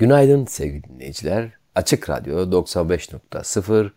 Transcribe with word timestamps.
Günaydın 0.00 0.44
sevgili 0.44 0.84
dinleyiciler. 0.84 1.50
Açık 1.74 2.10
Radyo 2.10 2.38
95.0 2.38 3.90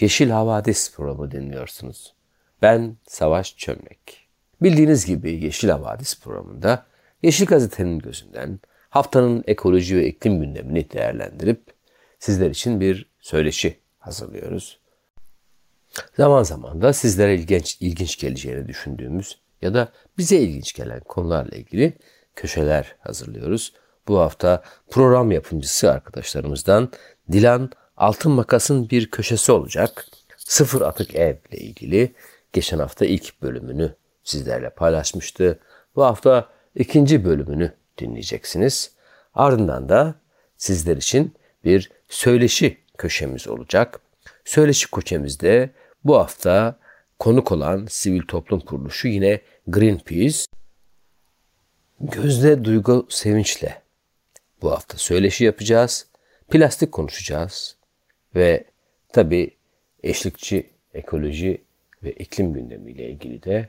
Yeşil 0.00 0.30
Havadis 0.30 0.94
programı 0.94 1.30
dinliyorsunuz. 1.30 2.14
Ben 2.62 2.96
Savaş 3.06 3.56
Çömlek. 3.56 4.28
Bildiğiniz 4.62 5.06
gibi 5.06 5.44
Yeşil 5.44 5.68
Havadis 5.68 6.20
programında 6.20 6.86
Yeşil 7.22 7.46
Gazete'nin 7.46 7.98
gözünden 7.98 8.60
haftanın 8.90 9.44
ekoloji 9.46 9.96
ve 9.96 10.06
iklim 10.06 10.40
gündemini 10.40 10.90
değerlendirip 10.90 11.62
sizler 12.18 12.50
için 12.50 12.80
bir 12.80 13.10
söyleşi 13.20 13.80
hazırlıyoruz. 13.98 14.80
Zaman 16.16 16.42
zaman 16.42 16.82
da 16.82 16.92
sizlere 16.92 17.34
ilginç, 17.34 17.76
ilginç 17.80 18.18
geleceğini 18.18 18.68
düşündüğümüz 18.68 19.38
ya 19.62 19.74
da 19.74 19.88
bize 20.18 20.36
ilginç 20.36 20.72
gelen 20.72 21.00
konularla 21.00 21.56
ilgili 21.56 21.92
köşeler 22.36 22.96
hazırlıyoruz. 23.00 23.72
Bu 24.08 24.18
hafta 24.18 24.62
program 24.90 25.32
yapımcısı 25.32 25.92
arkadaşlarımızdan 25.92 26.92
Dilan 27.32 27.70
Altın 27.96 28.32
Makas'ın 28.32 28.90
bir 28.90 29.10
köşesi 29.10 29.52
olacak. 29.52 30.06
Sıfır 30.36 30.80
atık 30.80 31.14
ev 31.14 31.36
ile 31.50 31.58
ilgili 31.58 32.14
geçen 32.52 32.78
hafta 32.78 33.06
ilk 33.06 33.42
bölümünü 33.42 33.94
sizlerle 34.24 34.70
paylaşmıştı. 34.70 35.58
Bu 35.96 36.04
hafta 36.04 36.48
ikinci 36.74 37.24
bölümünü 37.24 37.72
dinleyeceksiniz. 37.98 38.90
Ardından 39.34 39.88
da 39.88 40.14
sizler 40.56 40.96
için 40.96 41.34
bir 41.64 41.90
söyleşi 42.08 42.78
köşemiz 42.98 43.48
olacak. 43.48 44.00
Söyleşi 44.44 44.90
köşemizde 44.90 45.70
bu 46.04 46.16
hafta 46.16 46.78
konuk 47.18 47.52
olan 47.52 47.86
sivil 47.88 48.22
toplum 48.22 48.60
kuruluşu 48.60 49.08
yine 49.08 49.40
Greenpeace. 49.66 50.38
Gözde 52.00 52.64
Duygu 52.64 53.06
Sevinç'le 53.08 53.85
bu 54.66 54.72
hafta 54.72 54.98
söyleşi 54.98 55.44
yapacağız. 55.44 56.06
Plastik 56.48 56.92
konuşacağız. 56.92 57.76
Ve 58.34 58.64
tabi 59.12 59.56
eşlikçi 60.02 60.70
ekoloji 60.94 61.64
ve 62.02 62.12
iklim 62.12 62.52
gündemiyle 62.52 63.10
ilgili 63.10 63.42
de 63.42 63.68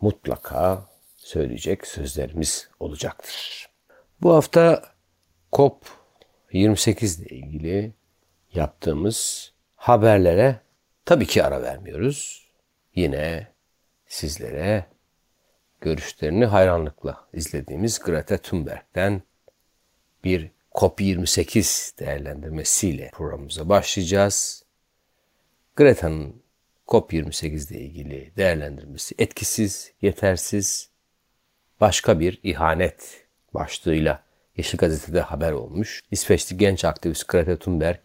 mutlaka 0.00 0.86
söyleyecek 1.16 1.86
sözlerimiz 1.86 2.68
olacaktır. 2.80 3.68
Bu 4.22 4.34
hafta 4.34 4.82
COP 5.52 5.86
28 6.52 7.20
ile 7.20 7.36
ilgili 7.36 7.92
yaptığımız 8.54 9.52
haberlere 9.76 10.60
tabii 11.04 11.26
ki 11.26 11.44
ara 11.44 11.62
vermiyoruz. 11.62 12.48
Yine 12.94 13.48
sizlere 14.06 14.86
görüşlerini 15.80 16.46
hayranlıkla 16.46 17.28
izlediğimiz 17.32 17.98
Greta 17.98 18.38
Thunberg'den 18.38 19.22
bir 20.24 20.50
COP28 20.72 21.98
değerlendirmesiyle 21.98 23.10
programımıza 23.12 23.68
başlayacağız. 23.68 24.64
Greta'nın 25.76 26.42
COP28 26.86 27.72
ile 27.72 27.80
ilgili 27.80 28.32
değerlendirmesi 28.36 29.14
etkisiz, 29.18 29.92
yetersiz, 30.02 30.90
başka 31.80 32.20
bir 32.20 32.40
ihanet 32.42 33.26
başlığıyla 33.54 34.24
Yeşil 34.56 34.78
Gazete'de 34.78 35.20
haber 35.20 35.52
olmuş. 35.52 36.02
İsveçli 36.10 36.56
genç 36.56 36.84
aktivist 36.84 37.28
Greta 37.28 37.58
Thunberg, 37.58 37.98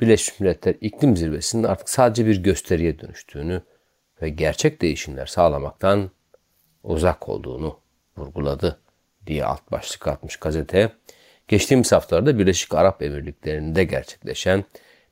Birleşmiş 0.00 0.40
Milletler 0.40 0.74
İklim 0.80 1.16
Zirvesi'nin 1.16 1.62
artık 1.62 1.88
sadece 1.88 2.26
bir 2.26 2.42
gösteriye 2.42 2.98
dönüştüğünü 2.98 3.62
ve 4.22 4.28
gerçek 4.28 4.82
değişimler 4.82 5.26
sağlamaktan 5.26 6.10
uzak 6.82 7.28
olduğunu 7.28 7.80
vurguladı 8.16 8.80
diye 9.26 9.44
alt 9.44 9.72
başlık 9.72 10.08
atmış 10.08 10.36
gazete. 10.36 10.92
Geçtiğimiz 11.48 11.92
haftalarda 11.92 12.38
Birleşik 12.38 12.74
Arap 12.74 13.02
Emirlikleri'nde 13.02 13.84
gerçekleşen 13.84 14.64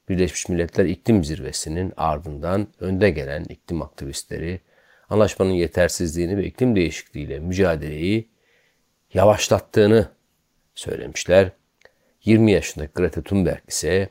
Birleşmiş 0.09 0.49
Milletler 0.49 0.85
İklim 0.85 1.25
Zirvesi'nin 1.25 1.93
ardından 1.97 2.69
önde 2.81 3.11
gelen 3.11 3.45
iklim 3.45 3.83
aktivistleri 3.83 4.61
anlaşmanın 5.11 5.51
yetersizliğini 5.51 6.37
ve 6.37 6.45
iklim 6.45 6.77
değişikliğiyle 6.77 7.39
mücadeleyi 7.39 8.29
yavaşlattığını 9.15 10.09
söylemişler. 10.75 11.51
20 12.25 12.53
yaşındaki 12.53 12.93
Greta 12.95 13.23
Thunberg 13.23 13.69
ise 13.69 14.09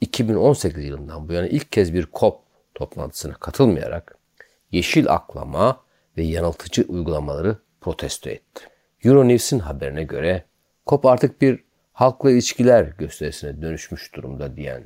2018 0.00 0.84
yılından 0.84 1.28
bu 1.28 1.32
yana 1.32 1.46
ilk 1.46 1.72
kez 1.72 1.94
bir 1.94 2.06
COP 2.14 2.40
toplantısına 2.74 3.34
katılmayarak 3.34 4.18
yeşil 4.72 5.10
aklama 5.10 5.84
ve 6.16 6.22
yanıltıcı 6.22 6.84
uygulamaları 6.88 7.56
protesto 7.80 8.30
etti. 8.30 8.64
Euronews'in 9.04 9.58
haberine 9.58 10.04
göre 10.04 10.44
COP 10.90 11.06
artık 11.06 11.40
bir 11.40 11.64
halkla 11.92 12.30
ilişkiler 12.30 12.84
gösterisine 12.84 13.62
dönüşmüş 13.62 14.14
durumda 14.14 14.56
diyen 14.56 14.84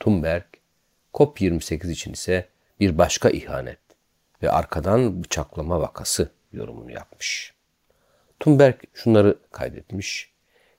Thunberg, 0.00 0.44
COP28 1.14 1.90
için 1.90 2.12
ise 2.12 2.48
bir 2.80 2.98
başka 2.98 3.30
ihanet 3.30 3.78
ve 4.42 4.50
arkadan 4.50 5.24
bıçaklama 5.24 5.80
vakası 5.80 6.30
yorumunu 6.52 6.92
yapmış. 6.92 7.54
Thunberg 8.40 8.74
şunları 8.94 9.38
kaydetmiş. 9.52 10.32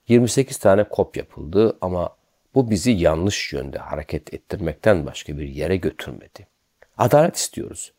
28 0.08 0.58
tane 0.58 0.86
COP 0.96 1.18
yapıldı 1.18 1.78
ama 1.82 2.16
bu 2.56 2.70
bizi 2.70 2.92
yanlış 2.92 3.54
yönde 3.54 3.78
hareket 3.78 4.34
ettirmekten 4.34 5.06
başka 5.06 5.38
bir 5.38 5.48
yere 5.48 5.78
götürmedi. 5.78 6.48
Adalet 6.98 7.36
istiyoruz. 7.36 7.94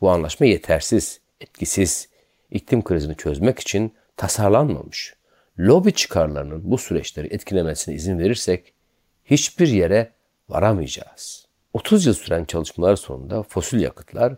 Bu 0.00 0.10
anlaşma 0.10 0.46
yetersiz, 0.46 1.20
etkisiz, 1.40 2.08
iklim 2.50 2.84
krizini 2.84 3.16
çözmek 3.16 3.58
için 3.58 3.94
tasarlanmamış 4.16 5.21
lobi 5.58 5.92
çıkarlarının 5.92 6.70
bu 6.70 6.78
süreçleri 6.78 7.26
etkilemesine 7.26 7.94
izin 7.94 8.18
verirsek 8.18 8.72
hiçbir 9.24 9.68
yere 9.68 10.12
varamayacağız. 10.48 11.46
30 11.72 12.06
yıl 12.06 12.14
süren 12.14 12.44
çalışmalar 12.44 12.96
sonunda 12.96 13.42
fosil 13.42 13.80
yakıtlar 13.80 14.36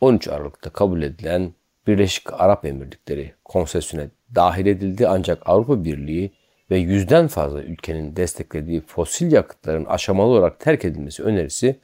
13 0.00 0.28
Aralık'ta 0.28 0.70
kabul 0.70 1.02
edilen 1.02 1.54
Birleşik 1.86 2.32
Arap 2.32 2.64
Emirlikleri 2.64 3.34
konsesyona 3.44 4.06
dahil 4.34 4.66
edildi 4.66 5.08
ancak 5.08 5.42
Avrupa 5.46 5.84
Birliği 5.84 6.32
ve 6.70 6.78
yüzden 6.78 7.28
fazla 7.28 7.62
ülkenin 7.62 8.16
desteklediği 8.16 8.80
fosil 8.80 9.32
yakıtların 9.32 9.84
aşamalı 9.84 10.28
olarak 10.28 10.60
terk 10.60 10.84
edilmesi 10.84 11.22
önerisi 11.22 11.80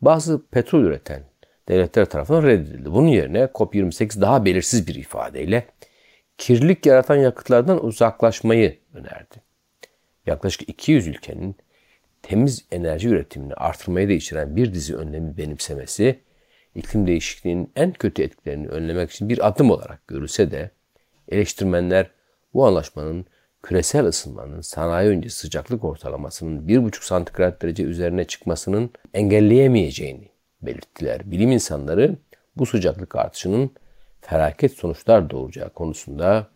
bazı 0.00 0.46
petrol 0.46 0.80
üreten 0.80 1.22
devletler 1.68 2.04
tarafından 2.04 2.42
reddedildi. 2.42 2.92
Bunun 2.92 3.08
yerine 3.08 3.44
COP28 3.44 4.20
daha 4.20 4.44
belirsiz 4.44 4.88
bir 4.88 4.94
ifadeyle 4.94 5.66
kirlilik 6.38 6.86
yaratan 6.86 7.16
yakıtlardan 7.16 7.84
uzaklaşmayı 7.84 8.78
önerdi. 8.94 9.42
Yaklaşık 10.26 10.68
200 10.68 11.06
ülkenin 11.06 11.56
temiz 12.22 12.64
enerji 12.70 13.08
üretimini 13.08 13.54
artırmayı 13.54 14.08
da 14.08 14.12
içeren 14.12 14.56
bir 14.56 14.74
dizi 14.74 14.96
önlemi 14.96 15.36
benimsemesi, 15.36 16.20
iklim 16.74 17.06
değişikliğinin 17.06 17.72
en 17.76 17.92
kötü 17.92 18.22
etkilerini 18.22 18.68
önlemek 18.68 19.10
için 19.10 19.28
bir 19.28 19.46
adım 19.46 19.70
olarak 19.70 20.08
görülse 20.08 20.50
de 20.50 20.70
eleştirmenler 21.28 22.10
bu 22.54 22.66
anlaşmanın 22.66 23.26
küresel 23.62 24.04
ısınmanın 24.04 24.60
sanayi 24.60 25.08
öncesi 25.08 25.38
sıcaklık 25.38 25.84
ortalamasının 25.84 26.68
1,5 26.68 27.04
santigrat 27.04 27.62
derece 27.62 27.82
üzerine 27.82 28.24
çıkmasının 28.24 28.90
engelleyemeyeceğini 29.14 30.28
belirttiler. 30.62 31.30
Bilim 31.30 31.52
insanları 31.52 32.16
bu 32.56 32.66
sıcaklık 32.66 33.16
artışının 33.16 33.70
felaket 34.22 34.72
sonuçlar 34.72 35.30
doğuracağı 35.30 35.70
konusunda 35.70 36.46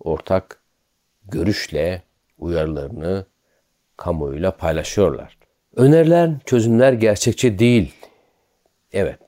ortak 0.00 0.60
görüşle 1.24 2.02
uyarılarını 2.38 3.26
kamuoyuyla 3.96 4.56
paylaşıyorlar. 4.56 5.38
Önerilen 5.76 6.40
çözümler 6.46 6.92
gerçekçi 6.92 7.58
değil. 7.58 7.94
Evet, 8.92 9.18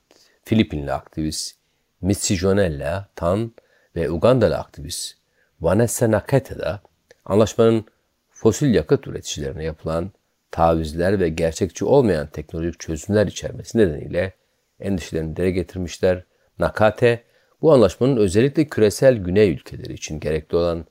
Filipinli 0.44 0.92
aktivist 0.92 1.56
Mitsi 2.00 2.36
Jonella 2.36 3.08
Tan 3.16 3.52
ve 3.96 4.10
Ugandalı 4.10 4.58
aktivist 4.58 5.16
Vanessa 5.60 6.10
Nakete 6.10 6.58
da 6.58 6.80
anlaşmanın 7.24 7.84
fosil 8.30 8.74
yakıt 8.74 9.06
üreticilerine 9.06 9.64
yapılan 9.64 10.10
tavizler 10.50 11.20
ve 11.20 11.28
gerçekçi 11.28 11.84
olmayan 11.84 12.26
teknolojik 12.26 12.80
çözümler 12.80 13.26
içermesi 13.26 13.78
nedeniyle 13.78 14.32
endişelerini 14.80 15.36
dile 15.36 15.50
getirmişler. 15.50 16.24
Nakate 16.58 17.22
bu 17.62 17.72
anlaşmanın 17.72 18.16
özellikle 18.16 18.68
küresel 18.68 19.16
güney 19.16 19.50
ülkeleri 19.50 19.92
için 19.92 20.20
gerekli 20.20 20.56
olan 20.56 20.84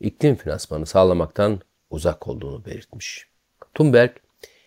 iklim 0.00 0.36
finansmanı 0.36 0.86
sağlamaktan 0.86 1.60
uzak 1.90 2.28
olduğunu 2.28 2.64
belirtmiş. 2.64 3.26
Thunberg, 3.74 4.10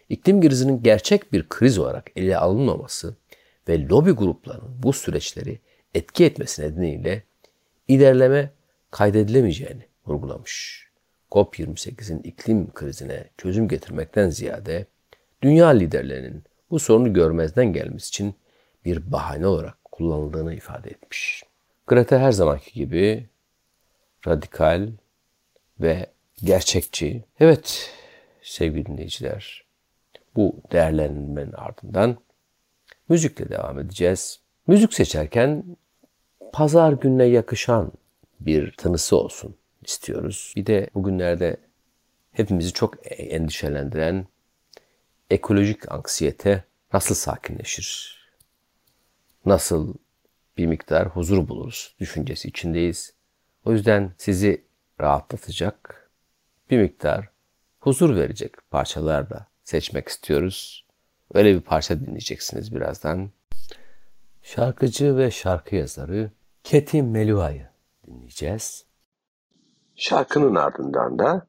iklim 0.09 0.41
krizinin 0.41 0.83
gerçek 0.83 1.33
bir 1.33 1.49
kriz 1.49 1.79
olarak 1.79 2.11
ele 2.15 2.37
alınmaması 2.37 3.15
ve 3.67 3.87
lobi 3.87 4.11
gruplarının 4.11 4.83
bu 4.83 4.93
süreçleri 4.93 5.59
etki 5.95 6.25
etmesi 6.25 6.61
nedeniyle 6.61 7.23
ilerleme 7.87 8.51
kaydedilemeyeceğini 8.91 9.85
vurgulamış. 10.07 10.83
COP28'in 11.31 12.19
iklim 12.19 12.73
krizine 12.73 13.29
çözüm 13.37 13.67
getirmekten 13.67 14.29
ziyade 14.29 14.85
dünya 15.41 15.67
liderlerinin 15.67 16.43
bu 16.69 16.79
sorunu 16.79 17.13
görmezden 17.13 17.73
gelmesi 17.73 18.07
için 18.07 18.35
bir 18.85 19.11
bahane 19.11 19.47
olarak 19.47 19.82
kullanıldığını 19.93 20.53
ifade 20.53 20.89
etmiş. 20.89 21.43
Greta 21.87 22.19
her 22.19 22.31
zamanki 22.31 22.73
gibi 22.73 23.29
radikal 24.27 24.89
ve 25.79 26.07
gerçekçi. 26.43 27.23
Evet 27.39 27.91
sevgili 28.41 28.85
dinleyiciler 28.85 29.63
bu 30.35 30.55
değerlendirmenin 30.71 31.51
ardından 31.51 32.17
müzikle 33.09 33.49
devam 33.49 33.79
edeceğiz. 33.79 34.39
Müzik 34.67 34.93
seçerken 34.93 35.63
pazar 36.53 36.93
gününe 36.93 37.25
yakışan 37.25 37.91
bir 38.39 38.73
tanısı 38.77 39.17
olsun 39.17 39.55
istiyoruz. 39.85 40.53
Bir 40.55 40.65
de 40.65 40.89
bugünlerde 40.93 41.57
hepimizi 42.31 42.73
çok 42.73 42.93
endişelendiren 43.11 44.27
ekolojik 45.29 45.91
anksiyete 45.91 46.63
nasıl 46.93 47.15
sakinleşir? 47.15 48.22
Nasıl 49.45 49.93
bir 50.57 50.65
miktar 50.65 51.07
huzur 51.07 51.47
buluruz 51.47 51.95
düşüncesi 51.99 52.47
içindeyiz. 52.47 53.13
O 53.65 53.71
yüzden 53.71 54.13
sizi 54.17 54.65
rahatlatacak 55.01 56.09
bir 56.69 56.77
miktar 56.81 57.29
huzur 57.79 58.15
verecek 58.15 58.55
parçalar 58.71 59.29
da 59.29 59.47
seçmek 59.63 60.07
istiyoruz. 60.07 60.85
Öyle 61.33 61.55
bir 61.55 61.61
parça 61.61 61.99
dinleyeceksiniz 61.99 62.75
birazdan. 62.75 63.31
Şarkıcı 64.41 65.17
ve 65.17 65.31
şarkı 65.31 65.75
yazarı 65.75 66.31
Keti 66.63 67.03
Melua'yı 67.03 67.67
dinleyeceğiz. 68.07 68.85
Şarkının 69.95 70.55
ardından 70.55 71.19
da 71.19 71.47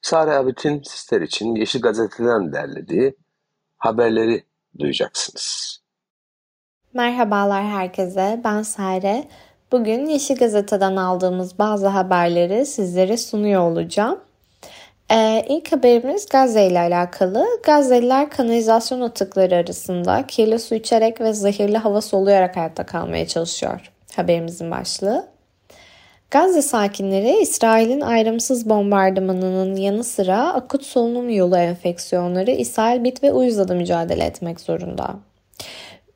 Sare 0.00 0.30
Abit'in 0.30 0.82
sizler 0.82 1.20
için 1.20 1.54
Yeşil 1.54 1.80
Gazete'den 1.80 2.52
derlediği 2.52 3.16
haberleri 3.76 4.44
duyacaksınız. 4.78 5.83
Merhabalar 6.94 7.64
herkese, 7.64 8.40
ben 8.44 8.62
Sare. 8.62 9.24
Bugün 9.72 10.06
Yeşil 10.06 10.36
Gazete'den 10.36 10.96
aldığımız 10.96 11.58
bazı 11.58 11.86
haberleri 11.86 12.66
sizlere 12.66 13.16
sunuyor 13.16 13.60
olacağım. 13.60 14.20
Ee, 15.10 15.44
ilk 15.48 15.72
haberimiz 15.72 16.28
Gazze 16.28 16.66
ile 16.66 16.78
alakalı. 16.78 17.46
Gazze'liler 17.62 18.30
kanalizasyon 18.30 19.00
atıkları 19.00 19.56
arasında 19.56 20.24
kirli 20.26 20.58
su 20.58 20.74
içerek 20.74 21.20
ve 21.20 21.32
zehirli 21.32 21.78
hava 21.78 22.00
soluyarak 22.00 22.56
hayatta 22.56 22.86
kalmaya 22.86 23.26
çalışıyor. 23.26 23.92
Haberimizin 24.16 24.70
başlığı. 24.70 25.26
Gazze 26.30 26.62
sakinleri 26.62 27.38
İsrail'in 27.42 28.00
ayrımsız 28.00 28.68
bombardımanının 28.68 29.76
yanı 29.76 30.04
sıra 30.04 30.52
akut 30.52 30.84
solunum 30.84 31.30
yolu 31.30 31.56
enfeksiyonları, 31.56 32.50
ishal, 32.50 33.04
bit 33.04 33.22
ve 33.22 33.32
uyuzla 33.32 33.68
da 33.68 33.74
mücadele 33.74 34.24
etmek 34.24 34.60
zorunda. 34.60 35.14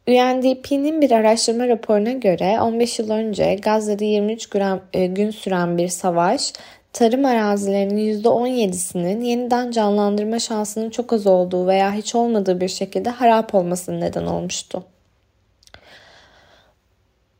UNDP'nin 0.08 1.00
bir 1.00 1.10
araştırma 1.10 1.69
raporuna 1.69 2.12
göre 2.12 2.60
15 2.60 2.99
yıl 2.99 3.10
önce 3.10 3.55
Gazze'de 3.55 4.05
23 4.05 4.46
gram, 4.46 4.81
e, 4.93 5.06
gün 5.06 5.31
süren 5.31 5.78
bir 5.78 5.88
savaş, 5.88 6.52
tarım 6.93 7.25
arazilerinin 7.25 8.22
%17'sinin 8.22 9.20
yeniden 9.20 9.70
canlandırma 9.70 10.38
şansının 10.38 10.90
çok 10.90 11.12
az 11.12 11.26
olduğu 11.26 11.66
veya 11.66 11.93
hiç 11.93 12.14
olmadığı 12.14 12.60
bir 12.60 12.69
şekilde 12.69 13.10
harap 13.10 13.55
olmasının 13.55 14.00
neden 14.00 14.26
olmuştu. 14.26 14.84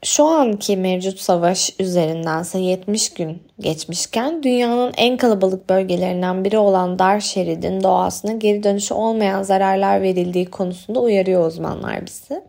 Şu 0.05 0.25
anki 0.25 0.77
mevcut 0.77 1.21
savaş 1.21 1.71
üzerindense 1.81 2.59
70 2.59 3.15
gün 3.15 3.43
geçmişken 3.61 4.43
dünyanın 4.43 4.93
en 4.97 5.17
kalabalık 5.17 5.69
bölgelerinden 5.69 6.45
biri 6.45 6.59
olan 6.59 6.99
dar 6.99 7.21
şeridin 7.21 7.83
doğasına 7.83 8.33
geri 8.33 8.63
dönüşü 8.63 8.95
olmayan 8.95 9.43
zararlar 9.43 10.03
verildiği 10.03 10.47
konusunda 10.47 11.01
uyarıyor 11.01 11.47
uzmanlar 11.47 12.07
bizi. 12.07 12.43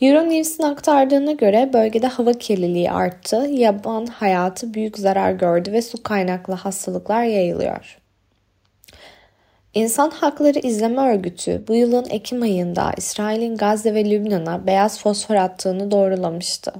Euronews'in 0.00 0.62
aktardığına 0.62 1.32
göre 1.32 1.70
bölgede 1.72 2.06
hava 2.06 2.32
kirliliği 2.32 2.90
arttı, 2.90 3.36
yaban 3.36 4.06
hayatı 4.06 4.74
büyük 4.74 4.98
zarar 4.98 5.32
gördü 5.32 5.72
ve 5.72 5.82
su 5.82 6.02
kaynaklı 6.02 6.54
hastalıklar 6.54 7.24
yayılıyor. 7.24 7.98
İnsan 9.74 10.10
Hakları 10.10 10.58
İzleme 10.58 11.00
Örgütü 11.00 11.64
bu 11.68 11.74
yılın 11.74 12.06
Ekim 12.10 12.42
ayında 12.42 12.92
İsrail'in 12.96 13.56
Gazze 13.56 13.94
ve 13.94 14.10
Lübnan'a 14.10 14.66
beyaz 14.66 15.00
fosfor 15.00 15.34
attığını 15.34 15.90
doğrulamıştı. 15.90 16.72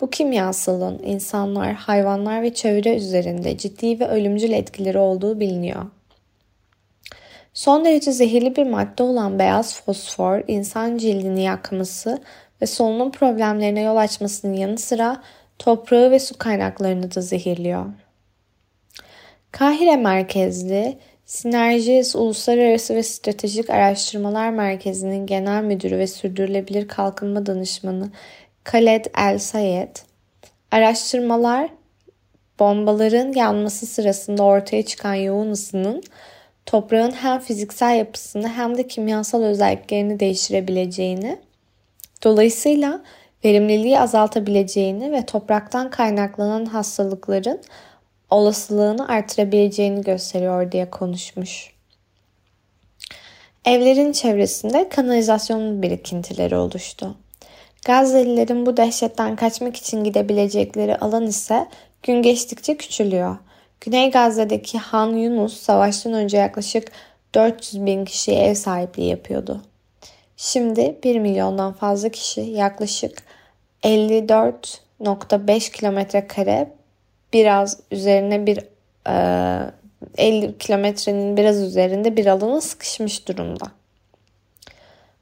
Bu 0.00 0.10
kimyasalın 0.10 0.98
insanlar, 1.04 1.72
hayvanlar 1.72 2.42
ve 2.42 2.54
çevre 2.54 2.96
üzerinde 2.96 3.58
ciddi 3.58 4.00
ve 4.00 4.08
ölümcül 4.08 4.52
etkileri 4.52 4.98
olduğu 4.98 5.40
biliniyor. 5.40 5.86
Son 7.56 7.84
derece 7.84 8.12
zehirli 8.12 8.56
bir 8.56 8.66
madde 8.66 9.02
olan 9.02 9.38
beyaz 9.38 9.82
fosfor 9.82 10.42
insan 10.48 10.98
cildini 10.98 11.42
yakması 11.42 12.22
ve 12.62 12.66
solunum 12.66 13.10
problemlerine 13.10 13.80
yol 13.80 13.96
açmasının 13.96 14.52
yanı 14.52 14.78
sıra 14.78 15.22
toprağı 15.58 16.10
ve 16.10 16.18
su 16.18 16.38
kaynaklarını 16.38 17.14
da 17.14 17.20
zehirliyor. 17.20 17.86
Kahire 19.52 19.96
merkezli 19.96 20.98
Sinerjis 21.24 22.16
Uluslararası 22.16 22.94
ve 22.94 23.02
Stratejik 23.02 23.70
Araştırmalar 23.70 24.50
Merkezi'nin 24.50 25.26
genel 25.26 25.62
müdürü 25.62 25.98
ve 25.98 26.06
sürdürülebilir 26.06 26.88
kalkınma 26.88 27.46
danışmanı 27.46 28.10
Khaled 28.64 29.04
El 29.18 29.38
Sayed, 29.38 29.96
araştırmalar 30.70 31.68
bombaların 32.58 33.32
yanması 33.32 33.86
sırasında 33.86 34.42
ortaya 34.42 34.82
çıkan 34.82 35.14
yoğun 35.14 35.50
ısının 35.50 36.02
toprağın 36.66 37.10
hem 37.10 37.40
fiziksel 37.40 37.96
yapısını 37.96 38.48
hem 38.48 38.78
de 38.78 38.86
kimyasal 38.86 39.42
özelliklerini 39.42 40.20
değiştirebileceğini, 40.20 41.38
dolayısıyla 42.24 43.02
verimliliği 43.44 44.00
azaltabileceğini 44.00 45.12
ve 45.12 45.26
topraktan 45.26 45.90
kaynaklanan 45.90 46.64
hastalıkların 46.64 47.60
olasılığını 48.30 49.08
artırabileceğini 49.08 50.02
gösteriyor 50.02 50.72
diye 50.72 50.90
konuşmuş. 50.90 51.70
Evlerin 53.64 54.12
çevresinde 54.12 54.88
kanalizasyon 54.88 55.82
birikintileri 55.82 56.56
oluştu. 56.56 57.14
Gazze'lilerin 57.86 58.66
bu 58.66 58.76
dehşetten 58.76 59.36
kaçmak 59.36 59.76
için 59.76 60.04
gidebilecekleri 60.04 60.96
alan 60.96 61.26
ise 61.26 61.68
gün 62.02 62.22
geçtikçe 62.22 62.76
küçülüyor. 62.76 63.36
Güney 63.80 64.10
Gazze'deki 64.10 64.78
Han 64.78 65.12
Yunus 65.12 65.56
savaştan 65.56 66.12
önce 66.12 66.36
yaklaşık 66.36 66.92
400 67.34 67.86
bin 67.86 68.04
kişiye 68.04 68.44
ev 68.44 68.54
sahipliği 68.54 69.10
yapıyordu. 69.10 69.62
Şimdi 70.36 70.98
1 71.04 71.18
milyondan 71.18 71.72
fazla 71.72 72.08
kişi 72.08 72.40
yaklaşık 72.40 73.22
54.5 73.82 75.72
kilometre 75.72 76.26
kare 76.26 76.72
biraz 77.32 77.80
üzerine 77.90 78.46
bir 78.46 78.58
e, 79.08 79.70
50 80.18 80.58
kilometrenin 80.58 81.36
biraz 81.36 81.62
üzerinde 81.62 82.16
bir 82.16 82.26
alana 82.26 82.60
sıkışmış 82.60 83.28
durumda. 83.28 83.66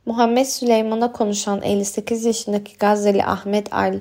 Muhammed 0.07 0.45
Süleyman'a 0.45 1.13
konuşan 1.13 1.63
58 1.63 2.25
yaşındaki 2.25 2.77
Gazze'li 2.77 3.25
Ahmet 3.25 3.73
Al 3.73 4.01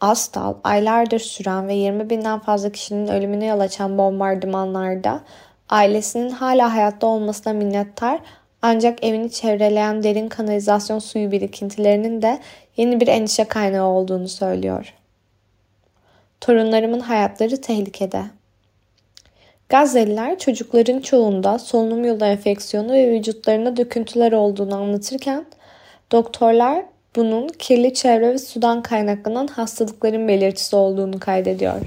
Astal 0.00 0.54
aylardır 0.64 1.18
süren 1.18 1.68
ve 1.68 1.74
20 1.74 2.10
binden 2.10 2.38
fazla 2.38 2.72
kişinin 2.72 3.08
ölümüne 3.08 3.46
yol 3.46 3.60
açan 3.60 3.98
bombardımanlarda 3.98 5.20
ailesinin 5.68 6.30
hala 6.30 6.74
hayatta 6.74 7.06
olmasına 7.06 7.52
minnettar 7.52 8.20
ancak 8.62 9.04
evini 9.04 9.30
çevreleyen 9.30 10.02
derin 10.02 10.28
kanalizasyon 10.28 10.98
suyu 10.98 11.30
birikintilerinin 11.30 12.22
de 12.22 12.38
yeni 12.76 13.00
bir 13.00 13.08
endişe 13.08 13.44
kaynağı 13.44 13.86
olduğunu 13.86 14.28
söylüyor. 14.28 14.94
Torunlarımın 16.40 17.00
hayatları 17.00 17.60
tehlikede. 17.60 18.22
Gazze'liler 19.68 20.38
çocukların 20.38 21.00
çoğunda 21.00 21.58
solunum 21.58 22.04
yolu 22.04 22.24
enfeksiyonu 22.24 22.92
ve 22.92 23.10
vücutlarına 23.10 23.76
döküntüler 23.76 24.32
olduğunu 24.32 24.74
anlatırken 24.74 25.46
doktorlar 26.12 26.84
bunun 27.18 27.48
kirli 27.48 27.94
çevre 27.94 28.32
ve 28.32 28.38
sudan 28.38 28.82
kaynaklanan 28.82 29.46
hastalıkların 29.46 30.28
belirtisi 30.28 30.76
olduğunu 30.76 31.20
kaydediyor. 31.20 31.80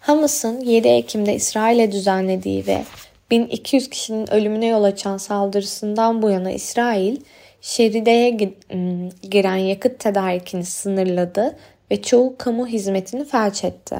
Hamas'ın 0.00 0.60
7 0.60 0.88
Ekim'de 0.88 1.34
İsrail'e 1.34 1.92
düzenlediği 1.92 2.66
ve 2.66 2.84
1200 3.30 3.90
kişinin 3.90 4.32
ölümüne 4.32 4.66
yol 4.66 4.84
açan 4.84 5.16
saldırısından 5.16 6.22
bu 6.22 6.30
yana 6.30 6.50
İsrail 6.50 7.16
şerideye 7.60 8.30
giren 9.30 9.56
yakıt 9.56 9.98
tedarikini 9.98 10.64
sınırladı 10.64 11.56
ve 11.90 12.02
çoğu 12.02 12.34
kamu 12.38 12.66
hizmetini 12.66 13.24
felç 13.24 13.64
etti. 13.64 13.96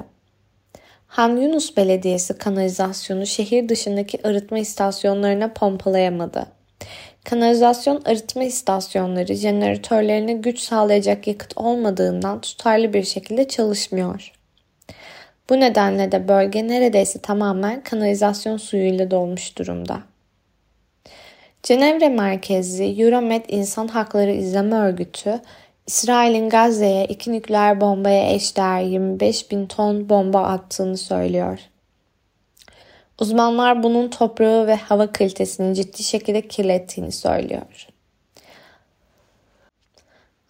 Han 1.07 1.37
Yunus 1.37 1.77
Belediyesi 1.77 2.39
kanalizasyonu 2.39 3.27
şehir 3.27 3.69
dışındaki 3.69 4.29
arıtma 4.29 4.59
istasyonlarına 4.59 5.53
pompalayamadı. 5.53 6.58
Kanalizasyon 7.29 8.03
arıtma 8.05 8.45
istasyonları 8.45 9.35
jeneratörlerine 9.35 10.33
güç 10.33 10.61
sağlayacak 10.61 11.27
yakıt 11.27 11.59
olmadığından 11.59 12.41
tutarlı 12.41 12.93
bir 12.93 13.03
şekilde 13.03 13.49
çalışmıyor. 13.49 14.33
Bu 15.51 15.61
nedenle 15.61 16.13
de 16.13 16.29
bölge 16.29 16.69
neredeyse 16.69 17.19
tamamen 17.19 17.83
kanalizasyon 17.83 18.57
suyuyla 18.57 19.11
dolmuş 19.11 19.59
durumda. 19.59 20.01
Cenevre 21.63 22.09
merkezli 22.09 23.03
Euromed 23.03 23.45
İnsan 23.49 23.89
Hakları 23.89 24.33
İzleme 24.33 24.77
Örgütü, 24.77 25.41
İsrail'in 25.87 26.49
Gazze'ye 26.49 27.05
iki 27.05 27.33
nükleer 27.33 27.81
bombaya 27.81 28.33
eşdeğer 28.33 28.81
25 28.81 29.51
bin 29.51 29.67
ton 29.67 30.09
bomba 30.09 30.43
attığını 30.43 30.97
söylüyor. 30.97 31.59
Uzmanlar 33.21 33.83
bunun 33.83 34.09
toprağı 34.09 34.67
ve 34.67 34.75
hava 34.75 35.13
kalitesini 35.13 35.75
ciddi 35.75 36.03
şekilde 36.03 36.49
kirlettiğini 36.49 37.13
söylüyor. 37.13 37.87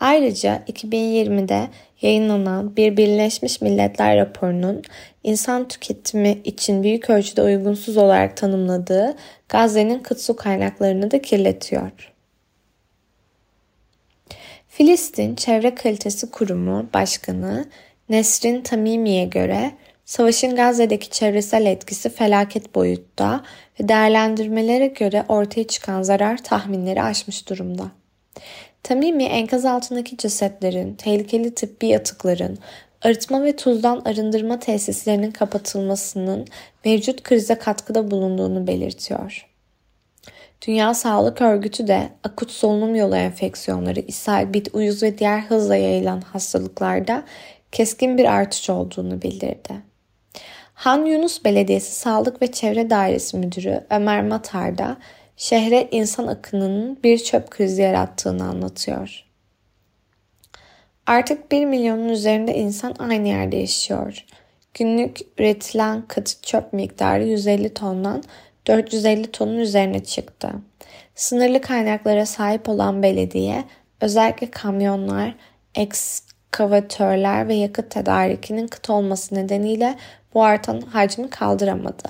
Ayrıca 0.00 0.62
2020'de 0.68 1.68
yayınlanan 2.02 2.76
bir 2.76 2.96
Birleşmiş 2.96 3.60
Milletler 3.60 4.16
raporunun 4.16 4.82
insan 5.24 5.68
tüketimi 5.68 6.40
için 6.44 6.82
büyük 6.82 7.10
ölçüde 7.10 7.42
uygunsuz 7.42 7.96
olarak 7.96 8.36
tanımladığı 8.36 9.16
Gazze'nin 9.48 9.98
kıt 9.98 10.20
su 10.20 10.36
kaynaklarını 10.36 11.10
da 11.10 11.22
kirletiyor. 11.22 12.12
Filistin 14.68 15.34
Çevre 15.34 15.74
Kalitesi 15.74 16.30
Kurumu 16.30 16.86
Başkanı 16.94 17.68
Nesrin 18.08 18.62
Tamimi'ye 18.62 19.24
göre 19.24 19.72
savaşın 20.08 20.56
Gazze'deki 20.56 21.10
çevresel 21.10 21.66
etkisi 21.66 22.10
felaket 22.10 22.74
boyutta 22.74 23.44
ve 23.80 23.88
değerlendirmelere 23.88 24.86
göre 24.86 25.24
ortaya 25.28 25.66
çıkan 25.66 26.02
zarar 26.02 26.44
tahminleri 26.44 27.02
aşmış 27.02 27.48
durumda. 27.48 27.84
Tamimi 28.82 29.24
enkaz 29.24 29.64
altındaki 29.64 30.16
cesetlerin, 30.16 30.94
tehlikeli 30.94 31.54
tıbbi 31.54 31.96
atıkların, 31.96 32.58
arıtma 33.02 33.44
ve 33.44 33.56
tuzdan 33.56 34.02
arındırma 34.04 34.58
tesislerinin 34.58 35.30
kapatılmasının 35.30 36.46
mevcut 36.84 37.22
krize 37.22 37.54
katkıda 37.54 38.10
bulunduğunu 38.10 38.66
belirtiyor. 38.66 39.46
Dünya 40.66 40.94
Sağlık 40.94 41.42
Örgütü 41.42 41.86
de 41.86 42.08
akut 42.24 42.50
solunum 42.50 42.94
yolu 42.94 43.16
enfeksiyonları, 43.16 44.00
ishal, 44.00 44.52
bit, 44.54 44.68
uyuz 44.72 45.02
ve 45.02 45.18
diğer 45.18 45.40
hızla 45.40 45.76
yayılan 45.76 46.20
hastalıklarda 46.20 47.22
keskin 47.72 48.18
bir 48.18 48.24
artış 48.24 48.70
olduğunu 48.70 49.22
bildirdi. 49.22 49.87
Han 50.78 51.04
Yunus 51.04 51.44
Belediyesi 51.44 51.92
Sağlık 51.92 52.42
ve 52.42 52.52
Çevre 52.52 52.90
Dairesi 52.90 53.36
Müdürü 53.36 53.84
Ömer 53.90 54.22
Matar 54.22 54.78
da 54.78 54.96
şehre 55.36 55.88
insan 55.90 56.26
akınının 56.26 56.98
bir 57.04 57.18
çöp 57.18 57.50
krizi 57.50 57.82
yarattığını 57.82 58.44
anlatıyor. 58.44 59.24
Artık 61.06 61.52
1 61.52 61.64
milyonun 61.64 62.08
üzerinde 62.08 62.54
insan 62.54 62.94
aynı 62.98 63.28
yerde 63.28 63.56
yaşıyor. 63.56 64.24
Günlük 64.74 65.20
üretilen 65.38 66.02
katı 66.08 66.42
çöp 66.42 66.72
miktarı 66.72 67.24
150 67.24 67.74
tondan 67.74 68.22
450 68.66 69.30
tonun 69.30 69.58
üzerine 69.58 70.04
çıktı. 70.04 70.50
Sınırlı 71.14 71.60
kaynaklara 71.60 72.26
sahip 72.26 72.68
olan 72.68 73.02
belediye 73.02 73.64
özellikle 74.00 74.50
kamyonlar, 74.50 75.34
ekskavatörler 75.74 77.48
ve 77.48 77.54
yakıt 77.54 77.90
tedarikinin 77.90 78.66
kıt 78.66 78.90
olması 78.90 79.34
nedeniyle 79.34 79.96
bu 80.34 80.44
artan 80.44 80.80
hacmi 80.80 81.30
kaldıramadı. 81.30 82.08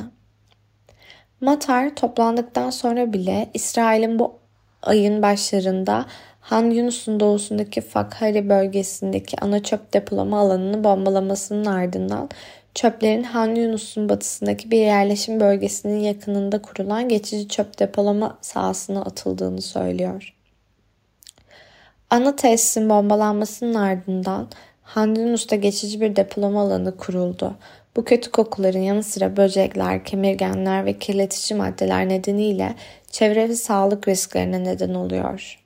Matar 1.40 1.94
toplandıktan 1.94 2.70
sonra 2.70 3.12
bile 3.12 3.50
İsrail'in 3.54 4.18
bu 4.18 4.38
ayın 4.82 5.22
başlarında 5.22 6.06
Han 6.40 6.70
Yunus'un 6.70 7.20
doğusundaki 7.20 7.80
Fakhari 7.80 8.48
bölgesindeki 8.48 9.36
ana 9.40 9.62
çöp 9.62 9.92
depolama 9.92 10.38
alanını 10.38 10.84
bombalamasının 10.84 11.64
ardından 11.64 12.28
çöplerin 12.74 13.22
Han 13.22 13.54
Yunus'un 13.54 14.08
batısındaki 14.08 14.70
bir 14.70 14.78
yerleşim 14.78 15.40
bölgesinin 15.40 16.00
yakınında 16.00 16.62
kurulan 16.62 17.08
geçici 17.08 17.48
çöp 17.48 17.78
depolama 17.78 18.38
sahasına 18.40 19.02
atıldığını 19.02 19.62
söylüyor. 19.62 20.34
Ana 22.10 22.36
tesisin 22.36 22.90
bombalanmasının 22.90 23.74
ardından 23.74 24.48
Han 24.82 25.14
Yunus'ta 25.14 25.56
geçici 25.56 26.00
bir 26.00 26.16
depolama 26.16 26.60
alanı 26.60 26.96
kuruldu. 26.96 27.54
Bu 27.98 28.04
kötü 28.04 28.30
kokuların 28.30 28.78
yanı 28.78 29.02
sıra 29.02 29.36
böcekler, 29.36 30.04
kemirgenler 30.04 30.84
ve 30.84 30.98
kirletici 30.98 31.58
maddeler 31.58 32.08
nedeniyle 32.08 32.74
çevre 33.10 33.48
ve 33.48 33.54
sağlık 33.54 34.08
risklerine 34.08 34.64
neden 34.64 34.94
oluyor. 34.94 35.58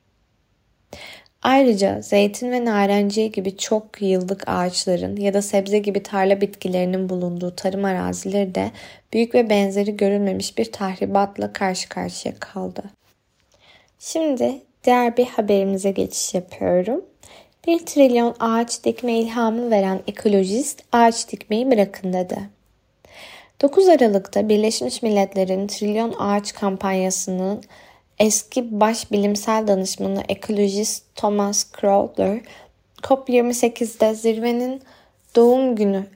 Ayrıca 1.43 2.01
zeytin 2.03 2.51
ve 2.51 2.65
narenciye 2.65 3.27
gibi 3.27 3.57
çok 3.57 4.03
yıllık 4.03 4.49
ağaçların 4.49 5.17
ya 5.17 5.35
da 5.35 5.43
sebze 5.43 5.79
gibi 5.79 6.03
tarla 6.03 6.41
bitkilerinin 6.41 7.09
bulunduğu 7.09 7.57
tarım 7.57 7.85
arazileri 7.85 8.55
de 8.55 8.71
büyük 9.13 9.35
ve 9.35 9.51
benzeri 9.51 9.97
görülmemiş 9.97 10.59
bir 10.59 10.73
tahribatla 10.73 11.53
karşı 11.53 11.89
karşıya 11.89 12.35
kaldı. 12.41 12.83
Şimdi 13.99 14.53
diğer 14.85 15.17
bir 15.17 15.27
haberimize 15.27 15.91
geçiş 15.91 16.35
yapıyorum. 16.35 17.05
1 17.67 17.87
trilyon 17.87 18.35
ağaç 18.41 18.85
dikme 18.85 19.13
ilhamı 19.19 19.71
veren 19.71 20.01
ekolojist 20.07 20.83
ağaç 20.93 21.33
dikmeyi 21.33 21.71
bırakın 21.71 22.13
dedi. 22.13 22.39
9 23.63 23.89
Aralık'ta 23.89 24.49
Birleşmiş 24.49 25.03
Milletler'in 25.03 25.67
Trilyon 25.67 26.15
Ağaç 26.19 26.53
kampanyasının 26.53 27.63
eski 28.19 28.81
baş 28.81 29.13
bilimsel 29.13 29.67
danışmanı 29.67 30.23
ekolojist 30.29 31.05
Thomas 31.15 31.73
Crowther, 31.81 32.41
COP28'de 33.03 34.15
zirvenin 34.15 34.83
doğum 35.37 35.77
günü 35.77 36.07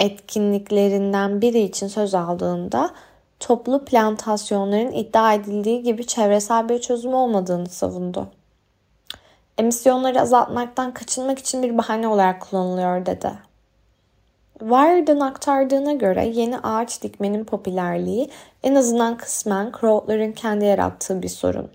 etkinliklerinden 0.00 1.40
biri 1.40 1.60
için 1.60 1.88
söz 1.88 2.14
aldığında 2.14 2.90
toplu 3.40 3.84
plantasyonların 3.84 4.92
iddia 4.92 5.34
edildiği 5.34 5.82
gibi 5.82 6.06
çevresel 6.06 6.68
bir 6.68 6.80
çözüm 6.80 7.14
olmadığını 7.14 7.68
savundu. 7.68 8.28
Emisyonları 9.58 10.20
azaltmaktan 10.20 10.94
kaçınmak 10.94 11.38
için 11.38 11.62
bir 11.62 11.78
bahane 11.78 12.08
olarak 12.08 12.40
kullanılıyor 12.40 13.06
dedi. 13.06 13.32
Wired'ın 14.58 15.20
aktardığına 15.20 15.92
göre 15.92 16.26
yeni 16.26 16.58
ağaç 16.58 17.02
dikmenin 17.02 17.44
popülerliği 17.44 18.30
en 18.62 18.74
azından 18.74 19.16
kısmen 19.16 19.72
Crowther'ın 19.80 20.32
kendi 20.32 20.64
yarattığı 20.64 21.22
bir 21.22 21.28
sorun. 21.28 21.70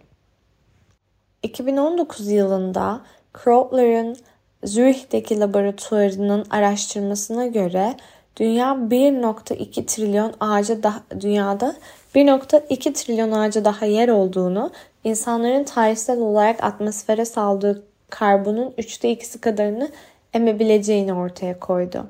2019 1.44 2.28
yılında 2.28 3.02
Crowther'ın 3.44 4.18
Zürih'teki 4.64 5.40
laboratuvarının 5.40 6.46
araştırmasına 6.50 7.48
göre 7.48 7.96
dünya 8.38 8.66
1.2 8.66 9.86
trilyon 9.86 10.34
ağaca 10.40 10.84
daha, 10.84 11.00
dünyada 11.20 11.76
1.2 12.15 12.94
trilyon 12.94 13.32
ağaca 13.32 13.65
daha 13.65 13.86
yer 13.86 14.10
olduğunu, 14.10 14.72
insanların 15.03 15.63
tarihsel 15.63 16.20
olarak 16.20 16.63
atmosfere 16.63 17.25
saldığı 17.25 17.84
karbonun 18.10 18.74
üçte 18.77 19.12
ikisi 19.12 19.41
kadarını 19.41 19.89
emebileceğini 20.34 21.13
ortaya 21.13 21.60
koydu. 21.60 22.08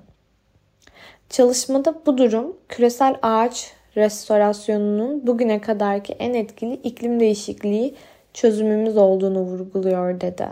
Çalışmada 1.29 1.95
bu 2.05 2.17
durum 2.17 2.57
küresel 2.69 3.15
ağaç 3.21 3.73
restorasyonunun 3.97 5.27
bugüne 5.27 5.61
kadarki 5.61 6.13
en 6.13 6.33
etkili 6.33 6.73
iklim 6.73 7.19
değişikliği 7.19 7.95
çözümümüz 8.33 8.97
olduğunu 8.97 9.39
vurguluyor 9.39 10.21
dedi. 10.21 10.47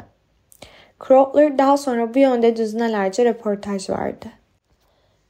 Crowther 1.08 1.58
daha 1.58 1.78
sonra 1.78 2.14
bu 2.14 2.20
yönde 2.20 2.56
düzinelerce 2.56 3.26
röportaj 3.26 3.90
verdi. 3.90 4.32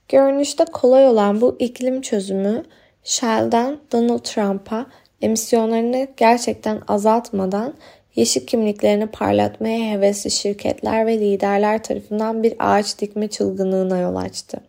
Görünüşte 0.07 0.65
kolay 0.65 1.07
olan 1.07 1.41
bu 1.41 1.55
iklim 1.59 2.01
çözümü 2.01 2.63
Shell'den 3.03 3.79
Donald 3.91 4.19
Trump'a 4.19 4.85
emisyonlarını 5.21 6.07
gerçekten 6.17 6.81
azaltmadan 6.87 7.73
yeşil 8.15 8.45
kimliklerini 8.45 9.07
parlatmaya 9.07 9.91
hevesli 9.91 10.31
şirketler 10.31 11.05
ve 11.05 11.19
liderler 11.19 11.83
tarafından 11.83 12.43
bir 12.43 12.55
ağaç 12.59 12.99
dikme 12.99 13.27
çılgınlığına 13.27 13.97
yol 13.97 14.15
açtı. 14.15 14.61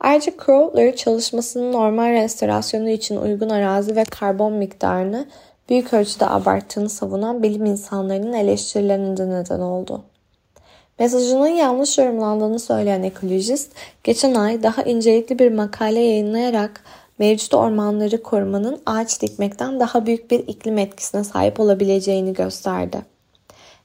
Ayrıca 0.00 0.32
Crowther 0.46 0.96
çalışmasının 0.96 1.72
normal 1.72 2.12
restorasyonu 2.12 2.88
için 2.88 3.16
uygun 3.16 3.48
arazi 3.48 3.96
ve 3.96 4.04
karbon 4.04 4.52
miktarını 4.52 5.26
büyük 5.68 5.94
ölçüde 5.94 6.26
abarttığını 6.26 6.88
savunan 6.88 7.42
bilim 7.42 7.64
insanlarının 7.64 8.32
eleştirilerine 8.32 9.16
de 9.16 9.30
neden 9.30 9.60
oldu. 9.60 10.04
Mesajının 11.00 11.48
yanlış 11.48 11.98
yorumlandığını 11.98 12.58
söyleyen 12.58 13.02
ekolojist, 13.02 13.72
geçen 14.04 14.34
ay 14.34 14.62
daha 14.62 14.82
incelikli 14.82 15.38
bir 15.38 15.52
makale 15.52 16.00
yayınlayarak 16.00 16.84
mevcut 17.18 17.54
ormanları 17.54 18.22
korumanın 18.22 18.80
ağaç 18.86 19.22
dikmekten 19.22 19.80
daha 19.80 20.06
büyük 20.06 20.30
bir 20.30 20.38
iklim 20.38 20.78
etkisine 20.78 21.24
sahip 21.24 21.60
olabileceğini 21.60 22.32
gösterdi. 22.32 22.98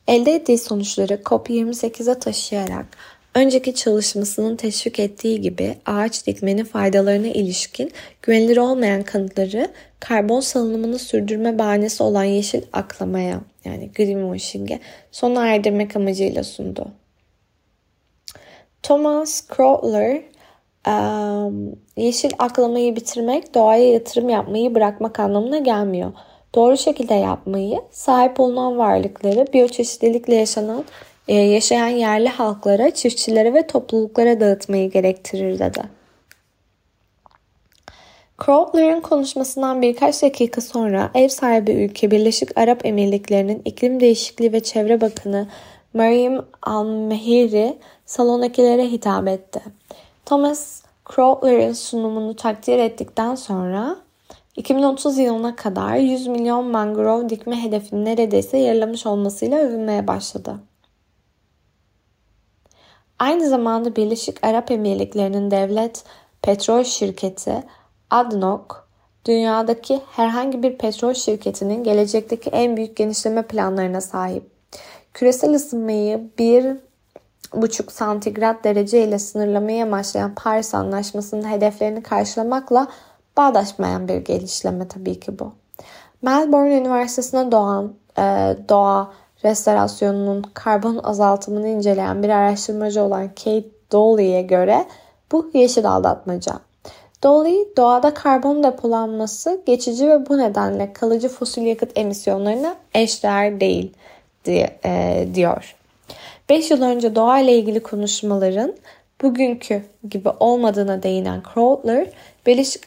Elde 0.07 0.35
ettiği 0.35 0.57
sonuçları 0.57 1.13
COP28'e 1.13 2.19
taşıyarak 2.19 2.85
önceki 3.35 3.75
çalışmasının 3.75 4.55
teşvik 4.55 4.99
ettiği 4.99 5.41
gibi 5.41 5.75
ağaç 5.85 6.27
dikmenin 6.27 6.65
faydalarına 6.65 7.27
ilişkin 7.27 7.91
güvenilir 8.21 8.57
olmayan 8.57 9.03
kanıtları 9.03 9.71
karbon 9.99 10.39
salınımını 10.39 10.99
sürdürme 10.99 11.59
bahanesi 11.59 12.03
olan 12.03 12.23
yeşil 12.23 12.61
aklamaya 12.73 13.41
yani 13.65 13.91
greenwashing'e 13.95 14.79
sona 15.11 15.47
erdirmek 15.47 15.95
amacıyla 15.95 16.43
sundu. 16.43 16.91
Thomas 18.87 19.47
Crowther 19.47 20.21
um, 20.87 21.75
yeşil 21.97 22.31
aklamayı 22.39 22.95
bitirmek 22.95 23.55
doğaya 23.55 23.93
yatırım 23.93 24.29
yapmayı 24.29 24.75
bırakmak 24.75 25.19
anlamına 25.19 25.57
gelmiyor. 25.57 26.11
Doğru 26.55 26.77
şekilde 26.77 27.13
yapmayı 27.13 27.81
sahip 27.91 28.39
olunan 28.39 28.77
varlıkları 28.77 29.47
biyoçeşitlilikle 29.53 30.35
yaşanan 30.35 30.85
e, 31.27 31.35
yaşayan 31.35 31.87
yerli 31.87 32.29
halklara, 32.29 32.91
çiftçilere 32.91 33.53
ve 33.53 33.67
topluluklara 33.67 34.39
dağıtmayı 34.39 34.91
gerektirir 34.91 35.59
dedi. 35.59 35.81
Crowther'ın 38.45 39.01
konuşmasından 39.01 39.81
birkaç 39.81 40.23
dakika 40.23 40.61
sonra 40.61 41.11
ev 41.13 41.27
sahibi 41.27 41.71
ülke 41.71 42.11
Birleşik 42.11 42.57
Arap 42.57 42.85
Emirlikleri'nin 42.85 43.61
iklim 43.65 43.99
değişikliği 43.99 44.53
ve 44.53 44.59
çevre 44.59 45.01
bakanı 45.01 45.47
Mariam 45.95 46.45
Al-Mehiri 46.61 47.77
salondakilere 48.05 48.91
hitap 48.91 49.27
etti. 49.27 49.61
Thomas 50.25 50.81
Crowther'ın 51.15 51.73
sunumunu 51.73 52.35
takdir 52.35 52.79
ettikten 52.79 53.35
sonra 53.35 53.95
2030 54.55 55.17
yılına 55.17 55.55
kadar 55.55 55.95
100 55.95 56.27
milyon 56.27 56.65
mangrove 56.65 57.29
dikme 57.29 57.63
hedefini 57.63 58.05
neredeyse 58.05 58.57
yarılamış 58.57 59.05
olmasıyla 59.05 59.57
övünmeye 59.57 60.07
başladı. 60.07 60.55
Aynı 63.19 63.49
zamanda 63.49 63.95
Birleşik 63.95 64.43
Arap 64.45 64.71
Emirlikleri'nin 64.71 65.51
devlet 65.51 66.03
petrol 66.41 66.83
şirketi 66.83 67.63
ADNOC, 68.09 68.61
dünyadaki 69.25 70.01
herhangi 70.11 70.63
bir 70.63 70.77
petrol 70.77 71.13
şirketinin 71.13 71.83
gelecekteki 71.83 72.49
en 72.49 72.77
büyük 72.77 72.97
genişleme 72.97 73.41
planlarına 73.41 74.01
sahip. 74.01 74.54
Küresel 75.15 75.53
ısınmayı 75.53 76.29
1,5 76.39 77.91
santigrat 77.91 78.63
derece 78.63 79.03
ile 79.03 79.19
sınırlamayı 79.19 79.83
amaçlayan 79.83 80.35
Paris 80.35 80.75
Anlaşması'nın 80.75 81.49
hedeflerini 81.51 82.03
karşılamakla 82.03 82.87
bağdaşmayan 83.37 84.07
bir 84.07 84.17
gelişleme 84.17 84.87
tabii 84.87 85.19
ki 85.19 85.39
bu. 85.39 85.51
Melbourne 86.21 86.77
Üniversitesi'ne 86.77 87.51
doğan 87.51 87.93
e, 88.17 88.55
doğa 88.69 89.13
restorasyonunun 89.43 90.43
karbon 90.53 90.99
azaltımını 91.03 91.67
inceleyen 91.67 92.23
bir 92.23 92.29
araştırmacı 92.29 93.03
olan 93.03 93.27
Kate 93.27 93.69
Dolly'e 93.91 94.41
göre 94.41 94.85
bu 95.31 95.51
yeşil 95.53 95.89
aldatmaca. 95.89 96.53
Dolly, 97.23 97.67
doğada 97.77 98.13
karbon 98.13 98.63
depolanması 98.63 99.61
geçici 99.65 100.09
ve 100.09 100.29
bu 100.29 100.37
nedenle 100.37 100.93
kalıcı 100.93 101.29
fosil 101.29 101.61
yakıt 101.61 101.91
emisyonlarına 101.95 102.75
eşdeğer 102.93 103.59
değil 103.59 103.93
diye, 104.45 104.79
e, 104.85 105.27
diyor. 105.33 105.75
5 106.49 106.71
yıl 106.71 106.81
önce 106.81 107.15
doğa 107.15 107.39
ile 107.39 107.57
ilgili 107.57 107.79
konuşmaların 107.79 108.73
bugünkü 109.21 109.83
gibi 110.09 110.29
olmadığına 110.39 111.03
değinen 111.03 111.43
Crowther, 111.53 112.07
Birleşik 112.45 112.83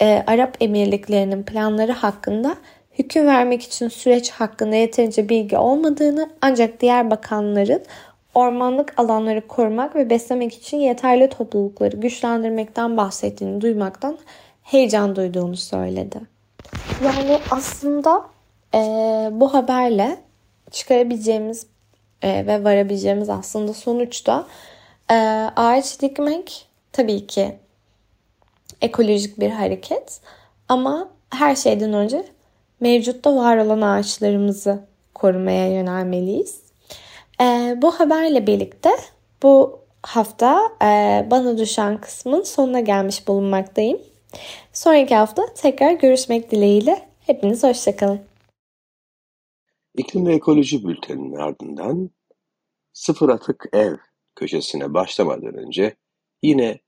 e, 0.00 0.22
Arap 0.26 0.56
Emirlikleri'nin 0.60 1.42
planları 1.42 1.92
hakkında 1.92 2.56
hüküm 2.98 3.26
vermek 3.26 3.62
için 3.62 3.88
süreç 3.88 4.30
hakkında 4.30 4.76
yeterince 4.76 5.28
bilgi 5.28 5.56
olmadığını 5.56 6.30
ancak 6.42 6.80
diğer 6.80 7.10
bakanların 7.10 7.82
ormanlık 8.34 8.94
alanları 8.96 9.46
korumak 9.48 9.96
ve 9.96 10.10
beslemek 10.10 10.54
için 10.54 10.76
yeterli 10.76 11.28
toplulukları 11.28 11.96
güçlendirmekten 11.96 12.96
bahsettiğini 12.96 13.60
duymaktan 13.60 14.18
heyecan 14.62 15.16
duyduğunu 15.16 15.56
söyledi. 15.56 16.20
Yani 17.04 17.38
aslında 17.50 18.22
e, 18.74 18.78
bu 19.32 19.54
haberle 19.54 20.16
çıkarabileceğimiz 20.70 21.66
e, 22.22 22.46
ve 22.46 22.64
varabileceğimiz 22.64 23.28
aslında 23.28 23.74
sonuçta 23.74 24.46
e, 25.10 25.14
ağaç 25.56 26.00
dikmek 26.00 26.66
tabii 26.92 27.26
ki 27.26 27.56
ekolojik 28.80 29.40
bir 29.40 29.50
hareket 29.50 30.20
ama 30.68 31.08
her 31.30 31.56
şeyden 31.56 31.92
önce 31.92 32.24
mevcutta 32.80 33.36
var 33.36 33.56
olan 33.56 33.80
ağaçlarımızı 33.80 34.80
korumaya 35.14 35.72
yönelmeliyiz. 35.72 36.60
E, 37.40 37.76
bu 37.82 37.90
haberle 38.00 38.46
birlikte 38.46 38.90
bu 39.42 39.80
hafta 40.02 40.60
e, 40.82 41.26
bana 41.30 41.58
düşen 41.58 42.00
kısmın 42.00 42.42
sonuna 42.42 42.80
gelmiş 42.80 43.28
bulunmaktayım. 43.28 44.00
Sonraki 44.72 45.14
hafta 45.14 45.42
tekrar 45.54 45.92
görüşmek 45.92 46.50
dileğiyle. 46.50 47.02
Hepiniz 47.26 47.62
hoşçakalın. 47.62 48.29
İklim 49.94 50.26
ve 50.26 50.34
Ekoloji 50.34 50.84
Bülteni'nin 50.84 51.36
ardından 51.36 52.10
Sıfır 52.92 53.28
Atık 53.28 53.64
Ev 53.72 53.96
köşesine 54.34 54.94
başlamadan 54.94 55.54
önce 55.54 55.96
yine 56.42 56.80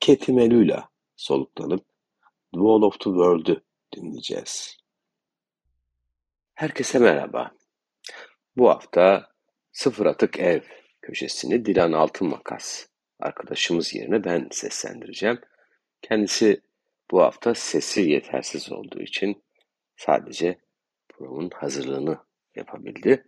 Ketimelula 0.00 0.88
soluklanıp 1.16 1.84
The 2.52 2.58
Wall 2.58 2.82
of 2.82 2.92
the 2.92 3.04
World'ü 3.04 3.64
dinleyeceğiz. 3.96 4.76
Herkese 6.54 6.98
merhaba. 6.98 7.52
Bu 8.56 8.68
hafta 8.70 9.32
Sıfır 9.72 10.06
Atık 10.06 10.38
Ev 10.38 10.60
köşesini 11.02 11.64
Dilan 11.64 11.92
Altınmakas 11.92 12.86
arkadaşımız 13.20 13.94
yerine 13.94 14.24
ben 14.24 14.48
seslendireceğim. 14.52 15.40
Kendisi 16.02 16.60
bu 17.10 17.22
hafta 17.22 17.54
sesi 17.54 18.00
yetersiz 18.00 18.72
olduğu 18.72 19.00
için 19.00 19.44
sadece 19.96 20.58
programın 21.08 21.50
hazırlığını 21.50 22.25
yapabildi. 22.56 23.24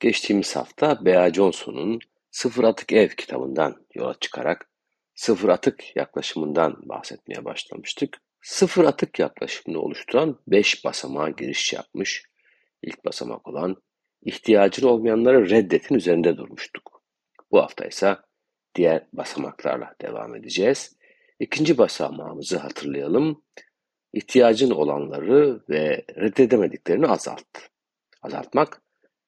Geçtiğimiz 0.00 0.56
hafta 0.56 1.04
Bea 1.04 1.32
Johnson'un 1.32 1.98
Sıfır 2.30 2.64
Atık 2.64 2.92
Ev 2.92 3.08
kitabından 3.08 3.86
yola 3.94 4.14
çıkarak 4.20 4.68
sıfır 5.14 5.48
atık 5.48 5.96
yaklaşımından 5.96 6.76
bahsetmeye 6.82 7.44
başlamıştık. 7.44 8.18
Sıfır 8.42 8.84
atık 8.84 9.18
yaklaşımını 9.18 9.80
oluşturan 9.80 10.38
beş 10.48 10.84
basamağa 10.84 11.30
giriş 11.30 11.72
yapmış 11.72 12.24
ilk 12.82 13.04
basamak 13.04 13.48
olan 13.48 13.76
ihtiyacın 14.22 14.86
olmayanları 14.86 15.50
reddetin 15.50 15.94
üzerinde 15.94 16.36
durmuştuk. 16.36 17.02
Bu 17.50 17.62
hafta 17.62 17.84
ise 17.84 18.16
diğer 18.74 19.06
basamaklarla 19.12 19.94
devam 20.02 20.34
edeceğiz. 20.34 20.96
İkinci 21.40 21.78
basamağımızı 21.78 22.58
hatırlayalım. 22.58 23.42
İhtiyacın 24.12 24.70
olanları 24.70 25.60
ve 25.68 26.04
reddedemediklerini 26.16 27.06
azalt. 27.06 27.73
Azaltmak, 28.24 28.82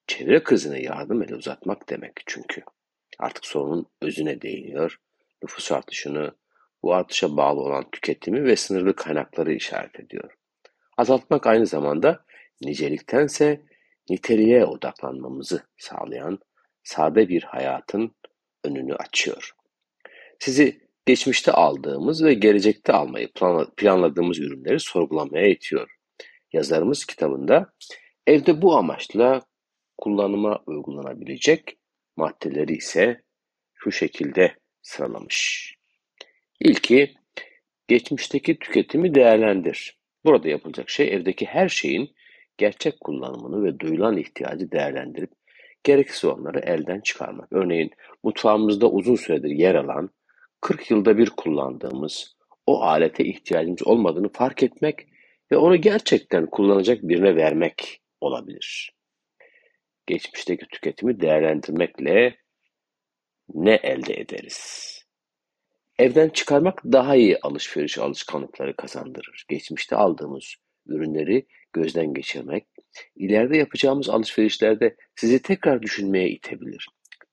çevre 0.07 0.43
krizine 0.43 0.83
yardım 0.83 1.23
ele 1.23 1.35
uzatmak 1.35 1.89
demek 1.89 2.13
çünkü. 2.27 2.63
Artık 3.19 3.47
sorunun 3.47 3.87
özüne 4.03 4.43
değiniyor. 4.43 5.01
Nüfus 5.43 5.73
artışını, 5.73 6.35
bu 6.83 6.95
artışa 6.95 7.37
bağlı 7.37 7.61
olan 7.61 7.91
tüketimi 7.91 8.45
ve 8.45 8.57
sınırlı 8.57 8.97
kaynakları 8.97 9.53
işaret 9.53 10.01
ediyor. 10.01 10.35
Azaltmak 10.97 11.47
aynı 11.47 11.67
zamanda 11.67 12.25
niceliktense 12.63 13.63
niteliğe 14.11 14.65
odaklanmamızı 14.65 15.63
sağlayan 15.77 16.39
sade 16.83 17.29
bir 17.29 17.43
hayatın 17.43 18.15
önünü 18.65 18.95
açıyor. 18.95 19.53
Sizi 20.39 20.81
geçmişte 21.07 21.53
aldığımız 21.53 22.25
ve 22.25 22.35
gelecekte 22.35 22.93
almayı 22.93 23.29
planladığımız 23.77 24.39
ürünleri 24.39 24.81
sorgulamaya 24.81 25.47
itiyor. 25.47 25.97
Yazarımız 26.53 27.05
kitabında 27.05 27.73
evde 28.27 28.63
bu 28.63 28.77
amaçla 28.77 29.43
kullanıma 29.99 30.63
uygulanabilecek 30.67 31.79
maddeleri 32.17 32.77
ise 32.77 33.23
şu 33.75 33.93
şekilde 33.93 34.55
sıralamış. 34.83 35.75
İlki 36.61 37.15
geçmişteki 37.89 38.59
tüketimi 38.59 39.15
değerlendir. 39.15 39.99
Burada 40.25 40.49
yapılacak 40.49 40.91
şey 40.91 41.15
evdeki 41.15 41.47
her 41.47 41.69
şeyin 41.69 42.11
gerçek 42.59 43.01
kullanımını 43.01 43.65
ve 43.65 43.81
duyulan 43.81 44.17
ihtiyacı 44.17 44.71
değerlendirip 44.71 45.31
gereksiz 45.85 46.25
olanları 46.25 46.59
elden 46.59 47.01
çıkarmak. 47.01 47.53
Örneğin 47.53 47.91
mutfağımızda 48.23 48.91
uzun 48.91 49.17
süredir 49.17 49.51
yer 49.51 49.75
alan, 49.75 50.11
40 50.61 50.91
yılda 50.91 51.19
bir 51.19 51.31
kullandığımız 51.31 52.37
o 52.67 52.83
alete 52.83 53.25
ihtiyacımız 53.25 53.87
olmadığını 53.87 54.29
fark 54.29 54.63
etmek 54.63 55.07
ve 55.53 55.57
onu 55.57 55.77
gerçekten 55.77 56.47
kullanacak 56.47 57.03
birine 57.03 57.37
vermek 57.37 58.01
olabilir. 58.27 58.93
Geçmişteki 60.07 60.67
tüketimi 60.67 61.21
değerlendirmekle 61.21 62.37
ne 63.55 63.75
elde 63.75 64.15
ederiz? 64.15 64.93
Evden 65.99 66.29
çıkarmak 66.29 66.85
daha 66.85 67.17
iyi 67.17 67.39
alışveriş 67.39 67.99
alışkanlıkları 67.99 68.77
kazandırır. 68.77 69.45
Geçmişte 69.49 69.97
aldığımız 69.97 70.55
ürünleri 70.87 71.47
gözden 71.73 72.15
geçirmek, 72.15 72.67
ileride 73.17 73.57
yapacağımız 73.57 74.09
alışverişlerde 74.09 74.97
sizi 75.15 75.43
tekrar 75.43 75.83
düşünmeye 75.83 76.31
itebilir. 76.31 76.89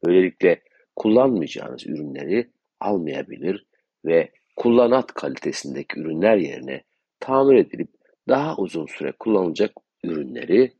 Böylelikle 0.05 0.61
kullanmayacağınız 0.95 1.87
ürünleri 1.87 2.49
almayabilir 2.79 3.65
ve 4.05 4.31
kullanat 4.55 5.13
kalitesindeki 5.13 5.99
ürünler 5.99 6.37
yerine 6.37 6.83
tamir 7.19 7.55
edilip 7.55 7.89
daha 8.27 8.57
uzun 8.57 8.85
süre 8.85 9.11
kullanılacak 9.11 9.71
ürünleri 10.03 10.73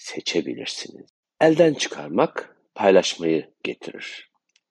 seçebilirsiniz. 0.00 1.10
Elden 1.40 1.74
çıkarmak 1.74 2.56
paylaşmayı 2.74 3.50
getirir. 3.64 4.30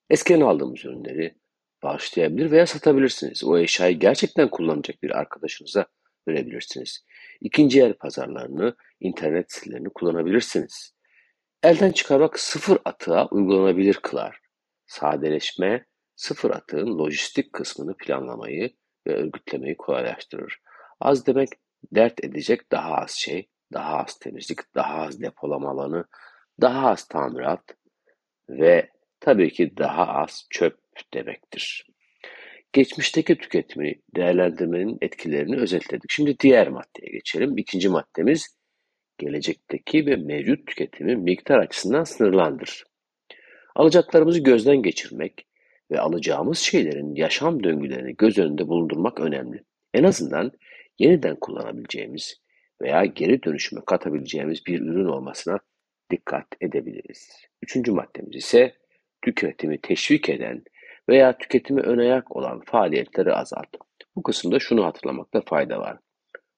Eskiden 0.09 0.41
aldığımız 0.41 0.85
ürünleri 0.85 1.35
bağışlayabilir 1.83 2.51
veya 2.51 2.67
satabilirsiniz. 2.67 3.43
O 3.43 3.57
eşyayı 3.57 3.99
gerçekten 3.99 4.49
kullanacak 4.49 5.03
bir 5.03 5.11
arkadaşınıza 5.19 5.85
verebilirsiniz. 6.27 7.05
İkinci 7.41 7.81
el 7.81 7.93
pazarlarını, 7.93 8.75
internet 8.99 9.51
sitelerini 9.51 9.89
kullanabilirsiniz. 9.89 10.93
Elden 11.63 11.91
çıkarmak 11.91 12.39
sıfır 12.39 12.77
atığa 12.85 13.27
uygulanabilir 13.27 13.93
kılar. 13.93 14.39
Sadeleşme, 14.85 15.85
sıfır 16.15 16.49
atığın 16.49 16.97
lojistik 16.99 17.53
kısmını 17.53 17.97
planlamayı 17.97 18.71
ve 19.07 19.15
örgütlemeyi 19.15 19.77
kolaylaştırır. 19.77 20.59
Az 20.99 21.27
demek 21.27 21.49
dert 21.91 22.23
edecek 22.23 22.71
daha 22.71 22.93
az 22.93 23.11
şey, 23.11 23.49
daha 23.73 23.97
az 23.97 24.19
temizlik, 24.19 24.75
daha 24.75 24.93
az 25.01 25.21
depolama 25.21 25.69
alanı, 25.69 26.05
daha 26.61 26.89
az 26.89 27.07
tamirat 27.07 27.63
ve 28.49 28.89
tabii 29.19 29.53
ki 29.53 29.77
daha 29.77 30.07
az 30.07 30.47
çöp 30.49 30.79
demektir. 31.13 31.87
Geçmişteki 32.73 33.37
tüketimi 33.37 33.95
değerlendirmenin 34.15 34.97
etkilerini 35.01 35.57
özetledik. 35.57 36.09
Şimdi 36.09 36.39
diğer 36.39 36.67
maddeye 36.67 37.11
geçelim. 37.11 37.57
İkinci 37.57 37.89
maddemiz 37.89 38.57
gelecekteki 39.17 40.05
ve 40.05 40.15
mevcut 40.15 40.67
tüketimi 40.67 41.15
miktar 41.15 41.59
açısından 41.59 42.03
sınırlandır. 42.03 42.83
Alacaklarımızı 43.75 44.39
gözden 44.39 44.81
geçirmek 44.81 45.47
ve 45.91 45.99
alacağımız 45.99 46.57
şeylerin 46.57 47.15
yaşam 47.15 47.63
döngülerini 47.63 48.15
göz 48.15 48.37
önünde 48.37 48.67
bulundurmak 48.67 49.19
önemli. 49.19 49.63
En 49.93 50.03
azından 50.03 50.51
yeniden 50.99 51.35
kullanabileceğimiz 51.35 52.41
veya 52.81 53.05
geri 53.05 53.43
dönüşüme 53.43 53.81
katabileceğimiz 53.85 54.65
bir 54.65 54.81
ürün 54.81 55.05
olmasına 55.05 55.59
dikkat 56.11 56.47
edebiliriz. 56.61 57.29
Üçüncü 57.61 57.91
maddemiz 57.91 58.35
ise 58.35 58.73
tüketimi 59.21 59.81
teşvik 59.81 60.29
eden 60.29 60.63
veya 61.09 61.37
tüketimi 61.37 61.81
ön 61.81 61.97
ayak 61.97 62.35
olan 62.35 62.61
faaliyetleri 62.65 63.33
azalt. 63.33 63.69
Bu 64.15 64.23
kısımda 64.23 64.59
şunu 64.59 64.85
hatırlamakta 64.85 65.41
fayda 65.41 65.79
var. 65.79 65.97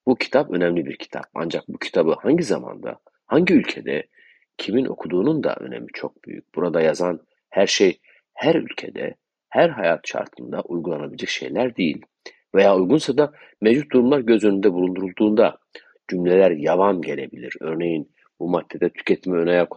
Bu 0.06 0.16
kitap 0.16 0.50
önemli 0.50 0.86
bir 0.86 0.96
kitap. 0.96 1.24
Ancak 1.34 1.68
bu 1.68 1.78
kitabı 1.78 2.14
hangi 2.22 2.42
zamanda, 2.42 2.98
hangi 3.26 3.54
ülkede, 3.54 4.06
kimin 4.58 4.84
okuduğunun 4.84 5.44
da 5.44 5.56
önemi 5.60 5.86
çok 5.94 6.24
büyük. 6.24 6.54
Burada 6.54 6.80
yazan 6.80 7.20
her 7.50 7.66
şey 7.66 8.00
her 8.34 8.54
ülkede, 8.54 9.14
her 9.48 9.68
hayat 9.68 10.08
şartında 10.08 10.60
uygulanabilecek 10.60 11.28
şeyler 11.28 11.76
değil. 11.76 12.02
Veya 12.54 12.76
uygunsa 12.76 13.18
da 13.18 13.32
mevcut 13.60 13.92
durumlar 13.92 14.20
göz 14.20 14.44
önünde 14.44 14.72
bulundurulduğunda 14.72 15.58
cümleler 16.08 16.50
yavan 16.50 17.02
gelebilir. 17.02 17.56
Örneğin 17.60 18.12
bu 18.40 18.48
maddede 18.48 18.90
tüketimi 18.90 19.36
ön 19.36 19.46
ayak 19.46 19.72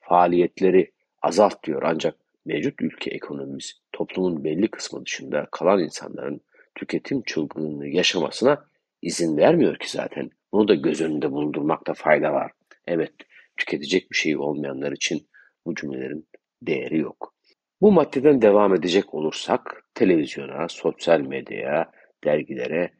faaliyetleri 0.00 0.92
azalt 1.22 1.64
diyor. 1.64 1.82
Ancak 1.84 2.16
mevcut 2.44 2.82
ülke 2.82 3.10
ekonomimiz 3.10 3.80
toplumun 3.92 4.44
belli 4.44 4.68
kısmı 4.68 5.06
dışında 5.06 5.48
kalan 5.52 5.82
insanların 5.82 6.40
tüketim 6.74 7.22
çılgınlığını 7.22 7.88
yaşamasına 7.88 8.64
izin 9.02 9.36
vermiyor 9.36 9.76
ki 9.76 9.90
zaten. 9.90 10.30
Bunu 10.52 10.68
da 10.68 10.74
göz 10.74 11.00
önünde 11.00 11.30
bulundurmakta 11.30 11.94
fayda 11.94 12.32
var. 12.32 12.52
Evet, 12.86 13.12
tüketecek 13.56 14.10
bir 14.10 14.16
şey 14.16 14.36
olmayanlar 14.36 14.92
için 14.92 15.28
bu 15.66 15.74
cümlelerin 15.74 16.28
değeri 16.62 16.98
yok. 16.98 17.34
Bu 17.80 17.92
maddeden 17.92 18.42
devam 18.42 18.74
edecek 18.74 19.14
olursak 19.14 19.84
televizyona, 19.94 20.68
sosyal 20.68 21.20
medyaya, 21.20 21.90
dergilere 22.24 22.92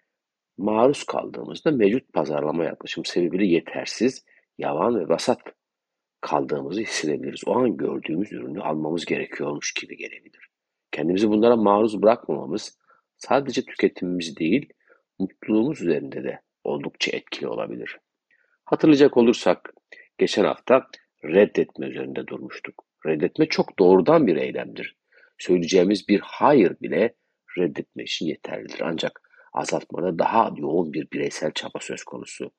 maruz 0.60 1.04
kaldığımızda 1.04 1.70
mevcut 1.70 2.12
pazarlama 2.12 2.64
yaklaşım 2.64 3.04
sebebiyle 3.04 3.46
yetersiz, 3.46 4.24
yavan 4.58 5.00
ve 5.00 5.08
vasat 5.08 5.40
kaldığımızı 6.20 6.80
hissedebiliriz. 6.80 7.40
O 7.46 7.58
an 7.58 7.76
gördüğümüz 7.76 8.32
ürünü 8.32 8.60
almamız 8.60 9.04
gerekiyormuş 9.04 9.74
gibi 9.74 9.96
gelebilir. 9.96 10.50
Kendimizi 10.92 11.28
bunlara 11.28 11.56
maruz 11.56 12.02
bırakmamamız 12.02 12.78
sadece 13.16 13.62
tüketimimiz 13.62 14.36
değil, 14.36 14.68
mutluluğumuz 15.18 15.82
üzerinde 15.82 16.24
de 16.24 16.40
oldukça 16.64 17.16
etkili 17.16 17.48
olabilir. 17.48 17.98
Hatırlayacak 18.64 19.16
olursak 19.16 19.74
geçen 20.18 20.44
hafta 20.44 20.86
reddetme 21.24 21.86
üzerinde 21.86 22.26
durmuştuk. 22.26 22.84
Reddetme 23.06 23.46
çok 23.46 23.78
doğrudan 23.78 24.26
bir 24.26 24.36
eylemdir. 24.36 24.96
Söyleyeceğimiz 25.38 26.08
bir 26.08 26.20
hayır 26.20 26.76
bile 26.80 27.14
reddetme 27.58 28.02
için 28.02 28.26
yeterlidir. 28.26 28.80
Ancak 28.84 29.29
azaltmada 29.52 30.18
daha 30.18 30.52
yoğun 30.56 30.92
bir 30.92 31.10
bireysel 31.10 31.52
çaba 31.52 31.78
söz 31.80 32.04
konusu. 32.04 32.50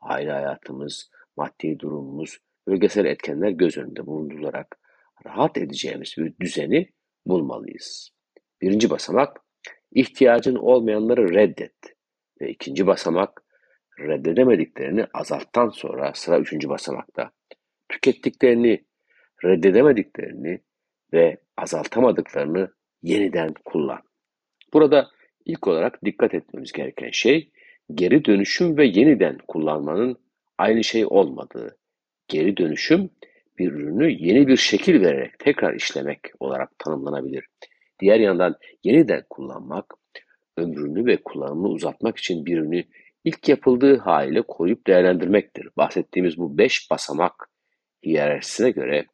Aile 0.00 0.32
hayatımız, 0.32 1.10
maddi 1.36 1.78
durumumuz, 1.78 2.38
bölgesel 2.66 3.04
etkenler 3.04 3.50
göz 3.50 3.78
önünde 3.78 4.06
bulundurularak 4.06 4.78
rahat 5.26 5.58
edeceğimiz 5.58 6.14
bir 6.18 6.34
düzeni 6.40 6.92
bulmalıyız. 7.26 8.10
Birinci 8.62 8.90
basamak, 8.90 9.40
ihtiyacın 9.92 10.54
olmayanları 10.54 11.34
reddet. 11.34 11.74
Ve 12.40 12.50
ikinci 12.50 12.86
basamak, 12.86 13.44
reddedemediklerini 13.98 15.06
azalttan 15.14 15.68
sonra 15.68 16.12
sıra 16.14 16.38
üçüncü 16.38 16.68
basamakta. 16.68 17.30
Tükettiklerini, 17.88 18.84
reddedemediklerini 19.44 20.60
ve 21.12 21.40
azaltamadıklarını 21.56 22.74
yeniden 23.02 23.54
kullan. 23.64 24.02
Burada 24.72 25.08
ilk 25.46 25.68
olarak 25.68 26.04
dikkat 26.04 26.34
etmemiz 26.34 26.72
gereken 26.72 27.10
şey 27.10 27.50
geri 27.94 28.24
dönüşüm 28.24 28.76
ve 28.76 28.86
yeniden 28.86 29.38
kullanmanın 29.48 30.16
aynı 30.58 30.84
şey 30.84 31.06
olmadığı. 31.06 31.78
Geri 32.28 32.56
dönüşüm 32.56 33.10
bir 33.58 33.72
ürünü 33.72 34.10
yeni 34.10 34.48
bir 34.48 34.56
şekil 34.56 35.00
vererek 35.00 35.38
tekrar 35.38 35.74
işlemek 35.74 36.20
olarak 36.40 36.78
tanımlanabilir. 36.78 37.44
Diğer 38.00 38.20
yandan 38.20 38.56
yeniden 38.84 39.24
kullanmak, 39.30 39.94
ömrünü 40.56 41.06
ve 41.06 41.16
kullanımını 41.16 41.68
uzatmak 41.68 42.18
için 42.18 42.46
bir 42.46 42.58
ürünü 42.58 42.84
ilk 43.24 43.48
yapıldığı 43.48 43.98
haliyle 43.98 44.42
koruyup 44.42 44.86
değerlendirmektir. 44.86 45.68
Bahsettiğimiz 45.76 46.38
bu 46.38 46.58
beş 46.58 46.90
basamak 46.90 47.50
hiyerarşisine 48.04 48.70
göre 48.70 49.06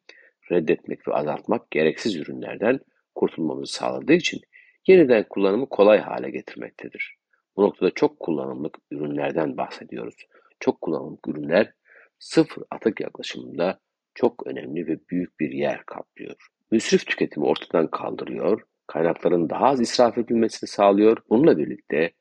reddetmek 0.51 1.07
ve 1.07 1.13
azaltmak 1.13 1.71
gereksiz 1.71 2.15
ürünlerden 2.15 2.79
kurtulmamızı 3.15 3.73
sağladığı 3.73 4.13
için 4.13 4.41
yeniden 4.87 5.25
kullanımı 5.29 5.69
kolay 5.69 5.99
hale 5.99 6.29
getirmektedir. 6.29 7.15
Bu 7.55 7.61
noktada 7.61 7.91
çok 7.91 8.19
kullanımlık 8.19 8.77
ürünlerden 8.91 9.57
bahsediyoruz. 9.57 10.15
Çok 10.59 10.81
kullanımlık 10.81 11.27
ürünler 11.27 11.73
sıfır 12.19 12.63
atık 12.71 13.01
yaklaşımında 13.01 13.79
çok 14.13 14.47
önemli 14.47 14.87
ve 14.87 14.99
büyük 15.09 15.39
bir 15.39 15.51
yer 15.51 15.85
kaplıyor. 15.85 16.35
Müsrif 16.71 17.07
tüketimi 17.07 17.45
ortadan 17.45 17.87
kaldırıyor, 17.87 18.61
kaynakların 18.87 19.49
daha 19.49 19.65
az 19.65 19.81
israf 19.81 20.17
edilmesini 20.17 20.67
sağlıyor. 20.67 21.17
Bununla 21.29 21.57
birlikte 21.57 22.11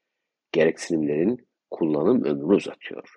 gereksinimlerin 0.52 1.48
kullanım 1.70 2.24
ömrünü 2.24 2.54
uzatıyor. 2.54 3.14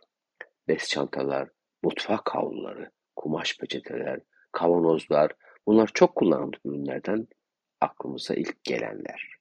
Bez 0.67 0.89
çantalar, 0.89 1.49
mutfak 1.83 2.35
havluları, 2.35 2.91
kumaş 3.15 3.57
peçeteler, 3.57 4.19
kavanozlar 4.51 5.31
bunlar 5.67 5.89
çok 5.93 6.15
kullanımlı 6.15 6.57
ürünlerden 6.65 7.27
aklımıza 7.83 8.33
ilk 8.33 8.63
gelenler. 8.63 9.33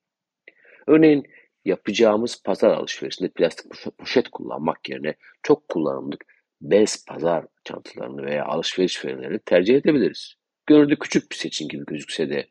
Örneğin 0.86 1.26
yapacağımız 1.64 2.42
pazar 2.42 2.70
alışverişinde 2.70 3.28
plastik 3.28 3.72
poşet 3.98 4.28
kullanmak 4.28 4.88
yerine 4.88 5.14
çok 5.42 5.68
kullanımlı 5.68 6.16
bez 6.60 7.04
pazar 7.06 7.46
çantalarını 7.64 8.24
veya 8.24 8.44
alışveriş 8.44 9.04
verilerini 9.04 9.38
tercih 9.38 9.76
edebiliriz. 9.76 10.34
Görünürde 10.66 10.96
küçük 10.96 11.30
bir 11.30 11.36
seçim 11.36 11.68
gibi 11.68 11.84
gözükse 11.86 12.30
de 12.30 12.48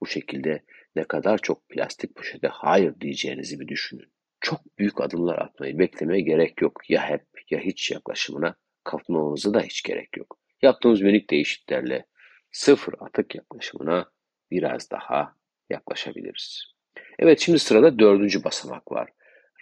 bu 0.00 0.06
şekilde 0.06 0.64
ne 0.96 1.04
kadar 1.04 1.38
çok 1.38 1.68
plastik 1.68 2.14
poşete 2.16 2.48
hayır 2.48 3.00
diyeceğinizi 3.00 3.60
bir 3.60 3.68
düşünün. 3.68 4.12
Çok 4.40 4.78
büyük 4.78 5.00
adımlar 5.00 5.38
atmayı 5.38 5.78
beklemeye 5.78 6.20
gerek 6.20 6.62
yok. 6.62 6.90
Ya 6.90 7.08
hep 7.08 7.24
ya 7.50 7.60
hiç 7.60 7.90
yaklaşımına 7.90 8.56
kapılmamıza 8.84 9.54
da 9.54 9.60
hiç 9.60 9.82
gerek 9.82 10.16
yok. 10.16 10.38
Yaptığımız 10.62 11.00
minik 11.02 11.30
değişikliklerle 11.30 12.06
sıfır 12.52 12.94
atık 13.00 13.34
yaklaşımına 13.34 14.10
biraz 14.50 14.90
daha 14.90 15.34
yaklaşabiliriz. 15.70 16.74
Evet 17.18 17.40
şimdi 17.40 17.58
sırada 17.58 17.98
dördüncü 17.98 18.44
basamak 18.44 18.92
var. 18.92 19.08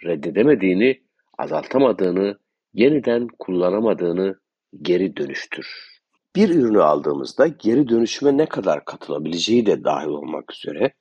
Reddedemediğini, 0.05 1.03
azaltamadığını, 1.37 2.37
yeniden 2.73 3.27
kullanamadığını 3.39 4.39
geri 4.81 5.17
dönüştür. 5.17 5.93
Bir 6.35 6.49
ürünü 6.49 6.81
aldığımızda 6.81 7.47
geri 7.47 7.89
dönüşüme 7.89 8.37
ne 8.37 8.45
kadar 8.45 8.85
katılabileceği 8.85 9.65
de 9.65 9.83
dahil 9.83 10.07
olmak 10.07 10.53
üzere 10.53 10.93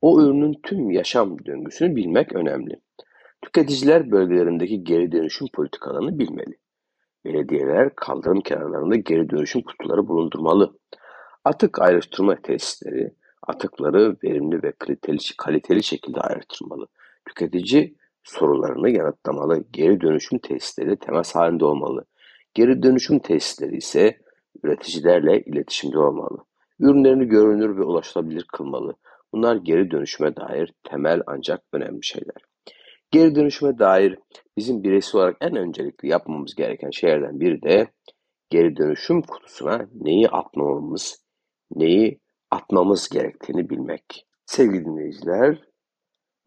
o 0.00 0.22
ürünün 0.22 0.60
tüm 0.62 0.90
yaşam 0.90 1.44
döngüsünü 1.46 1.96
bilmek 1.96 2.32
önemli. 2.32 2.80
Tüketiciler 3.42 4.10
bölgelerindeki 4.10 4.84
geri 4.84 5.12
dönüşüm 5.12 5.48
politikalarını 5.54 6.18
bilmeli. 6.18 6.58
Belediyeler 7.24 7.94
kaldırım 7.94 8.40
kenarlarında 8.40 8.96
geri 8.96 9.30
dönüşüm 9.30 9.62
kutuları 9.62 10.08
bulundurmalı. 10.08 10.78
Atık 11.44 11.82
ayrıştırma 11.82 12.36
tesisleri 12.42 13.14
atıkları 13.46 14.16
verimli 14.24 14.62
ve 14.62 14.72
kaliteli, 14.72 15.18
kaliteli 15.38 15.82
şekilde 15.82 16.20
ayrıştırmalı. 16.20 16.86
Tüketici 17.28 17.94
sorularını 18.22 18.90
yanıtlamalı. 18.90 19.64
Geri 19.72 20.00
dönüşüm 20.00 20.38
tesisleri 20.38 20.96
temas 20.96 21.34
halinde 21.34 21.64
olmalı. 21.64 22.04
Geri 22.54 22.82
dönüşüm 22.82 23.18
tesisleri 23.18 23.76
ise 23.76 24.18
üreticilerle 24.62 25.40
iletişimde 25.40 25.98
olmalı. 25.98 26.38
Ürünlerini 26.80 27.26
görünür 27.26 27.76
ve 27.76 27.82
ulaşılabilir 27.82 28.44
kılmalı. 28.52 28.96
Bunlar 29.32 29.56
geri 29.56 29.90
dönüşüme 29.90 30.36
dair 30.36 30.72
temel 30.84 31.22
ancak 31.26 31.62
önemli 31.72 32.04
şeyler. 32.04 32.36
Geri 33.10 33.34
dönüşüme 33.34 33.78
dair 33.78 34.18
bizim 34.56 34.82
bireysel 34.82 35.20
olarak 35.20 35.36
en 35.40 35.56
öncelikli 35.56 36.08
yapmamız 36.08 36.54
gereken 36.54 36.90
şeylerden 36.90 37.40
biri 37.40 37.62
de 37.62 37.86
geri 38.50 38.76
dönüşüm 38.76 39.22
kutusuna 39.22 39.88
neyi 39.94 40.28
atmamamız, 40.28 41.24
neyi 41.74 42.20
atmamız 42.54 43.08
gerektiğini 43.08 43.70
bilmek. 43.70 44.26
Sevgili 44.46 44.84
dinleyiciler, 44.84 45.68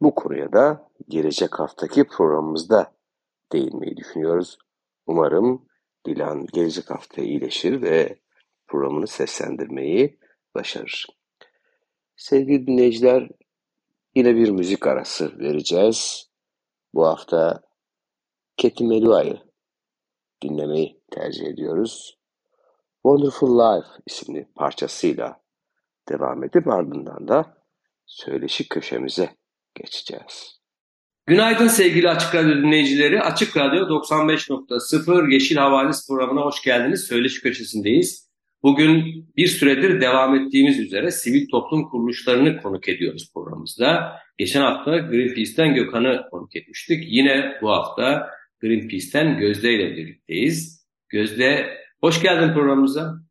bu 0.02 0.16
konuya 0.16 0.54
da 0.54 0.90
gelecek 1.08 1.60
haftaki 1.60 2.08
programımızda 2.08 2.94
değinmeyi 3.52 3.98
düşünüyoruz. 3.98 4.58
Umarım 5.08 5.68
Dilan 6.06 6.46
gelecek 6.46 6.90
hafta 6.90 7.22
iyileşir 7.22 7.82
ve 7.82 8.20
programını 8.68 9.08
seslendirmeyi 9.08 10.20
başarır. 10.56 11.08
Sevgili 12.16 12.68
dinleyiciler, 12.68 13.30
yine 14.16 14.36
bir 14.36 14.50
müzik 14.50 14.88
arası 14.88 15.40
vereceğiz. 15.40 16.30
Bu 16.94 17.06
hafta 17.06 17.62
Katy 18.62 18.84
Melua'yı 18.84 19.40
dinlemeyi 20.44 21.02
tercih 21.12 21.46
ediyoruz. 21.46 22.18
Wonderful 23.04 23.60
Life 23.60 23.88
isimli 24.06 24.48
parçasıyla 24.56 25.47
devam 26.10 26.44
edip 26.44 26.68
ardından 26.68 27.28
da 27.28 27.58
söyleşi 28.06 28.70
köşemize 28.70 29.30
geçeceğiz. 29.76 30.58
Günaydın 31.28 31.68
sevgili 31.68 32.10
Açık 32.10 32.36
Radyo 32.36 32.56
dinleyicileri. 32.56 33.22
Açık 33.22 33.58
Radyo 33.58 33.80
95.0 33.80 35.34
Yeşil 35.34 35.56
Havadis 35.56 36.08
programına 36.08 36.42
hoş 36.42 36.62
geldiniz. 36.62 37.08
Söyleşi 37.08 37.42
köşesindeyiz. 37.42 38.28
Bugün 38.64 39.26
bir 39.38 39.48
süredir 39.48 40.02
devam 40.02 40.36
ettiğimiz 40.36 40.80
üzere 40.80 41.12
sivil 41.12 41.48
toplum 41.52 41.90
kuruluşlarını 41.90 42.62
konuk 42.62 42.90
ediyoruz 42.90 43.32
programımızda. 43.34 44.14
Geçen 44.38 44.62
hafta 44.62 44.98
Greenpeace'ten 44.98 45.76
Gökhan'ı 45.76 46.28
konuk 46.32 46.56
etmiştik. 46.56 47.04
Yine 47.08 47.58
bu 47.62 47.70
hafta 47.70 48.30
Greenpeace'ten 48.62 49.38
Gözde 49.38 49.74
ile 49.74 49.96
birlikteyiz. 49.96 50.88
Gözde 51.10 51.78
hoş 52.02 52.22
geldin 52.22 52.54
programımıza. 52.54 53.27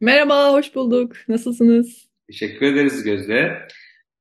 Merhaba, 0.00 0.52
hoş 0.52 0.74
bulduk. 0.74 1.16
Nasılsınız? 1.28 2.08
Teşekkür 2.30 2.66
ederiz 2.66 3.02
Gözde. 3.02 3.58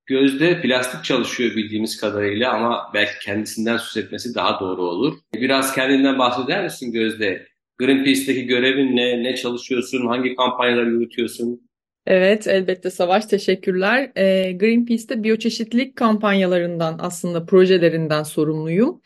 Gözde 0.05 0.61
plastik 0.61 1.03
çalışıyor 1.03 1.55
bildiğimiz 1.55 1.97
kadarıyla 2.01 2.53
ama 2.53 2.91
belki 2.93 3.25
kendisinden 3.25 3.77
söz 3.77 4.03
etmesi 4.03 4.35
daha 4.35 4.59
doğru 4.59 4.81
olur. 4.81 5.17
Biraz 5.33 5.75
kendinden 5.75 6.19
bahseder 6.19 6.63
misin 6.63 6.91
Gözde? 6.91 7.47
Greenpeace'teki 7.77 8.45
görevin 8.45 8.95
ne? 8.95 9.23
Ne 9.23 9.35
çalışıyorsun? 9.35 10.07
Hangi 10.07 10.35
kampanyaları 10.35 10.89
yürütüyorsun? 10.89 11.69
Evet, 12.05 12.47
elbette 12.47 12.89
Savaş. 12.89 13.25
Teşekkürler. 13.25 14.11
Ee, 14.15 14.51
Greenpeace'te 14.51 15.23
biyoçeşitlilik 15.23 15.95
kampanyalarından 15.95 16.97
aslında 17.01 17.45
projelerinden 17.45 18.23
sorumluyum. 18.23 19.01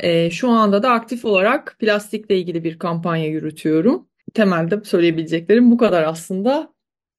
Ee, 0.00 0.30
şu 0.30 0.48
anda 0.48 0.82
da 0.82 0.90
aktif 0.90 1.24
olarak 1.24 1.76
plastikle 1.78 2.38
ilgili 2.38 2.64
bir 2.64 2.78
kampanya 2.78 3.26
yürütüyorum. 3.26 4.11
Temelde 4.34 4.84
söyleyebileceklerim 4.84 5.70
bu 5.70 5.76
kadar 5.76 6.02
aslında. 6.02 6.72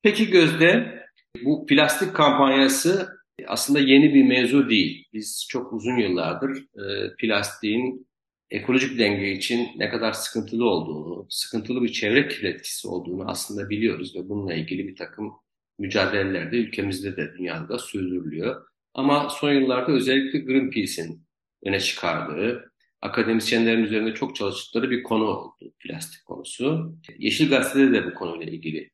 Peki 0.04 0.30
Gözde, 0.30 1.00
bu 1.46 1.66
plastik 1.66 2.14
kampanyası 2.14 3.08
aslında 3.48 3.80
yeni 3.80 4.14
bir 4.14 4.24
mevzu 4.24 4.70
değil. 4.70 5.06
Biz 5.14 5.48
çok 5.50 5.74
uzun 5.74 5.98
yıllardır 5.98 6.58
e, 6.58 7.16
plastiğin 7.16 8.08
ekolojik 8.50 9.00
denge 9.00 9.32
için 9.32 9.70
ne 9.78 9.90
kadar 9.90 10.14
sıkıntılı 10.14 10.70
olduğunu, 10.70 11.28
sıkıntılı 11.30 11.84
bir 11.84 11.92
çevre 11.92 12.28
kirleticisi 12.28 12.88
olduğunu 12.88 13.30
aslında 13.30 13.70
biliyoruz 13.70 14.16
ve 14.16 14.30
bununla 14.30 14.54
ilgili 14.54 14.88
bir 14.88 14.96
takım 14.96 15.34
mücadeleler 15.80 16.52
de 16.52 16.56
ülkemizde 16.56 17.18
de 17.18 17.34
dünyada 17.38 17.70
da 17.70 17.80
sürdürülüyor. 17.80 18.66
Ama 18.94 19.30
son 19.30 19.54
yıllarda 19.54 19.92
özellikle 19.92 20.40
Greenpeace'in 20.40 21.28
öne 21.64 21.80
çıkardığı, 21.80 22.73
akademisyenlerin 23.04 23.84
üzerinde 23.84 24.14
çok 24.14 24.36
çalıştıkları 24.36 24.92
bir 24.92 25.04
konu 25.04 25.24
oldu 25.24 25.74
plastik 25.80 26.26
konusu. 26.26 26.96
Yeşil 27.18 27.50
Gazete'de 27.50 27.94
de 27.94 28.06
bu 28.06 28.14
konuyla 28.14 28.54
ilgili 28.54 28.92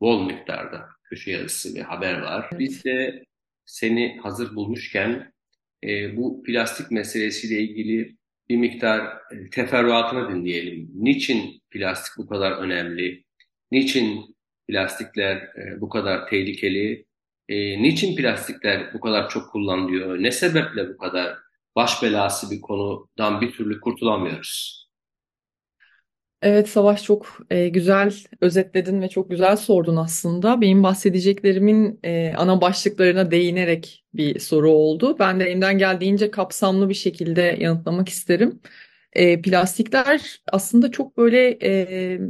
bol 0.00 0.26
miktarda 0.26 0.88
köşe 1.04 1.30
yazısı 1.30 1.74
ve 1.74 1.82
haber 1.82 2.20
var. 2.20 2.50
Biz 2.58 2.84
de 2.84 3.24
seni 3.64 4.18
hazır 4.22 4.54
bulmuşken 4.54 5.32
e, 5.84 6.16
bu 6.16 6.42
plastik 6.42 6.90
meselesiyle 6.90 7.62
ilgili 7.62 8.16
bir 8.48 8.56
miktar 8.56 9.00
e, 9.06 9.50
teferruatını 9.50 10.34
dinleyelim. 10.34 10.90
Niçin 10.94 11.62
plastik 11.70 12.12
bu 12.18 12.28
kadar 12.28 12.52
önemli? 12.52 13.24
Niçin 13.72 14.36
plastikler 14.68 15.36
e, 15.36 15.80
bu 15.80 15.88
kadar 15.88 16.28
tehlikeli? 16.28 17.06
E, 17.48 17.82
niçin 17.82 18.16
plastikler 18.16 18.94
bu 18.94 19.00
kadar 19.00 19.28
çok 19.28 19.50
kullanılıyor? 19.50 20.22
Ne 20.22 20.30
sebeple 20.30 20.88
bu 20.88 20.98
kadar 20.98 21.47
baş 21.78 22.04
belası 22.04 22.52
bir 22.52 22.62
konudan 22.62 23.42
bir 23.42 23.52
türlü 23.52 23.80
kurtulamıyoruz? 23.82 24.78
Evet 26.42 26.68
Savaş 26.68 27.02
çok 27.04 27.38
e, 27.50 27.68
güzel 27.68 28.14
özetledin 28.40 29.02
ve 29.02 29.08
çok 29.08 29.30
güzel 29.30 29.56
sordun 29.56 29.96
aslında. 29.96 30.60
Benim 30.60 30.82
bahsedeceklerimin 30.82 32.00
e, 32.04 32.34
ana 32.36 32.60
başlıklarına 32.60 33.30
değinerek 33.30 34.04
bir 34.14 34.38
soru 34.38 34.70
oldu. 34.70 35.16
Ben 35.18 35.40
de 35.40 35.44
elimden 35.44 35.78
geldiğince 35.78 36.30
kapsamlı 36.30 36.88
bir 36.88 36.94
şekilde 36.94 37.42
yanıtlamak 37.60 38.08
isterim. 38.08 38.60
E, 39.12 39.42
plastikler 39.42 40.42
aslında 40.52 40.90
çok 40.90 41.16
böyle 41.16 41.58
e, 41.62 42.20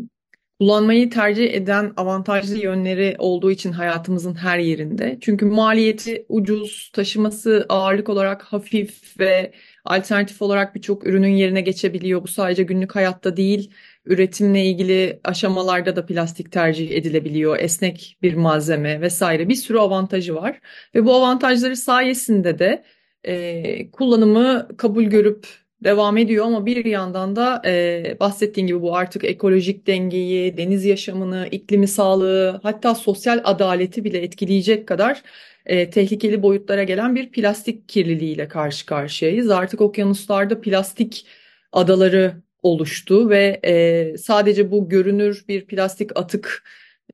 kullanmayı 0.60 1.10
tercih 1.10 1.54
eden 1.54 1.92
avantajlı 1.96 2.58
yönleri 2.58 3.16
olduğu 3.18 3.50
için 3.50 3.72
hayatımızın 3.72 4.34
her 4.34 4.58
yerinde. 4.58 5.18
Çünkü 5.20 5.46
maliyeti 5.46 6.26
ucuz, 6.28 6.90
taşıması 6.92 7.66
ağırlık 7.68 8.08
olarak 8.08 8.42
hafif 8.42 9.20
ve 9.20 9.52
alternatif 9.84 10.42
olarak 10.42 10.74
birçok 10.74 11.06
ürünün 11.06 11.28
yerine 11.28 11.60
geçebiliyor. 11.60 12.22
Bu 12.22 12.28
sadece 12.28 12.62
günlük 12.62 12.96
hayatta 12.96 13.36
değil 13.36 13.70
üretimle 14.04 14.64
ilgili 14.66 15.20
aşamalarda 15.24 15.96
da 15.96 16.06
plastik 16.06 16.52
tercih 16.52 16.90
edilebiliyor. 16.90 17.58
Esnek 17.60 18.18
bir 18.22 18.34
malzeme 18.34 19.00
vesaire 19.00 19.48
bir 19.48 19.54
sürü 19.54 19.78
avantajı 19.78 20.34
var. 20.34 20.60
Ve 20.94 21.04
bu 21.04 21.14
avantajları 21.14 21.76
sayesinde 21.76 22.58
de 22.58 22.84
e, 23.24 23.90
kullanımı 23.90 24.68
kabul 24.78 25.04
görüp 25.04 25.46
devam 25.84 26.16
ediyor 26.16 26.46
ama 26.46 26.66
bir 26.66 26.84
yandan 26.84 27.36
da 27.36 27.62
e, 27.64 28.16
bahsettiğim 28.20 28.66
gibi 28.66 28.82
bu 28.82 28.96
artık 28.96 29.24
ekolojik 29.24 29.86
dengeyi, 29.86 30.56
deniz 30.56 30.84
yaşamını, 30.84 31.48
iklimi 31.50 31.88
sağlığı 31.88 32.60
hatta 32.62 32.94
sosyal 32.94 33.40
adaleti 33.44 34.04
bile 34.04 34.18
etkileyecek 34.18 34.88
kadar 34.88 35.22
e, 35.66 35.90
tehlikeli 35.90 36.42
boyutlara 36.42 36.82
gelen 36.82 37.14
bir 37.14 37.30
plastik 37.32 37.88
kirliliğiyle 37.88 38.48
karşı 38.48 38.86
karşıyayız. 38.86 39.50
Artık 39.50 39.80
okyanuslarda 39.80 40.60
plastik 40.60 41.26
adaları 41.72 42.42
oluştu 42.62 43.30
ve 43.30 43.60
e, 43.64 44.16
sadece 44.18 44.70
bu 44.70 44.88
görünür 44.88 45.44
bir 45.48 45.66
plastik 45.66 46.18
atık 46.18 46.64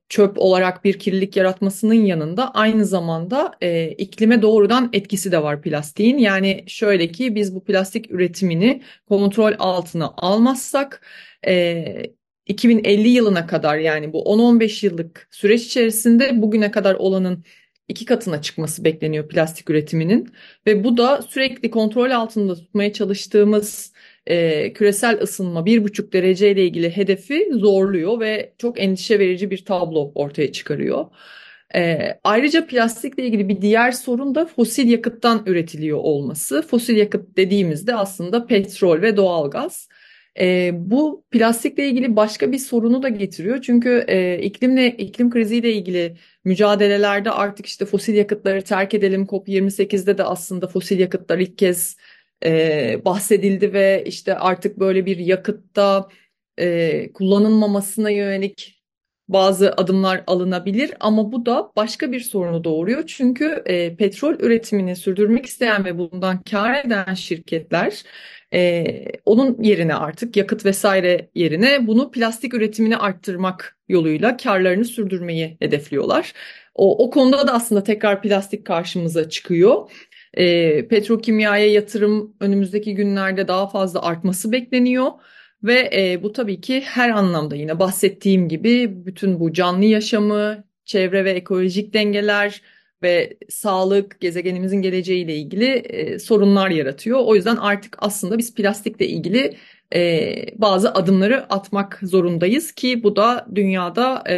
çöp 0.09 0.37
olarak 0.37 0.83
bir 0.83 0.99
kirlilik 0.99 1.37
yaratmasının 1.37 1.93
yanında 1.93 2.51
aynı 2.53 2.85
zamanda 2.85 3.51
e, 3.61 3.91
iklime 3.91 4.41
doğrudan 4.41 4.89
etkisi 4.93 5.31
de 5.31 5.43
var 5.43 5.61
plastiğin. 5.61 6.17
Yani 6.17 6.63
şöyle 6.67 7.07
ki 7.11 7.35
biz 7.35 7.55
bu 7.55 7.63
plastik 7.63 8.11
üretimini 8.11 8.81
kontrol 9.09 9.53
altına 9.59 10.13
almazsak 10.17 11.01
e, 11.47 11.85
2050 12.45 13.07
yılına 13.07 13.47
kadar 13.47 13.77
yani 13.77 14.13
bu 14.13 14.23
10-15 14.23 14.85
yıllık 14.85 15.27
süreç 15.31 15.65
içerisinde 15.65 16.41
bugüne 16.41 16.71
kadar 16.71 16.95
olanın 16.95 17.43
iki 17.87 18.05
katına 18.05 18.41
çıkması 18.41 18.83
bekleniyor 18.83 19.27
plastik 19.27 19.69
üretiminin 19.69 20.33
ve 20.67 20.83
bu 20.83 20.97
da 20.97 21.21
sürekli 21.21 21.71
kontrol 21.71 22.11
altında 22.11 22.55
tutmaya 22.55 22.93
çalıştığımız 22.93 23.93
e, 24.27 24.73
küresel 24.73 25.21
ısınma 25.21 25.65
bir 25.65 25.83
buçuk 25.83 26.13
derece 26.13 26.51
ile 26.51 26.65
ilgili 26.65 26.97
hedefi 26.97 27.49
zorluyor 27.53 28.19
ve 28.19 28.53
çok 28.57 28.79
endişe 28.79 29.19
verici 29.19 29.51
bir 29.51 29.65
tablo 29.65 30.11
ortaya 30.15 30.51
çıkarıyor. 30.51 31.05
E, 31.75 31.99
ayrıca 32.23 32.67
plastikle 32.67 33.25
ilgili 33.25 33.49
bir 33.49 33.61
diğer 33.61 33.91
sorun 33.91 34.35
da 34.35 34.45
fosil 34.45 34.89
yakıttan 34.89 35.43
üretiliyor 35.45 35.97
olması. 35.97 36.61
Fosil 36.61 36.97
yakıt 36.97 37.37
dediğimizde 37.37 37.95
aslında 37.95 38.45
petrol 38.45 39.01
ve 39.01 39.17
doğalgaz. 39.17 39.87
E, 40.39 40.71
bu 40.73 41.25
plastikle 41.31 41.87
ilgili 41.87 42.15
başka 42.15 42.51
bir 42.51 42.57
sorunu 42.57 43.03
da 43.03 43.09
getiriyor. 43.09 43.61
Çünkü 43.61 44.05
e, 44.07 44.39
iklimle 44.39 44.87
iklim 44.91 45.29
kriziyle 45.29 45.73
ilgili 45.73 46.15
mücadelelerde 46.43 47.31
artık 47.31 47.65
işte 47.65 47.85
fosil 47.85 48.13
yakıtları 48.13 48.61
terk 48.61 48.93
edelim. 48.93 49.23
COP28'de 49.23 50.17
de 50.17 50.23
aslında 50.23 50.67
fosil 50.67 50.99
yakıtlar 50.99 51.39
ilk 51.39 51.57
kez 51.57 51.97
e, 52.45 53.01
bahsedildi 53.05 53.73
ve 53.73 54.03
işte 54.07 54.37
artık 54.37 54.79
böyle 54.79 55.05
bir 55.05 55.17
yakıtta 55.17 56.09
e, 56.59 57.13
kullanılmamasına 57.13 58.09
yönelik 58.09 58.75
bazı 59.27 59.71
adımlar 59.71 60.23
alınabilir 60.27 60.93
ama 60.99 61.31
bu 61.31 61.45
da 61.45 61.71
başka 61.75 62.11
bir 62.11 62.19
sorunu 62.19 62.63
doğuruyor. 62.63 63.03
Çünkü 63.07 63.63
e, 63.65 63.95
petrol 63.95 64.39
üretimini 64.39 64.95
sürdürmek 64.95 65.45
isteyen 65.45 65.85
ve 65.85 65.97
bundan 65.97 66.41
kar 66.41 66.85
eden 66.85 67.13
şirketler 67.13 68.03
e, 68.53 68.85
onun 69.25 69.63
yerine 69.63 69.95
artık 69.95 70.37
yakıt 70.37 70.65
vesaire 70.65 71.29
yerine 71.35 71.87
bunu 71.87 72.11
plastik 72.11 72.53
üretimini 72.53 72.97
arttırmak 72.97 73.77
yoluyla 73.87 74.37
karlarını 74.37 74.85
sürdürmeyi 74.85 75.57
hedefliyorlar. 75.59 76.33
O, 76.75 77.05
o 77.05 77.09
konuda 77.09 77.47
da 77.47 77.53
aslında 77.53 77.83
tekrar 77.83 78.21
plastik 78.21 78.65
karşımıza 78.65 79.29
çıkıyor. 79.29 79.91
E, 80.35 80.87
petrokimyaya 80.87 81.71
yatırım 81.71 82.35
önümüzdeki 82.39 82.95
günlerde 82.95 83.47
daha 83.47 83.67
fazla 83.67 84.01
artması 84.01 84.51
bekleniyor. 84.51 85.11
Ve 85.63 85.89
e, 85.95 86.23
bu 86.23 86.31
tabii 86.31 86.61
ki 86.61 86.81
her 86.81 87.09
anlamda 87.09 87.55
yine 87.55 87.79
bahsettiğim 87.79 88.49
gibi 88.49 89.05
bütün 89.05 89.39
bu 89.39 89.53
canlı 89.53 89.85
yaşamı, 89.85 90.63
çevre 90.85 91.25
ve 91.25 91.31
ekolojik 91.31 91.93
dengeler 91.93 92.61
ve 93.03 93.37
sağlık, 93.49 94.21
gezegenimizin 94.21 94.81
geleceğiyle 94.81 95.35
ilgili 95.35 95.65
e, 95.65 96.19
sorunlar 96.19 96.69
yaratıyor. 96.69 97.19
O 97.25 97.35
yüzden 97.35 97.55
artık 97.55 97.95
aslında 97.99 98.37
biz 98.37 98.55
plastikle 98.55 99.07
ilgili 99.07 99.57
e, 99.95 100.35
bazı 100.55 100.93
adımları 100.93 101.53
atmak 101.53 101.99
zorundayız 102.03 102.71
ki 102.71 103.03
bu 103.03 103.15
da 103.15 103.47
dünyada 103.55 104.23
e, 104.29 104.35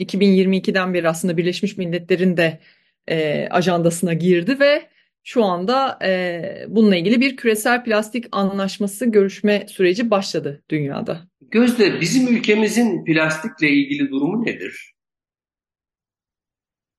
2022'den 0.00 0.94
beri 0.94 1.08
aslında 1.08 1.36
Birleşmiş 1.36 1.76
Milletler'in 1.76 2.36
de 2.36 2.58
e, 3.10 3.48
ajandasına 3.50 4.14
girdi 4.14 4.60
ve 4.60 4.82
şu 5.24 5.44
anda 5.44 5.98
e, 6.04 6.42
bununla 6.68 6.96
ilgili 6.96 7.20
bir 7.20 7.36
küresel 7.36 7.84
plastik 7.84 8.24
anlaşması 8.32 9.06
görüşme 9.06 9.66
süreci 9.68 10.10
başladı 10.10 10.62
dünyada. 10.70 11.28
Gözde 11.40 12.00
bizim 12.00 12.36
ülkemizin 12.36 13.04
plastikle 13.04 13.68
ilgili 13.68 14.10
durumu 14.10 14.44
nedir? 14.44 14.92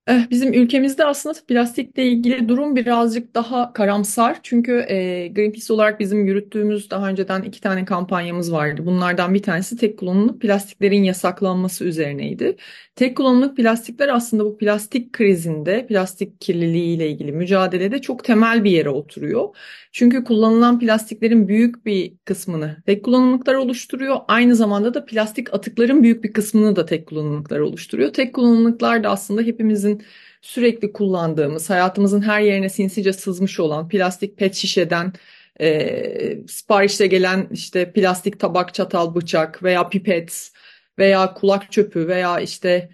Eh, 0.07 0.29
bizim 0.29 0.53
ülkemizde 0.53 1.05
aslında 1.05 1.39
plastikle 1.47 2.05
ilgili 2.07 2.49
durum 2.49 2.75
birazcık 2.75 3.35
daha 3.35 3.73
karamsar. 3.73 4.39
Çünkü 4.43 4.71
e, 4.89 5.27
Greenpeace 5.27 5.73
olarak 5.73 5.99
bizim 5.99 6.25
yürüttüğümüz 6.25 6.89
daha 6.89 7.09
önceden 7.09 7.41
iki 7.41 7.61
tane 7.61 7.85
kampanyamız 7.85 8.51
vardı. 8.51 8.85
Bunlardan 8.85 9.33
bir 9.33 9.43
tanesi 9.43 9.77
tek 9.77 9.99
kullanımlık 9.99 10.41
plastiklerin 10.41 11.03
yasaklanması 11.03 11.85
üzerineydi. 11.85 12.57
Tek 12.95 13.17
kullanımlık 13.17 13.57
plastikler 13.57 14.07
aslında 14.07 14.45
bu 14.45 14.57
plastik 14.57 15.13
krizinde, 15.13 15.87
plastik 15.87 16.41
kirliliği 16.41 16.97
ilgili 16.97 17.31
mücadelede 17.31 18.01
çok 18.01 18.23
temel 18.23 18.63
bir 18.63 18.71
yere 18.71 18.89
oturuyor. 18.89 19.55
Çünkü 19.91 20.23
kullanılan 20.23 20.79
plastiklerin 20.79 21.47
büyük 21.47 21.85
bir 21.85 22.13
kısmını 22.25 22.83
tek 22.85 23.05
kullanımlıklar 23.05 23.53
oluşturuyor. 23.53 24.17
Aynı 24.27 24.55
zamanda 24.55 24.93
da 24.93 25.05
plastik 25.05 25.53
atıkların 25.53 26.03
büyük 26.03 26.23
bir 26.23 26.33
kısmını 26.33 26.75
da 26.75 26.85
tek 26.85 27.07
kullanımlıklar 27.07 27.59
oluşturuyor. 27.59 28.13
Tek 28.13 28.35
kullanımlıklar 28.35 29.03
da 29.03 29.09
aslında 29.09 29.41
hepimizin 29.41 29.92
sürekli 30.41 30.93
kullandığımız, 30.93 31.69
hayatımızın 31.69 32.21
her 32.21 32.41
yerine 32.41 32.69
sinsice 32.69 33.13
sızmış 33.13 33.59
olan 33.59 33.87
plastik 33.87 34.37
pet 34.37 34.55
şişeden 34.55 35.13
e, 35.61 36.47
siparişte 36.47 37.07
gelen 37.07 37.47
işte 37.51 37.91
plastik 37.93 38.39
tabak, 38.39 38.73
çatal, 38.73 39.15
bıçak 39.15 39.63
veya 39.63 39.89
pipet 39.89 40.51
veya 40.99 41.33
kulak 41.33 41.71
çöpü 41.71 42.07
veya 42.07 42.39
işte 42.39 42.89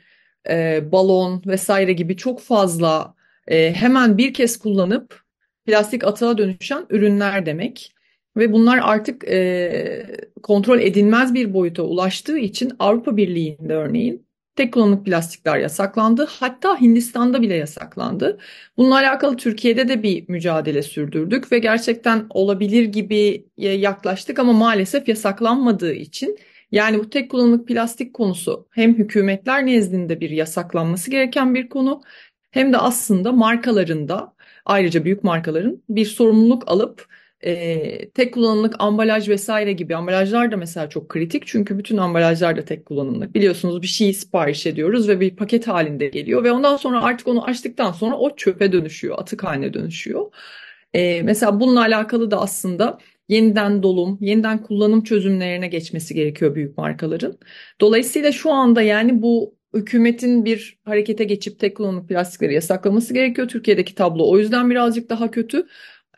e, 0.49 0.81
balon 0.91 1.41
vesaire 1.45 1.93
gibi 1.93 2.17
çok 2.17 2.41
fazla 2.41 3.15
e, 3.47 3.73
hemen 3.73 4.17
bir 4.17 4.33
kez 4.33 4.59
kullanıp 4.59 5.23
plastik 5.65 6.03
atığa 6.03 6.37
dönüşen 6.37 6.85
ürünler 6.89 7.45
demek. 7.45 7.93
Ve 8.37 8.51
bunlar 8.51 8.79
artık 8.83 9.27
e, 9.27 10.05
kontrol 10.43 10.79
edilmez 10.79 11.33
bir 11.33 11.53
boyuta 11.53 11.83
ulaştığı 11.83 12.37
için 12.37 12.71
Avrupa 12.79 13.17
Birliği'nde 13.17 13.73
örneğin 13.73 14.28
tek 14.55 14.73
kullanımlık 14.73 15.05
plastikler 15.05 15.57
yasaklandı. 15.57 16.27
Hatta 16.29 16.81
Hindistan'da 16.81 17.41
bile 17.41 17.55
yasaklandı. 17.55 18.37
Bununla 18.77 18.95
alakalı 18.95 19.37
Türkiye'de 19.37 19.87
de 19.87 20.03
bir 20.03 20.25
mücadele 20.29 20.81
sürdürdük 20.83 21.51
ve 21.51 21.59
gerçekten 21.59 22.27
olabilir 22.29 22.83
gibi 22.83 23.45
yaklaştık 23.57 24.39
ama 24.39 24.53
maalesef 24.53 25.07
yasaklanmadığı 25.07 25.93
için 25.93 26.37
yani 26.71 26.99
bu 26.99 27.09
tek 27.09 27.31
kullanımlık 27.31 27.67
plastik 27.67 28.13
konusu 28.13 28.67
hem 28.71 28.95
hükümetler 28.95 29.65
nezdinde 29.65 30.19
bir 30.21 30.29
yasaklanması 30.29 31.11
gereken 31.11 31.55
bir 31.55 31.69
konu 31.69 32.01
hem 32.51 32.73
de 32.73 32.77
aslında 32.77 33.31
markalarında 33.31 34.33
ayrıca 34.65 35.05
büyük 35.05 35.23
markaların 35.23 35.83
bir 35.89 36.05
sorumluluk 36.05 36.63
alıp 36.67 37.07
e, 37.45 38.09
tek 38.09 38.33
kullanımlık 38.33 38.75
ambalaj 38.79 39.29
vesaire 39.29 39.73
gibi 39.73 39.95
ambalajlar 39.95 40.51
da 40.51 40.57
mesela 40.57 40.89
çok 40.89 41.09
kritik 41.09 41.47
çünkü 41.47 41.77
bütün 41.77 41.97
ambalajlar 41.97 42.57
da 42.57 42.65
tek 42.65 42.85
kullanımlık. 42.85 43.35
Biliyorsunuz 43.35 43.81
bir 43.81 43.87
şeyi 43.87 44.13
sipariş 44.13 44.65
ediyoruz 44.65 45.07
ve 45.07 45.19
bir 45.19 45.35
paket 45.35 45.67
halinde 45.67 46.07
geliyor 46.07 46.43
ve 46.43 46.51
ondan 46.51 46.77
sonra 46.77 47.03
artık 47.03 47.27
onu 47.27 47.45
açtıktan 47.45 47.91
sonra 47.91 48.17
o 48.17 48.35
çöpe 48.35 48.71
dönüşüyor, 48.71 49.19
atık 49.19 49.43
haline 49.43 49.73
dönüşüyor. 49.73 50.31
E, 50.93 51.21
mesela 51.21 51.59
bununla 51.59 51.81
alakalı 51.81 52.31
da 52.31 52.41
aslında 52.41 52.97
yeniden 53.29 53.83
dolum, 53.83 54.17
yeniden 54.21 54.63
kullanım 54.63 55.03
çözümlerine 55.03 55.67
geçmesi 55.67 56.13
gerekiyor 56.13 56.55
büyük 56.55 56.77
markaların. 56.77 57.37
Dolayısıyla 57.81 58.31
şu 58.31 58.51
anda 58.51 58.81
yani 58.81 59.21
bu 59.21 59.59
hükümetin 59.73 60.45
bir 60.45 60.79
harekete 60.85 61.23
geçip 61.23 61.59
tek 61.59 61.77
kullanımlık 61.77 62.09
plastikleri 62.09 62.53
yasaklaması 62.53 63.13
gerekiyor. 63.13 63.47
Türkiye'deki 63.47 63.95
tablo 63.95 64.31
o 64.31 64.37
yüzden 64.37 64.69
birazcık 64.69 65.09
daha 65.09 65.31
kötü. 65.31 65.67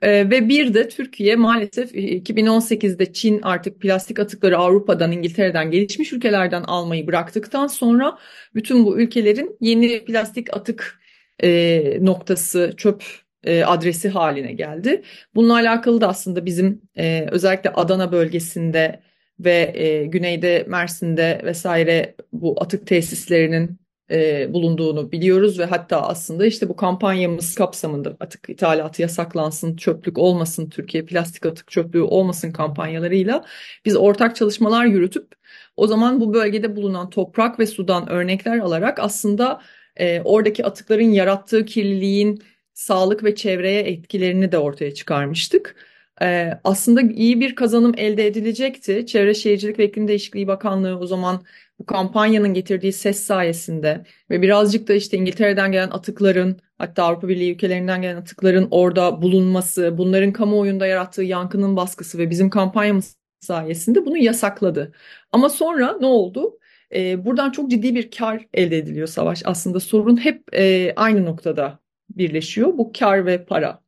Ee, 0.02 0.30
ve 0.30 0.50
bir 0.50 0.74
de 0.74 0.90
Türkiye 0.90 1.36
maalesef 1.36 1.96
2018'de 1.96 3.04
e, 3.04 3.14
Çin 3.14 3.42
artık 3.42 3.82
plastik 3.82 4.20
atıkları 4.20 4.58
Avrupa'dan, 4.58 5.12
İngiltere'den, 5.12 5.72
gelişmiş 5.72 6.14
ülkelerden 6.14 6.64
almayı 6.64 7.08
bıraktıktan 7.08 7.68
sonra 7.68 8.18
bütün 8.56 8.86
bu 8.86 9.00
ülkelerin 9.00 9.58
yeni 9.62 10.06
plastik 10.06 10.58
atık 10.58 11.00
e, 11.44 11.98
noktası, 12.02 12.74
çöp 12.78 13.04
e, 13.44 13.64
adresi 13.64 14.10
haline 14.10 14.54
geldi. 14.54 15.04
Bununla 15.36 15.54
alakalı 15.54 16.02
da 16.02 16.08
aslında 16.08 16.46
bizim 16.46 16.82
e, 16.98 17.28
özellikle 17.32 17.70
Adana 17.70 18.12
bölgesinde 18.12 19.02
ve 19.40 19.72
e, 19.76 20.06
güneyde 20.06 20.66
Mersin'de 20.68 21.42
vesaire 21.44 22.16
bu 22.34 22.62
atık 22.64 22.88
tesislerinin 22.88 23.81
e, 24.12 24.54
bulunduğunu 24.54 25.12
biliyoruz 25.12 25.60
ve 25.60 25.66
hatta 25.66 26.02
aslında 26.02 26.46
işte 26.46 26.70
bu 26.70 26.76
kampanyamız 26.76 27.56
kapsamında 27.56 28.18
atık 28.20 28.50
ithalatı 28.50 29.02
yasaklansın, 29.02 29.76
çöplük 29.76 30.18
olmasın, 30.18 30.70
Türkiye 30.70 31.06
plastik 31.06 31.46
atık 31.46 31.72
çöplüğü 31.72 32.02
olmasın 32.02 32.52
kampanyalarıyla 32.52 33.46
biz 33.86 33.96
ortak 33.96 34.36
çalışmalar 34.36 34.86
yürütüp 34.86 35.36
o 35.78 35.88
zaman 35.88 36.22
bu 36.22 36.34
bölgede 36.34 36.76
bulunan 36.76 37.10
toprak 37.10 37.60
ve 37.60 37.66
sudan 37.68 38.10
örnekler 38.10 38.60
alarak 38.60 39.00
aslında 39.00 39.62
e, 39.98 40.22
oradaki 40.22 40.66
atıkların 40.66 41.12
yarattığı 41.12 41.66
kirliliğin 41.66 42.44
sağlık 42.74 43.24
ve 43.24 43.36
çevreye 43.36 43.82
etkilerini 43.82 44.52
de 44.52 44.58
ortaya 44.58 44.94
çıkarmıştık. 44.94 45.76
Ee, 46.22 46.60
aslında 46.64 47.02
iyi 47.02 47.40
bir 47.40 47.56
kazanım 47.56 47.94
elde 47.98 48.28
edilecekti. 48.28 49.06
Çevre 49.06 49.34
Şehircilik 49.34 49.80
ve 49.80 49.86
İklim 49.86 50.08
Değişikliği 50.08 50.48
Bakanlığı 50.48 51.00
o 51.00 51.08
zaman 51.08 51.44
bu 51.82 51.86
kampanyanın 51.86 52.54
getirdiği 52.54 52.94
ses 52.94 53.24
sayesinde 53.24 54.04
ve 54.30 54.42
birazcık 54.42 54.88
da 54.88 54.94
işte 54.94 55.18
İngiltere'den 55.18 55.72
gelen 55.72 55.90
atıkların 55.90 56.60
hatta 56.78 57.04
Avrupa 57.04 57.28
Birliği 57.28 57.54
ülkelerinden 57.54 58.02
gelen 58.02 58.16
atıkların 58.16 58.68
orada 58.72 59.22
bulunması, 59.22 59.98
bunların 59.98 60.34
kamuoyunda 60.34 60.88
yarattığı 60.88 61.24
yankının 61.24 61.76
baskısı 61.76 62.18
ve 62.18 62.30
bizim 62.30 62.50
kampanyamız 62.50 63.18
sayesinde 63.40 64.06
bunu 64.06 64.18
yasakladı. 64.18 64.94
Ama 65.32 65.50
sonra 65.50 65.98
ne 66.00 66.06
oldu? 66.06 66.60
Ee, 66.96 67.26
buradan 67.26 67.52
çok 67.52 67.72
ciddi 67.72 67.96
bir 67.96 68.12
kar 68.12 68.48
elde 68.54 68.78
ediliyor 68.78 69.08
Savaş. 69.08 69.42
Aslında 69.46 69.80
sorun 69.80 70.18
hep 70.18 70.44
e, 70.56 70.94
aynı 70.96 71.26
noktada 71.26 71.80
birleşiyor. 72.10 72.78
Bu 72.78 72.92
kar 73.00 73.26
ve 73.26 73.46
para 73.46 73.82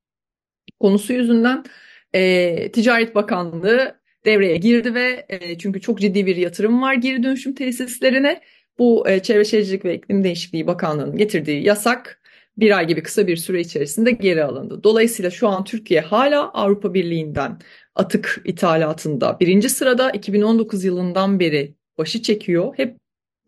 konusu 0.80 1.14
yüzünden 1.14 1.66
e, 2.14 2.72
Ticaret 2.72 3.16
Bakanlığı 3.16 4.03
devreye 4.26 4.58
girdi 4.58 4.96
ve 4.96 5.26
e, 5.30 5.58
çünkü 5.58 5.82
çok 5.82 6.00
ciddi 6.00 6.26
bir 6.26 6.36
yatırım 6.36 6.82
var 6.82 6.94
geri 6.94 7.24
dönüşüm 7.24 7.56
tesislerine. 7.56 8.42
Bu 8.80 9.10
e, 9.10 9.20
Çevre 9.20 9.46
Şehircilik 9.46 9.86
ve 9.86 9.96
İklim 9.96 10.24
Değişikliği 10.24 10.68
Bakanlığı'nın 10.68 11.18
getirdiği 11.18 11.64
yasak 11.64 12.22
bir 12.58 12.78
ay 12.78 12.88
gibi 12.88 13.04
kısa 13.04 13.28
bir 13.28 13.38
süre 13.38 13.62
içerisinde 13.62 14.12
geri 14.12 14.44
alındı. 14.44 14.84
Dolayısıyla 14.84 15.32
şu 15.32 15.48
an 15.48 15.64
Türkiye 15.64 16.02
hala 16.02 16.50
Avrupa 16.52 16.94
Birliği'nden 16.94 17.60
atık 17.96 18.42
ithalatında 18.46 19.38
birinci 19.40 19.70
sırada 19.70 20.12
2019 20.12 20.84
yılından 20.84 21.40
beri 21.40 21.76
başı 21.98 22.22
çekiyor. 22.22 22.74
Hep 22.78 22.98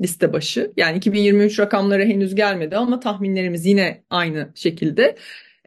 liste 0.02 0.34
başı. 0.34 0.74
Yani 0.78 0.98
2023 0.98 1.60
rakamları 1.60 2.06
henüz 2.06 2.36
gelmedi 2.36 2.78
ama 2.78 3.00
tahminlerimiz 3.00 3.66
yine 3.66 4.04
aynı 4.10 4.52
şekilde. 4.56 5.16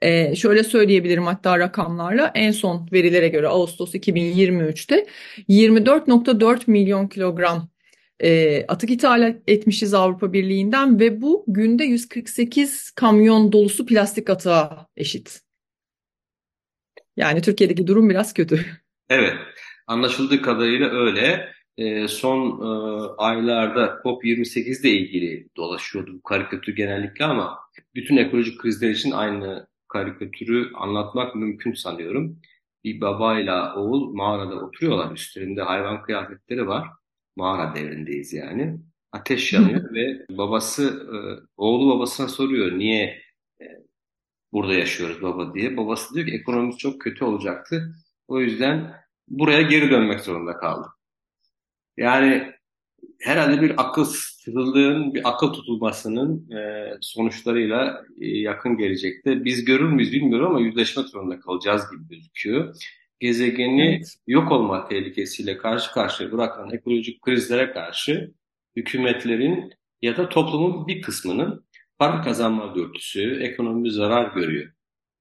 Ee, 0.03 0.37
şöyle 0.37 0.65
söyleyebilirim 0.65 1.25
hatta 1.25 1.59
rakamlarla 1.59 2.33
en 2.35 2.51
son 2.51 2.89
verilere 2.93 3.29
göre 3.29 3.49
Ağustos 3.49 3.95
2023'te 3.95 5.07
24.4 5.49 6.61
milyon 6.67 7.09
kilogram 7.09 7.69
e, 8.21 8.65
atık 8.67 8.91
ithal 8.91 9.35
etmişiz 9.47 9.95
Avrupa 9.95 10.33
Birliği'nden 10.33 11.01
ve 11.01 11.23
bu 11.23 11.45
günde 11.49 11.85
148 11.85 12.91
kamyon 12.91 13.53
dolusu 13.53 13.87
plastik 13.87 14.31
atığa 14.31 14.87
eşit. 14.97 15.41
Yani 17.17 17.43
Türkiye'deki 17.43 17.87
durum 17.87 18.11
biraz 18.11 18.35
kötü. 18.35 18.67
Evet, 19.11 19.35
anlaşıldığı 19.87 20.43
kadarıyla 20.43 20.91
öyle. 20.91 21.49
E, 21.77 22.09
son 22.09 22.61
e, 22.61 22.69
aylarda 23.19 23.87
COP28 24.05 24.81
ile 24.81 24.91
ilgili 24.91 25.49
dolaşıyordu 25.57 26.15
bu 26.15 26.23
karikatür 26.23 26.77
genellikle 26.77 27.25
ama 27.25 27.59
bütün 27.95 28.17
ekolojik 28.17 28.61
krizler 28.61 28.91
için 28.91 29.11
aynı 29.11 29.67
karikatürü 29.89 30.73
anlatmak 30.75 31.35
mümkün 31.35 31.73
sanıyorum. 31.73 32.41
Bir 32.85 33.01
babayla 33.01 33.77
oğul 33.77 34.15
mağarada 34.15 34.55
oturuyorlar. 34.55 35.13
Üstlerinde 35.13 35.63
hayvan 35.63 36.03
kıyafetleri 36.03 36.67
var. 36.69 36.89
Mağara 37.37 37.75
devrindeyiz 37.75 38.33
yani. 38.33 38.81
Ateş 39.13 39.53
yanıyor 39.53 39.95
ve 39.95 40.27
babası, 40.31 41.09
e, 41.13 41.19
oğlu 41.57 41.95
babasına 41.97 42.29
soruyor 42.29 42.79
niye 42.79 43.23
e, 43.61 43.65
burada 44.53 44.75
yaşıyoruz 44.75 45.23
baba 45.23 45.55
diye. 45.55 45.77
Babası 45.77 46.15
diyor 46.15 46.27
ki 46.27 46.35
ekonomimiz 46.35 46.79
çok 46.79 47.01
kötü 47.01 47.25
olacaktı. 47.25 47.95
O 48.29 48.41
yüzden 48.41 48.95
buraya 49.29 49.63
geri 49.63 49.91
dönmek 49.91 50.21
zorunda 50.21 50.57
kaldım. 50.57 50.91
Yani 51.97 52.53
herhalde 53.21 53.63
bir 53.63 53.75
akılsızlığın, 54.49 55.15
bir 55.15 55.29
akıl 55.29 55.53
tutulmasının 55.53 56.51
e, 56.51 56.91
sonuçlarıyla 57.01 58.05
e, 58.21 58.27
yakın 58.27 58.77
gelecekte. 58.77 59.45
Biz 59.45 59.65
görür 59.65 59.89
müyüz 59.89 60.13
bilmiyorum 60.13 60.47
ama 60.47 60.61
yüzleşmek 60.61 61.07
zorunda 61.07 61.41
kalacağız 61.41 61.83
gibi 61.91 62.09
gözüküyor. 62.09 62.77
Gezegeni 63.21 63.95
evet. 63.95 64.17
yok 64.27 64.53
olma 64.53 64.89
tehlikesiyle 64.89 65.59
karşı 65.59 65.93
karşıya 65.93 66.33
bırakan 66.33 66.71
ekolojik 66.71 67.23
krizlere 67.23 67.73
karşı 67.73 68.33
hükümetlerin 68.77 69.73
ya 70.03 70.17
da 70.17 70.29
toplumun 70.29 70.87
bir 70.87 71.03
kısmının 71.03 71.65
para 71.99 72.23
kazanma 72.23 72.75
dürtüsü, 72.75 73.41
ekonomi 73.43 73.91
zarar 73.91 74.35
görüyor 74.35 74.73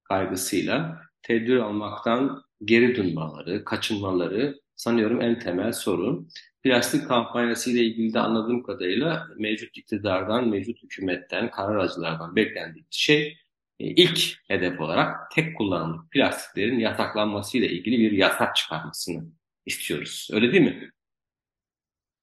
kaygısıyla 0.03 1.01
tedbir 1.21 1.55
almaktan 1.55 2.43
geri 2.65 2.95
durmaları, 2.95 3.65
kaçınmaları 3.65 4.59
sanıyorum 4.75 5.21
en 5.21 5.39
temel 5.39 5.71
sorun. 5.73 6.29
Plastik 6.67 7.07
kampanyası 7.07 7.71
ile 7.71 7.83
ilgili 7.83 8.13
de 8.13 8.19
anladığım 8.19 8.63
kadarıyla 8.63 9.27
mevcut 9.37 9.77
iktidardan, 9.77 10.47
mevcut 10.47 10.83
hükümetten, 10.83 11.51
karar 11.51 11.75
alıcılardan 11.75 12.35
beklendiği 12.35 12.85
şey 12.91 13.37
e, 13.79 13.85
ilk 13.85 14.19
hedef 14.47 14.79
olarak 14.79 15.31
tek 15.31 15.57
kullanımlık 15.57 16.11
plastiklerin 16.11 16.79
yasaklanması 16.79 17.57
ile 17.57 17.69
ilgili 17.69 17.99
bir 17.99 18.11
yasak 18.11 18.55
çıkarmasını 18.55 19.23
istiyoruz. 19.65 20.29
Öyle 20.33 20.51
değil 20.51 20.63
mi? 20.63 20.91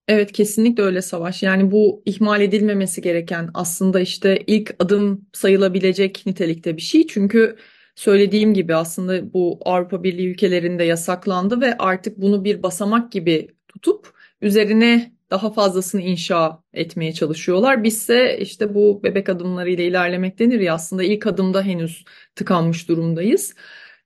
Evet 0.08 0.32
kesinlikle 0.32 0.82
öyle 0.82 1.02
Savaş. 1.02 1.42
Yani 1.42 1.70
bu 1.70 2.02
ihmal 2.06 2.40
edilmemesi 2.40 3.02
gereken 3.02 3.50
aslında 3.54 4.00
işte 4.00 4.38
ilk 4.46 4.74
adım 4.78 5.26
sayılabilecek 5.32 6.22
nitelikte 6.26 6.76
bir 6.76 6.82
şey. 6.82 7.06
Çünkü 7.06 7.56
söylediğim 7.94 8.54
gibi 8.54 8.74
aslında 8.74 9.32
bu 9.32 9.60
Avrupa 9.64 10.02
Birliği 10.02 10.28
ülkelerinde 10.28 10.84
yasaklandı 10.84 11.60
ve 11.60 11.78
artık 11.78 12.18
bunu 12.18 12.44
bir 12.44 12.62
basamak 12.62 13.12
gibi 13.12 13.48
tutup 13.68 14.13
üzerine 14.40 15.12
daha 15.30 15.52
fazlasını 15.52 16.02
inşa 16.02 16.62
etmeye 16.72 17.12
çalışıyorlar. 17.12 17.84
Bizse 17.84 18.38
işte 18.38 18.74
bu 18.74 19.00
bebek 19.02 19.28
adımlarıyla 19.28 19.84
ilerlemek 19.84 20.38
denir 20.38 20.60
ya 20.60 20.74
aslında 20.74 21.02
ilk 21.02 21.26
adımda 21.26 21.62
henüz 21.62 22.04
tıkanmış 22.34 22.88
durumdayız. 22.88 23.54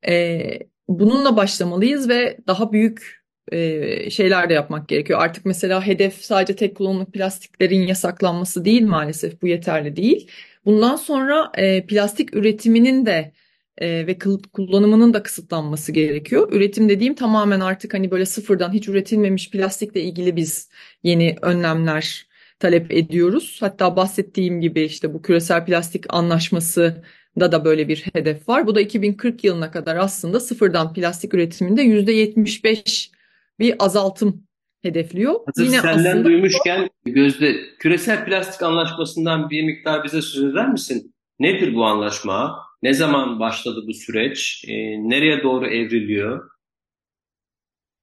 Ee, 0.09 0.59
bununla 0.89 1.37
başlamalıyız 1.37 2.09
ve 2.09 2.39
daha 2.47 2.72
büyük 2.72 3.18
e, 3.53 4.11
şeyler 4.11 4.51
de 4.51 4.55
yapmak 4.55 4.89
gerekiyor. 4.89 5.20
Artık 5.22 5.45
mesela 5.47 5.87
hedef 5.87 6.14
sadece 6.14 6.57
tek 6.57 6.76
kullanımlık 6.76 7.12
plastiklerin 7.12 7.87
yasaklanması 7.87 8.64
değil 8.64 8.87
maalesef 8.87 9.43
bu 9.43 9.49
yeterli 9.49 9.97
değil. 9.97 10.31
Bundan 10.64 10.97
sonra 10.97 11.53
e, 11.55 11.87
plastik 11.87 12.35
üretiminin 12.35 13.07
de 13.07 13.33
e, 13.81 14.07
ve 14.07 14.18
kullanımının 14.53 15.14
da 15.14 15.22
kısıtlanması 15.22 15.93
gerekiyor. 15.93 16.53
Üretim 16.53 16.89
dediğim 16.89 17.14
tamamen 17.14 17.61
artık 17.61 17.95
hani 17.95 18.11
böyle 18.11 18.26
sıfırdan 18.26 18.72
hiç 18.72 18.89
üretilmemiş 18.89 19.51
plastikle 19.51 20.03
ilgili 20.03 20.37
biz 20.37 20.70
yeni 21.03 21.37
önlemler 21.43 22.29
talep 22.59 22.93
ediyoruz. 22.93 23.57
Hatta 23.61 23.97
bahsettiğim 23.97 24.61
gibi 24.61 24.83
işte 24.83 25.14
bu 25.14 25.22
küresel 25.22 25.66
plastik 25.66 26.05
anlaşması 26.09 27.05
da 27.41 27.53
da 27.53 27.64
böyle 27.64 27.89
bir 27.89 28.05
hedef 28.12 28.49
var. 28.49 28.66
Bu 28.66 28.74
da 28.74 28.81
2040 28.81 29.45
yılına 29.45 29.70
kadar 29.70 29.97
aslında 29.97 30.41
sıfırdan 30.41 30.93
plastik 30.93 31.35
üretiminde 31.35 31.83
%75 31.83 33.11
bir 33.59 33.74
azaltım 33.79 34.43
hedefliyor. 34.83 35.41
Hazır 35.47 35.64
Yine 35.64 35.81
senden 35.81 36.11
aslında... 36.11 36.24
duymuşken 36.24 36.91
Gözde 37.05 37.57
küresel 37.79 38.24
plastik 38.24 38.62
anlaşmasından 38.62 39.51
bir 39.51 39.62
miktar 39.62 40.05
bize 40.05 40.22
söz 40.22 40.45
eder 40.45 40.68
misin? 40.68 41.14
Nedir 41.39 41.74
bu 41.74 41.85
anlaşma? 41.85 42.68
Ne 42.83 42.95
zaman 42.95 43.41
başladı 43.41 43.85
bu 43.87 43.95
süreç? 43.95 44.64
E, 44.68 44.74
nereye 45.09 45.43
doğru 45.43 45.66
evriliyor? 45.66 46.51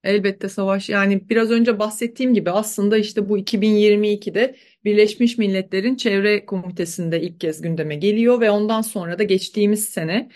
Elbette 0.04 0.50
Savaş. 0.50 0.90
Yani 0.90 1.30
biraz 1.30 1.52
önce 1.52 1.80
bahsettiğim 1.80 2.34
gibi 2.34 2.52
aslında 2.52 2.98
işte 2.98 3.30
bu 3.30 3.38
2022'de 3.38 4.56
Birleşmiş 4.86 5.38
Milletler'in 5.38 5.96
Çevre 5.96 6.46
Komitesi'nde 6.46 7.22
ilk 7.22 7.40
kez 7.40 7.62
gündeme 7.62 7.96
geliyor 7.96 8.42
ve 8.42 8.52
ondan 8.52 8.82
sonra 8.82 9.20
da 9.20 9.24
geçtiğimiz 9.24 9.86
sene 9.90 10.30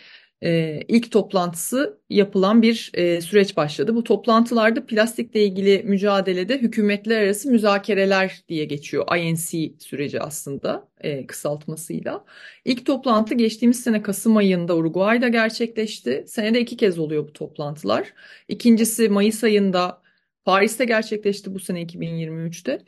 e, 0.44 0.82
ilk 0.88 1.12
toplantısı 1.12 2.00
yapılan 2.10 2.62
bir 2.62 2.92
e, 2.94 3.22
süreç 3.22 3.58
başladı. 3.58 3.96
Bu 3.96 4.04
toplantılarda 4.04 4.86
plastikle 4.86 5.44
ilgili 5.44 5.84
mücadelede 5.86 6.58
hükümetler 6.58 7.22
arası 7.22 7.52
müzakereler 7.52 8.44
diye 8.50 8.66
geçiyor. 8.66 9.18
INC 9.18 9.74
süreci 9.80 10.22
aslında 10.22 10.88
e, 11.02 11.28
kısaltmasıyla. 11.28 12.26
İlk 12.66 12.86
toplantı 12.86 13.36
geçtiğimiz 13.36 13.80
sene 13.84 14.02
Kasım 14.02 14.38
ayında 14.38 14.76
Uruguay'da 14.76 15.28
gerçekleşti. 15.28 16.24
Senede 16.28 16.62
iki 16.62 16.78
kez 16.78 17.00
oluyor 17.00 17.28
bu 17.28 17.34
toplantılar. 17.34 18.14
İkincisi 18.48 19.10
Mayıs 19.10 19.44
ayında 19.44 20.02
Paris'te 20.46 20.86
gerçekleşti 20.86 21.54
bu 21.54 21.60
sene 21.60 21.84
2023'te. 21.84 22.82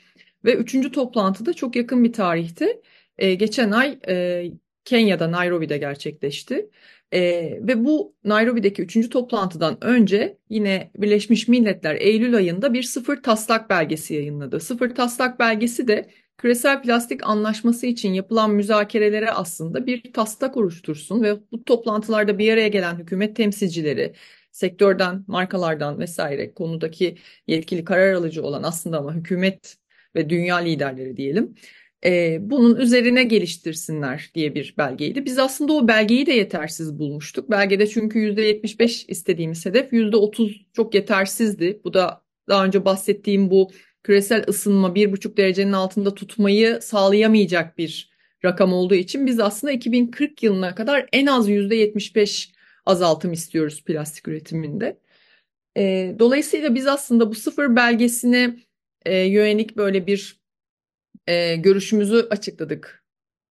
Ve 0.45 0.55
üçüncü 0.55 0.91
toplantı 0.91 1.45
da 1.45 1.53
çok 1.53 1.75
yakın 1.75 2.03
bir 2.03 2.13
tarihte 2.13 2.81
e, 3.17 3.33
geçen 3.35 3.71
ay 3.71 3.99
e, 4.07 4.45
Kenya'da 4.85 5.31
Nairobi'de 5.31 5.77
gerçekleşti. 5.77 6.69
E, 7.13 7.19
ve 7.61 7.85
bu 7.85 8.15
Nairobi'deki 8.23 8.81
üçüncü 8.81 9.09
toplantıdan 9.09 9.77
önce 9.83 10.37
yine 10.49 10.91
Birleşmiş 10.97 11.47
Milletler 11.47 11.95
Eylül 11.95 12.35
ayında 12.35 12.73
bir 12.73 12.83
sıfır 12.83 13.23
taslak 13.23 13.69
belgesi 13.69 14.13
yayınladı. 14.13 14.59
Sıfır 14.59 14.95
taslak 14.95 15.39
belgesi 15.39 15.87
de 15.87 16.09
küresel 16.37 16.81
plastik 16.81 17.23
anlaşması 17.23 17.85
için 17.85 18.13
yapılan 18.13 18.51
müzakerelere 18.51 19.31
aslında 19.31 19.85
bir 19.85 20.13
taslak 20.13 20.57
oluştursun 20.57 21.23
ve 21.23 21.39
bu 21.51 21.63
toplantılarda 21.63 22.37
bir 22.37 22.53
araya 22.53 22.67
gelen 22.67 22.95
hükümet 22.99 23.35
temsilcileri, 23.35 24.13
sektörden, 24.51 25.23
markalardan 25.27 25.99
vesaire 25.99 26.53
konudaki 26.53 27.17
yetkili 27.47 27.85
karar 27.85 28.13
alıcı 28.13 28.43
olan 28.43 28.63
aslında 28.63 28.97
ama 28.97 29.15
hükümet 29.15 29.77
ve 30.15 30.29
dünya 30.29 30.55
liderleri 30.55 31.17
diyelim 31.17 31.55
e, 32.05 32.37
bunun 32.41 32.75
üzerine 32.75 33.23
geliştirsinler 33.23 34.31
diye 34.35 34.55
bir 34.55 34.75
belgeydi. 34.77 35.25
Biz 35.25 35.39
aslında 35.39 35.73
o 35.73 35.87
belgeyi 35.87 36.25
de 36.25 36.33
yetersiz 36.33 36.99
bulmuştuk. 36.99 37.51
Belgede 37.51 37.87
çünkü 37.87 38.19
%75 38.19 39.05
istediğimiz 39.07 39.65
hedef 39.65 39.93
%30 39.93 40.65
çok 40.73 40.95
yetersizdi. 40.95 41.81
Bu 41.83 41.93
da 41.93 42.23
daha 42.49 42.65
önce 42.65 42.85
bahsettiğim 42.85 43.51
bu 43.51 43.71
küresel 44.03 44.45
ısınma 44.47 44.95
bir 44.95 45.11
buçuk 45.11 45.37
derecenin 45.37 45.73
altında 45.73 46.15
tutmayı 46.15 46.79
sağlayamayacak 46.81 47.77
bir 47.77 48.11
rakam 48.45 48.73
olduğu 48.73 48.95
için 48.95 49.25
biz 49.25 49.39
aslında 49.39 49.73
2040 49.73 50.43
yılına 50.43 50.75
kadar 50.75 51.09
en 51.13 51.25
az 51.25 51.49
%75 51.49 52.51
azaltım 52.85 53.33
istiyoruz 53.33 53.83
plastik 53.83 54.27
üretiminde. 54.27 54.97
Dolayısıyla 56.19 56.75
biz 56.75 56.87
aslında 56.87 57.29
bu 57.29 57.35
sıfır 57.35 57.75
belgesine 57.75 58.55
e, 59.05 59.17
yönelik 59.17 59.77
böyle 59.77 60.07
bir 60.07 60.40
e, 61.27 61.55
görüşümüzü 61.55 62.27
açıkladık 62.29 63.03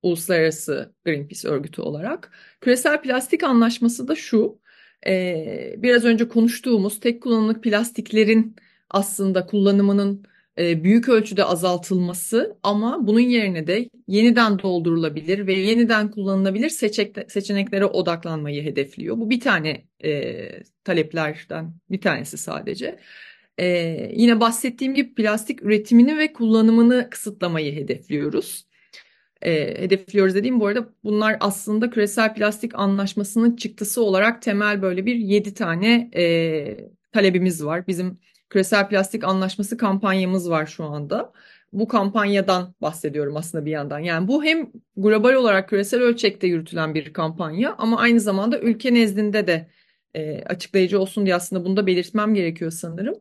Uluslararası 0.04 0.94
Greenpeace 1.06 1.48
örgütü 1.48 1.82
olarak. 1.82 2.32
Küresel 2.62 3.02
plastik 3.02 3.44
anlaşması 3.44 4.08
da 4.08 4.16
şu, 4.16 4.60
e, 5.08 5.76
biraz 5.78 6.06
önce 6.06 6.28
konuştuğumuz 6.28 7.00
tek 7.00 7.24
kullanımlık 7.24 7.64
plastiklerin 7.64 8.56
aslında 8.90 9.46
kullanımının 9.46 10.26
e, 10.60 10.84
büyük 10.84 11.10
ölçüde 11.10 11.44
azaltılması 11.44 12.58
ama 12.64 13.08
bunun 13.08 13.20
yerine 13.20 13.68
de 13.68 13.90
yeniden 14.08 14.60
doldurulabilir 14.60 15.48
ve 15.48 15.54
yeniden 15.54 16.12
kullanılabilir 16.12 16.70
seçeneklere 17.30 17.86
odaklanmayı 17.86 18.64
hedefliyor. 18.64 19.18
Bu 19.18 19.30
bir 19.30 19.40
tane 19.40 19.86
e, 20.04 20.64
taleplerden 20.84 21.74
bir 21.92 22.02
tanesi 22.02 22.38
sadece. 22.38 23.00
Ee, 23.60 24.12
yine 24.16 24.40
bahsettiğim 24.40 24.94
gibi 24.94 25.14
plastik 25.16 25.64
üretimini 25.64 26.18
ve 26.18 26.34
kullanımını 26.34 27.10
kısıtlamayı 27.12 27.76
hedefliyoruz. 27.76 28.66
e, 29.42 29.84
hedefliyoruz 29.84 30.36
dediğim 30.36 30.60
bu 30.60 30.68
arada 30.68 30.90
bunlar 31.04 31.38
aslında 31.40 31.90
küresel 31.90 32.34
plastik 32.36 32.76
anlaşmasının 32.76 33.56
çıktısı 33.56 34.04
olarak 34.04 34.42
temel 34.42 34.82
böyle 34.82 35.06
bir 35.06 35.16
7 35.16 35.54
tane 35.54 36.12
e, 36.16 36.92
talebimiz 37.12 37.66
var. 37.66 37.88
Bizim 37.88 38.20
küresel 38.50 38.90
plastik 38.90 39.24
anlaşması 39.24 39.78
kampanyamız 39.78 40.50
var 40.50 40.66
şu 40.66 40.84
anda. 40.84 41.34
Bu 41.74 41.88
kampanyadan 41.88 42.76
bahsediyorum 42.82 43.38
aslında 43.38 43.66
bir 43.66 43.72
yandan. 43.72 44.00
Yani 44.00 44.28
bu 44.28 44.44
hem 44.44 44.72
global 44.98 45.34
olarak 45.34 45.70
küresel 45.70 46.02
ölçekte 46.02 46.48
yürütülen 46.48 46.96
bir 46.96 47.14
kampanya 47.14 47.76
ama 47.78 48.00
aynı 48.00 48.20
zamanda 48.20 48.60
ülke 48.60 48.94
nezdinde 48.94 49.48
de 49.48 49.70
e, 50.14 50.44
açıklayıcı 50.44 51.00
olsun 51.00 51.26
diye 51.26 51.36
aslında 51.36 51.66
bunu 51.66 51.78
da 51.78 51.88
belirtmem 51.88 52.34
gerekiyor 52.34 52.72
sanırım. 52.72 53.16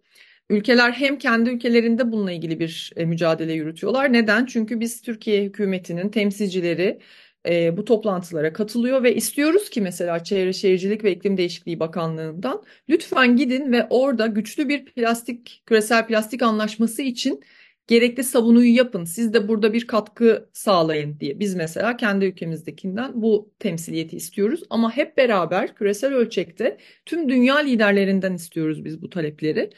Ülkeler 0.51 0.92
hem 0.92 1.18
kendi 1.18 1.51
ülkelerinde 1.51 2.12
bununla 2.12 2.32
ilgili 2.32 2.61
bir 2.61 2.92
e, 2.96 3.05
mücadele 3.05 3.53
yürütüyorlar. 3.53 4.12
Neden? 4.12 4.46
Çünkü 4.46 4.80
biz 4.80 5.03
Türkiye 5.03 5.44
hükümetinin 5.44 6.09
temsilcileri 6.09 7.01
e, 7.49 7.76
bu 7.76 7.84
toplantılara 7.84 8.53
katılıyor 8.53 9.03
ve 9.03 9.14
istiyoruz 9.14 9.70
ki 9.70 9.80
mesela 9.80 10.24
Çevre 10.24 10.53
Şehircilik 10.53 11.05
ve 11.05 11.12
İklim 11.12 11.36
Değişikliği 11.36 11.80
Bakanlığı'ndan 11.80 12.64
lütfen 12.88 13.36
gidin 13.36 13.72
ve 13.72 13.86
orada 13.90 14.26
güçlü 14.26 14.68
bir 14.68 14.84
plastik 14.84 15.62
küresel 15.66 16.07
plastik 16.07 16.42
anlaşması 16.42 17.03
için 17.03 17.42
gerekli 17.86 18.24
savunuyu 18.24 18.76
yapın. 18.76 19.05
Siz 19.05 19.34
de 19.34 19.49
burada 19.49 19.72
bir 19.72 19.86
katkı 19.86 20.49
sağlayın 20.53 21.20
diye. 21.20 21.40
Biz 21.40 21.55
mesela 21.55 21.96
kendi 21.96 22.24
ülkemizdekinden 22.24 23.12
bu 23.14 23.53
temsiliyeti 23.59 24.16
istiyoruz 24.16 24.61
ama 24.70 24.96
hep 24.96 25.16
beraber 25.16 25.74
küresel 25.74 26.14
ölçekte 26.14 26.78
tüm 27.07 27.28
dünya 27.28 27.57
liderlerinden 27.59 28.34
istiyoruz 28.34 28.84
biz 28.84 29.03
bu 29.03 29.11
talepleri. 29.11 29.70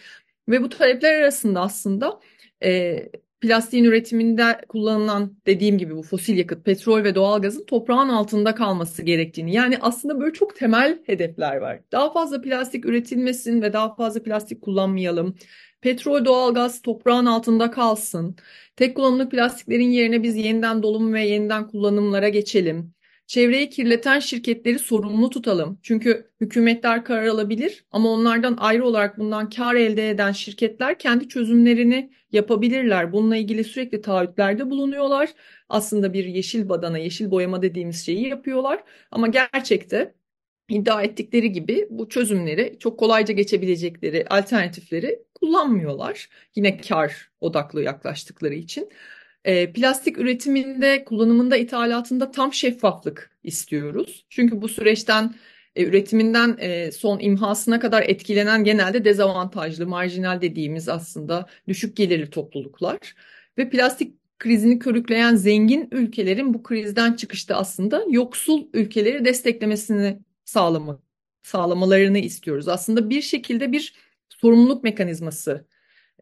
Ve 0.51 0.63
bu 0.63 0.69
talepler 0.69 1.15
arasında 1.15 1.61
aslında 1.61 2.21
e, 2.65 2.99
plastiğin 3.41 3.85
üretiminde 3.85 4.61
kullanılan 4.69 5.37
dediğim 5.47 5.79
gibi 5.79 5.97
bu 5.97 6.03
fosil 6.03 6.39
yakıt, 6.39 6.65
petrol 6.65 7.05
ve 7.05 7.15
doğalgazın 7.15 7.65
toprağın 7.65 8.09
altında 8.09 8.55
kalması 8.55 9.03
gerektiğini. 9.03 9.55
Yani 9.55 9.79
aslında 9.81 10.21
böyle 10.21 10.33
çok 10.33 10.57
temel 10.57 10.99
hedefler 11.07 11.57
var. 11.57 11.81
Daha 11.93 12.13
fazla 12.13 12.41
plastik 12.41 12.87
üretilmesin 12.87 13.63
ve 13.63 13.73
daha 13.73 13.95
fazla 13.95 14.23
plastik 14.23 14.63
kullanmayalım. 14.63 15.37
Petrol, 15.81 16.25
doğalgaz 16.25 16.83
toprağın 16.83 17.27
altında 17.27 17.71
kalsın. 17.71 18.37
Tek 18.77 18.97
kullanımlık 18.97 19.31
plastiklerin 19.31 19.91
yerine 19.91 20.23
biz 20.23 20.37
yeniden 20.37 20.83
dolum 20.83 21.15
ve 21.15 21.27
yeniden 21.27 21.69
kullanımlara 21.69 22.29
geçelim. 22.29 22.95
Çevreyi 23.31 23.71
kirleten 23.71 24.19
şirketleri 24.21 24.79
sorumlu 24.79 25.31
tutalım. 25.31 25.79
Çünkü 25.83 26.31
hükümetler 26.41 27.05
karar 27.05 27.27
alabilir 27.27 27.85
ama 27.91 28.09
onlardan 28.09 28.57
ayrı 28.61 28.85
olarak 28.85 29.19
bundan 29.19 29.51
kar 29.51 29.75
elde 29.75 30.11
eden 30.11 30.33
şirketler 30.33 30.99
kendi 30.99 31.29
çözümlerini 31.29 32.13
yapabilirler. 32.33 33.13
Bununla 33.13 33.37
ilgili 33.37 33.65
sürekli 33.65 34.01
taahhütlerde 34.03 34.71
bulunuyorlar. 34.71 35.31
Aslında 35.69 36.13
bir 36.13 36.25
yeşil 36.25 36.69
badana, 36.69 36.99
yeşil 36.99 37.31
boyama 37.31 37.63
dediğimiz 37.63 38.07
şeyi 38.07 38.29
yapıyorlar. 38.29 38.85
Ama 39.11 39.27
gerçekte 39.27 40.15
iddia 40.69 41.03
ettikleri 41.03 41.53
gibi 41.53 41.87
bu 41.91 42.09
çözümleri 42.09 42.77
çok 42.81 42.99
kolayca 42.99 43.35
geçebilecekleri 43.35 44.27
alternatifleri 44.31 45.23
kullanmıyorlar. 45.35 46.29
Yine 46.55 46.81
kar 46.81 47.31
odaklı 47.41 47.83
yaklaştıkları 47.83 48.55
için. 48.55 48.89
E, 49.45 49.73
plastik 49.73 50.19
üretiminde, 50.19 51.05
kullanımında, 51.05 51.57
ithalatında 51.57 52.31
tam 52.31 52.53
şeffaflık 52.55 53.31
istiyoruz. 53.43 54.27
Çünkü 54.29 54.63
bu 54.63 54.69
süreçten 54.69 55.35
e, 55.77 55.85
üretiminden 55.85 56.57
e, 56.59 56.93
son 56.93 57.19
imhasına 57.19 57.81
kadar 57.81 58.03
etkilenen 58.03 58.65
genelde 58.65 59.05
dezavantajlı, 59.05 59.87
marjinal 59.87 60.41
dediğimiz 60.41 60.89
aslında 60.89 61.47
düşük 61.69 61.97
gelirli 61.97 62.31
topluluklar. 62.31 63.15
Ve 63.59 63.71
plastik 63.71 64.15
krizini 64.39 64.79
körükleyen 64.79 65.35
zengin 65.35 65.89
ülkelerin 65.93 66.55
bu 66.55 66.63
krizden 66.63 67.13
çıkışta 67.13 67.57
aslında 67.57 68.05
yoksul 68.09 68.67
ülkeleri 68.73 69.25
desteklemesini 69.25 70.19
sağlama, 70.45 71.03
sağlamalarını 71.43 72.19
istiyoruz. 72.19 72.69
Aslında 72.69 73.11
bir 73.11 73.23
şekilde 73.23 73.73
bir 73.73 73.95
sorumluluk 74.29 74.85
mekanizması 74.85 75.67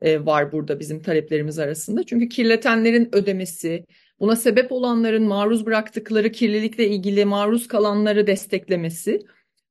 e, 0.03 0.27
var 0.27 0.53
burada 0.53 0.81
bizim 0.81 1.03
taleplerimiz 1.03 1.59
arasında. 1.59 2.03
Çünkü 2.03 2.29
kirletenlerin 2.29 3.09
ödemesi, 3.13 3.87
buna 4.21 4.37
sebep 4.37 4.73
olanların 4.73 5.23
maruz 5.23 5.67
bıraktıkları 5.67 6.33
kirlilikle 6.33 6.89
ilgili 6.89 7.25
maruz 7.25 7.69
kalanları 7.69 8.27
desteklemesi 8.27 9.23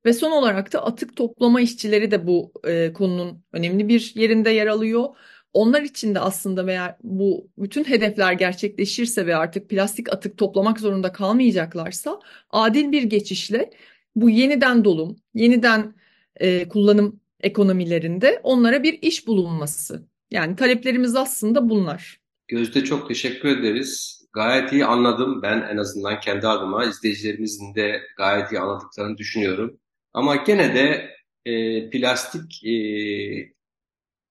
ve 0.06 0.12
son 0.12 0.30
olarak 0.30 0.72
da 0.72 0.84
atık 0.84 1.16
toplama 1.16 1.60
işçileri 1.60 2.10
de 2.10 2.26
bu 2.26 2.52
e, 2.64 2.92
konunun 2.92 3.44
önemli 3.52 3.88
bir 3.88 4.12
yerinde 4.14 4.50
yer 4.50 4.66
alıyor. 4.66 5.04
Onlar 5.52 5.82
için 5.82 6.14
de 6.14 6.20
aslında 6.20 6.66
veya 6.66 6.98
bu 7.02 7.50
bütün 7.58 7.84
hedefler 7.84 8.32
gerçekleşirse 8.32 9.26
ve 9.26 9.36
artık 9.36 9.70
plastik 9.70 10.12
atık 10.12 10.38
toplamak 10.38 10.80
zorunda 10.80 11.12
kalmayacaklarsa 11.12 12.20
adil 12.50 12.92
bir 12.92 13.02
geçişle 13.02 13.70
bu 14.16 14.30
yeniden 14.30 14.84
dolum, 14.84 15.16
yeniden 15.34 15.94
e, 16.36 16.68
kullanım 16.68 17.20
ekonomilerinde 17.40 18.40
onlara 18.42 18.82
bir 18.82 18.98
iş 19.02 19.26
bulunması. 19.26 20.08
Yani 20.30 20.56
taleplerimiz 20.56 21.16
aslında 21.16 21.68
bunlar. 21.68 22.20
Gözde 22.48 22.84
çok 22.84 23.08
teşekkür 23.08 23.48
ederiz. 23.48 24.18
Gayet 24.32 24.72
iyi 24.72 24.84
anladım. 24.84 25.42
Ben 25.42 25.60
en 25.60 25.76
azından 25.76 26.20
kendi 26.20 26.48
adıma 26.48 26.84
izleyicilerimizin 26.84 27.74
de 27.74 28.02
gayet 28.16 28.52
iyi 28.52 28.60
anladıklarını 28.60 29.18
düşünüyorum. 29.18 29.80
Ama 30.12 30.36
gene 30.36 30.74
de 30.74 31.10
e, 31.44 31.90
plastik 31.90 32.64
e, 32.64 32.74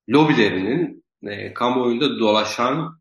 lobilerinin 0.08 1.04
e, 1.22 1.54
kamuoyunda 1.54 2.18
dolaşan 2.18 3.00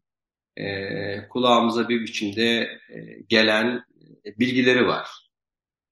e, 0.57 1.27
kulağımıza 1.27 1.89
bir 1.89 2.01
biçimde 2.01 2.79
e, 2.89 3.21
gelen 3.29 3.85
e, 4.25 4.39
bilgileri 4.39 4.87
var. 4.87 5.07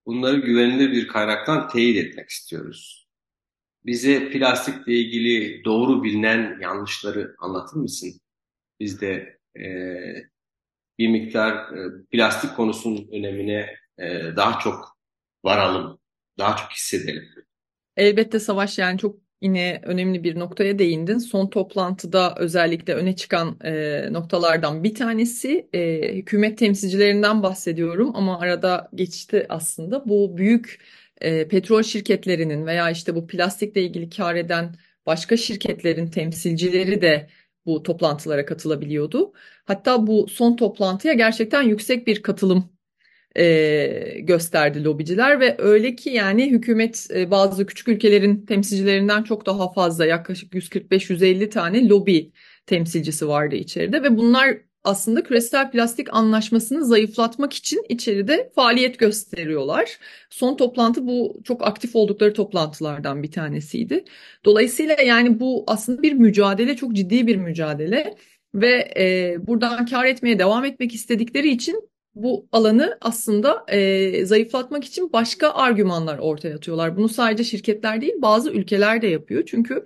Bunları 0.05 0.37
güvenilir 0.37 0.91
bir 0.91 1.07
kaynaktan 1.07 1.67
teyit 1.67 2.05
etmek 2.05 2.29
istiyoruz. 2.29 3.04
Bize 3.86 4.29
plastikle 4.29 4.93
ilgili 4.93 5.63
doğru 5.65 6.03
bilinen 6.03 6.59
yanlışları 6.61 7.36
anlatır 7.39 7.77
mısın? 7.77 8.21
Biz 8.79 9.01
de 9.01 9.39
e, 9.59 9.65
bir 10.99 11.07
miktar 11.07 11.53
e, 11.53 12.05
plastik 12.11 12.55
konusunun 12.55 13.07
önemine 13.11 13.75
e, 13.97 14.36
daha 14.36 14.59
çok 14.59 14.97
varalım, 15.43 15.99
daha 16.38 16.55
çok 16.55 16.71
hissedelim. 16.71 17.23
Elbette 17.97 18.39
Savaş 18.39 18.77
yani 18.77 18.99
çok 18.99 19.15
yine 19.41 19.81
önemli 19.83 20.23
bir 20.23 20.39
noktaya 20.39 20.79
değindin. 20.79 21.17
Son 21.17 21.49
toplantıda 21.49 22.36
özellikle 22.38 22.93
öne 22.93 23.15
çıkan 23.15 23.57
e, 23.63 24.03
noktalardan 24.13 24.83
bir 24.83 24.95
tanesi 24.95 25.69
e, 25.73 26.11
hükümet 26.15 26.57
temsilcilerinden 26.57 27.43
bahsediyorum 27.43 28.11
ama 28.15 28.39
arada 28.39 28.89
geçti 28.95 29.45
aslında. 29.49 30.09
Bu 30.09 30.38
büyük 30.38 30.79
e, 31.22 31.47
petrol 31.47 31.84
şirketlerinin 31.84 32.66
veya 32.66 32.89
işte 32.91 33.16
bu 33.16 33.28
plastikle 33.28 33.82
ilgili 33.82 34.09
kar 34.09 34.36
eden 34.36 34.76
başka 35.05 35.38
şirketlerin 35.38 36.07
temsilcileri 36.07 37.01
de 37.01 37.30
bu 37.66 37.84
toplantılara 37.84 38.45
katılabiliyordu. 38.45 39.34
Hatta 39.66 40.07
bu 40.07 40.28
son 40.28 40.55
toplantıya 40.55 41.13
gerçekten 41.13 41.61
yüksek 41.61 42.07
bir 42.07 42.24
katılım 42.24 42.76
e, 43.36 44.20
gösterdi 44.20 44.84
lobiciler 44.84 45.39
ve 45.39 45.55
öyle 45.57 45.95
ki 45.95 46.09
yani 46.09 46.51
hükümet 46.51 47.07
e, 47.16 47.32
bazı 47.32 47.66
küçük 47.66 47.88
ülkelerin 47.88 48.45
temsilcilerinden 48.45 49.24
çok 49.24 49.45
daha 49.45 49.74
fazla 49.74 50.05
yaklaşık 50.05 50.53
145-150 50.53 51.49
tane 51.49 51.88
lobi 51.89 52.32
temsilcisi 52.66 53.28
vardı 53.28 53.55
içeride 53.55 54.03
ve 54.03 54.18
bunlar 54.18 54.57
aslında 54.86 55.23
küresel 55.23 55.71
plastik 55.71 56.13
anlaşmasını 56.13 56.86
zayıflatmak 56.86 57.53
için 57.53 57.86
içeride 57.89 58.51
faaliyet 58.55 58.99
gösteriyorlar. 58.99 59.99
Son 60.29 60.57
toplantı 60.57 61.07
bu 61.07 61.41
çok 61.43 61.67
aktif 61.67 61.95
oldukları 61.95 62.33
toplantılardan 62.33 63.23
bir 63.23 63.31
tanesiydi. 63.31 64.05
Dolayısıyla 64.45 64.95
yani 65.05 65.39
bu 65.39 65.63
aslında 65.67 66.01
bir 66.01 66.13
mücadele, 66.13 66.75
çok 66.75 66.93
ciddi 66.93 67.27
bir 67.27 67.36
mücadele 67.36 68.15
ve 68.55 68.93
e, 68.97 69.36
buradan 69.47 69.86
kar 69.86 70.05
etmeye 70.05 70.39
devam 70.39 70.65
etmek 70.65 70.95
istedikleri 70.95 71.49
için 71.49 71.89
bu 72.15 72.47
alanı 72.51 72.97
aslında 73.01 73.65
e, 73.67 74.25
zayıflatmak 74.25 74.86
için 74.86 75.13
başka 75.13 75.49
argümanlar 75.49 76.17
ortaya 76.17 76.55
atıyorlar. 76.55 76.97
Bunu 76.97 77.09
sadece 77.09 77.43
şirketler 77.43 78.01
değil 78.01 78.13
bazı 78.17 78.51
ülkeler 78.51 79.01
de 79.01 79.07
yapıyor. 79.07 79.43
Çünkü 79.45 79.86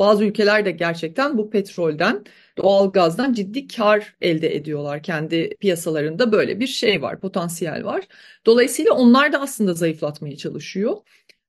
bazı 0.00 0.24
ülkeler 0.24 0.64
de 0.64 0.70
gerçekten 0.70 1.38
bu 1.38 1.50
petrolden, 1.50 2.24
doğal 2.58 2.92
gazdan 2.92 3.32
ciddi 3.32 3.68
kar 3.68 4.16
elde 4.20 4.56
ediyorlar. 4.56 5.02
Kendi 5.02 5.56
piyasalarında 5.60 6.32
böyle 6.32 6.60
bir 6.60 6.66
şey 6.66 7.02
var, 7.02 7.20
potansiyel 7.20 7.84
var. 7.84 8.08
Dolayısıyla 8.46 8.92
onlar 8.92 9.32
da 9.32 9.40
aslında 9.40 9.74
zayıflatmaya 9.74 10.36
çalışıyor. 10.36 10.96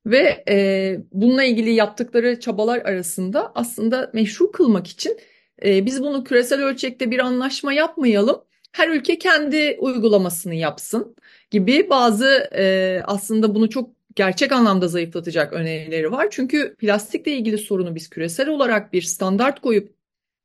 Ve 0.06 0.43
e, 0.49 0.97
bununla 1.12 1.43
ilgili 1.43 1.74
yaptıkları 1.74 2.39
çabalar 2.39 2.78
arasında 2.80 3.52
aslında 3.56 4.12
meşru 4.14 4.52
kılmak 4.52 4.88
için 4.88 5.18
e, 5.66 5.86
biz 5.86 6.02
bunu 6.04 6.24
küresel 6.24 6.64
ölçekte 6.64 7.12
bir 7.12 7.20
anlaşma 7.20 7.74
yapmayalım 7.74 8.43
her 8.72 8.89
ülke 8.89 9.18
kendi 9.20 9.78
uygulamasını 9.80 10.56
yapsın 10.56 11.16
gibi 11.52 11.89
bazı 11.89 12.49
e, 12.56 13.02
aslında 13.06 13.56
bunu 13.56 13.70
çok 13.70 13.89
gerçek 14.16 14.51
anlamda 14.51 14.88
zayıflatacak 14.88 15.53
önerileri 15.53 16.12
var. 16.12 16.28
Çünkü 16.32 16.76
plastikle 16.76 17.32
ilgili 17.32 17.57
sorunu 17.57 17.95
biz 17.95 18.09
küresel 18.09 18.49
olarak 18.49 18.93
bir 18.93 19.01
standart 19.01 19.62
koyup 19.62 19.95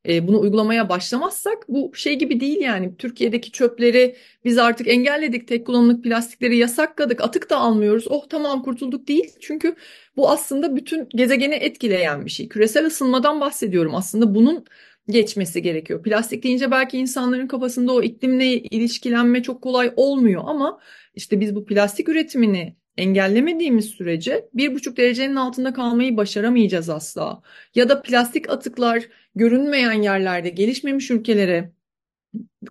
e, 0.08 0.28
bunu 0.28 0.40
uygulamaya 0.40 0.88
başlamazsak 0.88 1.68
bu 1.68 1.92
şey 1.94 2.18
gibi 2.18 2.40
değil 2.40 2.60
yani. 2.60 2.96
Türkiye'deki 2.96 3.52
çöpleri 3.52 4.16
biz 4.44 4.58
artık 4.58 4.88
engelledik 4.88 5.48
tek 5.48 5.66
kullanımlık 5.66 6.04
plastikleri 6.04 6.56
yasakladık 6.56 7.20
atık 7.20 7.50
da 7.50 7.56
almıyoruz. 7.56 8.06
Oh 8.08 8.26
tamam 8.28 8.62
kurtulduk 8.62 9.08
değil. 9.08 9.32
Çünkü 9.40 9.74
bu 10.16 10.30
aslında 10.30 10.76
bütün 10.76 11.08
gezegeni 11.08 11.54
etkileyen 11.54 12.24
bir 12.24 12.30
şey. 12.30 12.48
Küresel 12.48 12.86
ısınmadan 12.86 13.40
bahsediyorum. 13.40 13.94
Aslında 13.94 14.34
bunun 14.34 14.64
geçmesi 15.08 15.62
gerekiyor. 15.62 16.02
Plastik 16.02 16.42
deyince 16.42 16.70
belki 16.70 16.98
insanların 16.98 17.46
kafasında 17.46 17.92
o 17.92 18.02
iklimle 18.02 18.46
ilişkilenme 18.54 19.42
çok 19.42 19.62
kolay 19.62 19.92
olmuyor 19.96 20.42
ama 20.46 20.80
işte 21.14 21.40
biz 21.40 21.54
bu 21.54 21.64
plastik 21.66 22.08
üretimini 22.08 22.76
engellemediğimiz 22.98 23.84
sürece 23.86 24.48
bir 24.54 24.74
buçuk 24.74 24.96
derecenin 24.96 25.36
altında 25.36 25.72
kalmayı 25.72 26.16
başaramayacağız 26.16 26.88
asla. 26.88 27.42
Ya 27.74 27.88
da 27.88 28.02
plastik 28.02 28.50
atıklar 28.50 29.08
görünmeyen 29.34 30.02
yerlerde 30.02 30.48
gelişmemiş 30.50 31.10
ülkelere 31.10 31.72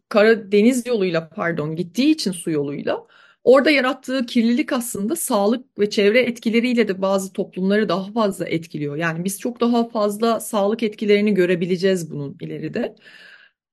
kara 0.10 0.52
deniz 0.52 0.88
yoluyla 0.88 1.30
pardon 1.30 1.76
gittiği 1.76 2.12
için 2.12 2.32
su 2.32 2.52
yoluyla 2.52 3.08
orada 3.44 3.70
yarattığı 3.72 4.26
kirlilik 4.26 4.74
aslında 4.74 5.16
sağlık 5.16 5.80
ve 5.80 5.90
çevre 5.90 6.22
etkileriyle 6.22 6.88
de 6.88 7.02
bazı 7.02 7.34
toplumları 7.34 7.90
daha 7.90 8.12
fazla 8.14 8.46
etkiliyor. 8.50 8.96
Yani 8.96 9.24
biz 9.24 9.40
çok 9.40 9.62
daha 9.62 9.90
fazla 9.90 10.40
sağlık 10.40 10.84
etkilerini 10.84 11.34
görebileceğiz 11.34 12.12
bunun 12.12 12.38
ileride. 12.42 12.96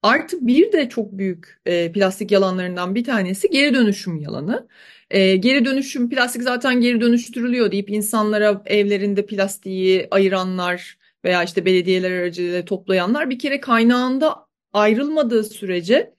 Artı 0.02 0.46
bir 0.46 0.72
de 0.72 0.88
çok 0.88 1.12
büyük 1.12 1.60
e, 1.66 1.92
plastik 1.92 2.30
yalanlarından 2.30 2.94
bir 2.94 3.04
tanesi 3.04 3.50
geri 3.50 3.74
dönüşüm 3.74 4.16
yalanı. 4.20 4.68
E, 5.12 5.36
geri 5.36 5.64
dönüşüm 5.64 6.10
plastik 6.10 6.42
zaten 6.42 6.80
geri 6.80 7.00
dönüştürülüyor 7.00 7.72
deyip 7.72 7.90
insanlara 7.90 8.62
evlerinde 8.66 9.26
plastiği 9.26 10.08
ayıranlar 10.10 10.98
veya 11.24 11.42
işte 11.44 11.64
belediyeler 11.64 12.12
aracılığıyla 12.12 12.64
toplayanlar 12.64 13.30
bir 13.30 13.38
kere 13.38 13.60
kaynağında 13.60 14.46
ayrılmadığı 14.72 15.44
sürece 15.44 16.14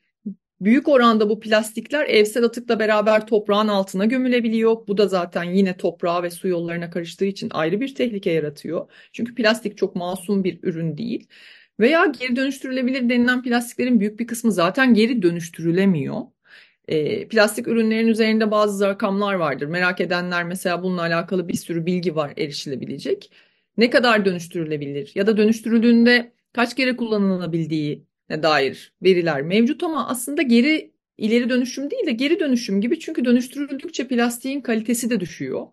büyük 0.62 0.88
oranda 0.88 1.30
bu 1.30 1.40
plastikler 1.40 2.06
evsel 2.08 2.44
atıkla 2.46 2.80
beraber 2.80 3.28
toprağın 3.28 3.68
altına 3.68 4.06
gömülebiliyor. 4.06 4.88
Bu 4.88 4.98
da 4.98 5.08
zaten 5.08 5.44
yine 5.44 5.78
toprağa 5.78 6.24
ve 6.24 6.30
su 6.32 6.48
yollarına 6.48 6.90
karıştığı 6.90 7.26
için 7.26 7.50
ayrı 7.54 7.82
bir 7.82 7.96
tehlike 7.96 8.32
yaratıyor. 8.32 8.92
Çünkü 9.14 9.36
plastik 9.36 9.78
çok 9.78 9.96
masum 9.96 10.44
bir 10.44 10.60
ürün 10.64 10.98
değil. 10.98 11.28
Veya 11.80 12.06
geri 12.06 12.36
dönüştürülebilir 12.36 13.10
denilen 13.10 13.44
plastiklerin 13.44 14.00
büyük 14.00 14.20
bir 14.20 14.28
kısmı 14.28 14.52
zaten 14.52 14.94
geri 14.94 15.22
dönüştürülemiyor. 15.22 16.22
E, 16.88 17.28
plastik 17.28 17.68
ürünlerin 17.68 18.08
üzerinde 18.08 18.52
bazı 18.52 18.88
rakamlar 18.88 19.34
vardır. 19.34 19.66
Merak 19.68 20.02
edenler 20.02 20.44
mesela 20.44 20.84
bununla 20.84 21.02
alakalı 21.02 21.48
bir 21.48 21.58
sürü 21.58 21.86
bilgi 21.86 22.16
var 22.16 22.34
erişilebilecek. 22.38 23.32
Ne 23.78 23.90
kadar 23.90 24.26
dönüştürülebilir 24.26 25.12
ya 25.16 25.28
da 25.28 25.38
dönüştürüldüğünde 25.38 26.34
kaç 26.54 26.76
kere 26.76 26.96
kullanılabildiği 26.96 28.06
dair 28.30 28.94
veriler 29.04 29.42
mevcut 29.42 29.84
ama 29.84 30.08
aslında 30.08 30.42
geri 30.42 30.94
ileri 31.18 31.50
dönüşüm 31.50 31.92
değil 31.92 32.06
de 32.06 32.12
geri 32.12 32.40
dönüşüm 32.40 32.82
gibi 32.82 33.00
çünkü 33.00 33.26
dönüştürüldükçe 33.26 34.08
plastiğin 34.08 34.62
kalitesi 34.62 35.10
de 35.10 35.20
düşüyor. 35.20 35.68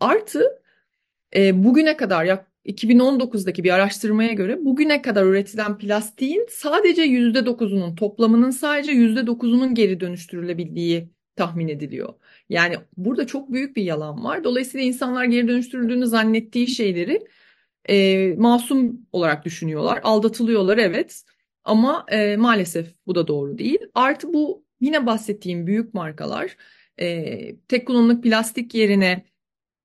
Artı 0.00 0.62
e, 1.36 1.64
bugüne 1.64 1.96
kadar 1.96 2.24
yak 2.24 2.51
2019'daki 2.66 3.64
bir 3.64 3.70
araştırmaya 3.70 4.32
göre 4.32 4.64
bugüne 4.64 5.02
kadar 5.02 5.24
üretilen 5.24 5.78
plastiğin 5.78 6.46
sadece 6.50 7.02
%9'unun 7.02 7.94
toplamının 7.94 8.50
sadece 8.50 8.92
%9'unun 8.92 9.74
geri 9.74 10.00
dönüştürülebildiği 10.00 11.08
tahmin 11.36 11.68
ediliyor. 11.68 12.14
Yani 12.48 12.76
burada 12.96 13.26
çok 13.26 13.52
büyük 13.52 13.76
bir 13.76 13.82
yalan 13.82 14.24
var. 14.24 14.44
Dolayısıyla 14.44 14.86
insanlar 14.86 15.24
geri 15.24 15.48
dönüştürüldüğünü 15.48 16.06
zannettiği 16.06 16.68
şeyleri 16.68 17.26
e, 17.88 18.26
masum 18.38 19.06
olarak 19.12 19.44
düşünüyorlar. 19.44 20.00
Aldatılıyorlar 20.02 20.78
evet. 20.78 21.22
Ama 21.64 22.06
e, 22.08 22.36
maalesef 22.36 22.94
bu 23.06 23.14
da 23.14 23.28
doğru 23.28 23.58
değil. 23.58 23.78
Artı 23.94 24.32
bu 24.32 24.64
yine 24.80 25.06
bahsettiğim 25.06 25.66
büyük 25.66 25.94
markalar 25.94 26.56
e, 27.00 27.56
tek 27.68 27.86
kullanımlık 27.86 28.22
plastik 28.22 28.74
yerine 28.74 29.24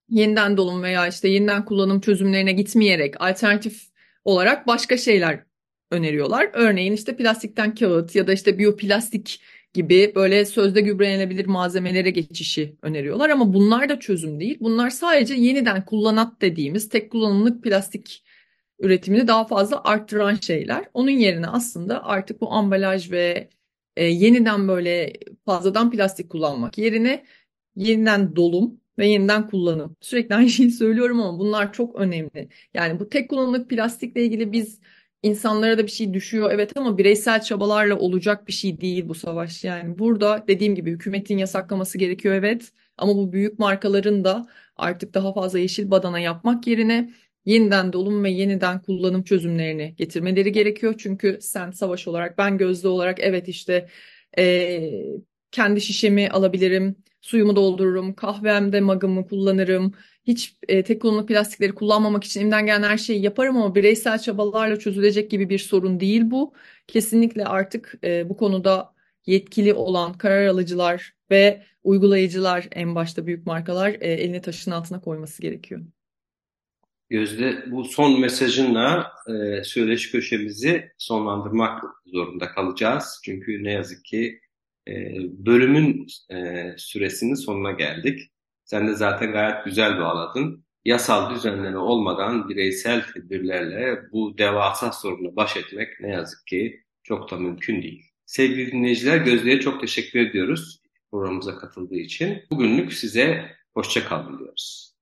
yeniden 0.09 0.57
dolum 0.57 0.83
veya 0.83 1.07
işte 1.07 1.27
yeniden 1.27 1.65
kullanım 1.65 2.01
çözümlerine 2.01 2.51
gitmeyerek 2.51 3.21
alternatif 3.21 3.83
olarak 4.25 4.67
başka 4.67 4.97
şeyler 4.97 5.43
öneriyorlar. 5.91 6.49
Örneğin 6.53 6.93
işte 6.93 7.15
plastikten 7.15 7.75
kağıt 7.75 8.15
ya 8.15 8.27
da 8.27 8.33
işte 8.33 8.57
biyoplastik 8.57 9.41
gibi 9.73 10.11
böyle 10.15 10.45
sözde 10.45 10.81
gübrelenebilir 10.81 11.45
malzemelere 11.45 12.09
geçişi 12.09 12.75
öneriyorlar 12.81 13.29
ama 13.29 13.53
bunlar 13.53 13.89
da 13.89 13.99
çözüm 13.99 14.39
değil. 14.39 14.57
Bunlar 14.61 14.89
sadece 14.89 15.33
yeniden 15.33 15.85
kullanat 15.85 16.41
dediğimiz 16.41 16.89
tek 16.89 17.11
kullanımlık 17.11 17.63
plastik 17.63 18.23
üretimini 18.79 19.27
daha 19.27 19.47
fazla 19.47 19.83
arttıran 19.83 20.35
şeyler. 20.35 20.85
Onun 20.93 21.09
yerine 21.09 21.47
aslında 21.47 22.03
artık 22.05 22.41
bu 22.41 22.51
ambalaj 22.51 23.11
ve 23.11 23.49
e, 23.95 24.05
yeniden 24.05 24.67
böyle 24.67 25.13
fazladan 25.45 25.91
plastik 25.91 26.29
kullanmak 26.29 26.77
yerine 26.77 27.25
yeniden 27.75 28.35
dolum 28.35 28.81
ve 28.99 29.07
yeniden 29.07 29.47
kullanım. 29.47 29.95
Sürekli 30.01 30.35
aynı 30.35 30.49
şeyi 30.49 30.71
söylüyorum 30.71 31.21
ama 31.21 31.39
bunlar 31.39 31.73
çok 31.73 31.95
önemli. 31.95 32.49
Yani 32.73 32.99
bu 32.99 33.09
tek 33.09 33.29
kullanımlık 33.29 33.69
plastikle 33.69 34.25
ilgili 34.25 34.51
biz 34.51 34.79
insanlara 35.23 35.77
da 35.77 35.83
bir 35.83 35.91
şey 35.91 36.13
düşüyor 36.13 36.51
evet 36.51 36.77
ama 36.77 36.97
bireysel 36.97 37.41
çabalarla 37.41 37.97
olacak 37.97 38.47
bir 38.47 38.53
şey 38.53 38.81
değil 38.81 39.09
bu 39.09 39.15
savaş. 39.15 39.63
Yani 39.63 39.99
burada 39.99 40.45
dediğim 40.47 40.75
gibi 40.75 40.91
hükümetin 40.91 41.37
yasaklaması 41.37 41.97
gerekiyor 41.97 42.35
evet 42.35 42.71
ama 42.97 43.15
bu 43.15 43.31
büyük 43.33 43.59
markaların 43.59 44.23
da 44.23 44.47
artık 44.75 45.13
daha 45.13 45.33
fazla 45.33 45.59
yeşil 45.59 45.91
badana 45.91 46.19
yapmak 46.19 46.67
yerine 46.67 47.13
yeniden 47.45 47.93
dolum 47.93 48.23
ve 48.23 48.29
yeniden 48.31 48.81
kullanım 48.81 49.23
çözümlerini 49.23 49.95
getirmeleri 49.97 50.51
gerekiyor. 50.51 50.95
Çünkü 50.97 51.37
sen 51.41 51.71
savaş 51.71 52.07
olarak 52.07 52.37
ben 52.37 52.57
gözde 52.57 52.87
olarak 52.87 53.19
evet 53.19 53.47
işte 53.47 53.89
e, 54.37 54.81
kendi 55.51 55.81
şişemi 55.81 56.29
alabilirim 56.29 56.95
suyumu 57.27 57.55
doldururum, 57.55 58.13
kahvemde 58.13 58.81
magımı 58.81 59.27
kullanırım. 59.27 59.93
Hiç 60.27 60.55
e, 60.67 60.83
tek 60.83 61.01
kullanımlık 61.01 61.27
plastikleri 61.27 61.75
kullanmamak 61.75 62.23
için 62.23 62.39
elimden 62.41 62.65
gelen 62.65 62.83
her 62.83 62.97
şeyi 62.97 63.21
yaparım 63.21 63.57
ama 63.57 63.75
bireysel 63.75 64.19
çabalarla 64.19 64.79
çözülecek 64.79 65.31
gibi 65.31 65.49
bir 65.49 65.59
sorun 65.59 65.99
değil 65.99 66.21
bu. 66.25 66.53
Kesinlikle 66.87 67.45
artık 67.45 67.93
e, 68.03 68.29
bu 68.29 68.37
konuda 68.37 68.93
yetkili 69.25 69.73
olan 69.73 70.13
karar 70.13 70.47
alıcılar 70.47 71.13
ve 71.31 71.63
uygulayıcılar 71.83 72.67
en 72.71 72.95
başta 72.95 73.27
büyük 73.27 73.45
markalar 73.45 73.89
e, 73.89 74.13
elini 74.13 74.41
taşın 74.41 74.71
altına 74.71 75.01
koyması 75.01 75.41
gerekiyor. 75.41 75.81
Gözde 77.09 77.71
bu 77.71 77.85
son 77.85 78.19
mesajınla 78.19 79.11
e, 79.27 79.63
söyleşi 79.63 80.11
köşemizi 80.11 80.91
sonlandırmak 80.97 81.83
zorunda 82.05 82.47
kalacağız. 82.47 83.21
Çünkü 83.25 83.63
ne 83.63 83.71
yazık 83.71 84.05
ki 84.05 84.39
e, 84.87 85.15
bölümün 85.45 86.07
e, 86.29 86.65
süresinin 86.77 87.35
sonuna 87.35 87.71
geldik. 87.71 88.19
Sen 88.65 88.87
de 88.87 88.93
zaten 88.93 89.31
gayet 89.31 89.65
güzel 89.65 89.99
bağladın. 89.99 90.65
Yasal 90.85 91.35
düzenleme 91.35 91.77
olmadan 91.77 92.49
bireysel 92.49 93.03
tedbirlerle 93.13 93.99
bu 94.11 94.37
devasa 94.37 94.91
sorunu 94.91 95.35
baş 95.35 95.57
etmek 95.57 95.99
ne 95.99 96.09
yazık 96.09 96.47
ki 96.47 96.83
çok 97.03 97.31
da 97.31 97.35
mümkün 97.35 97.81
değil. 97.81 98.03
Sevgili 98.25 98.71
dinleyiciler 98.71 99.17
Gözde'ye 99.17 99.59
çok 99.59 99.81
teşekkür 99.81 100.19
ediyoruz 100.19 100.81
programımıza 101.11 101.57
katıldığı 101.57 101.95
için. 101.95 102.43
Bugünlük 102.51 102.93
size 102.93 103.51
hoşça 103.73 104.05
kalın 104.05 104.39
diyoruz. 104.39 104.96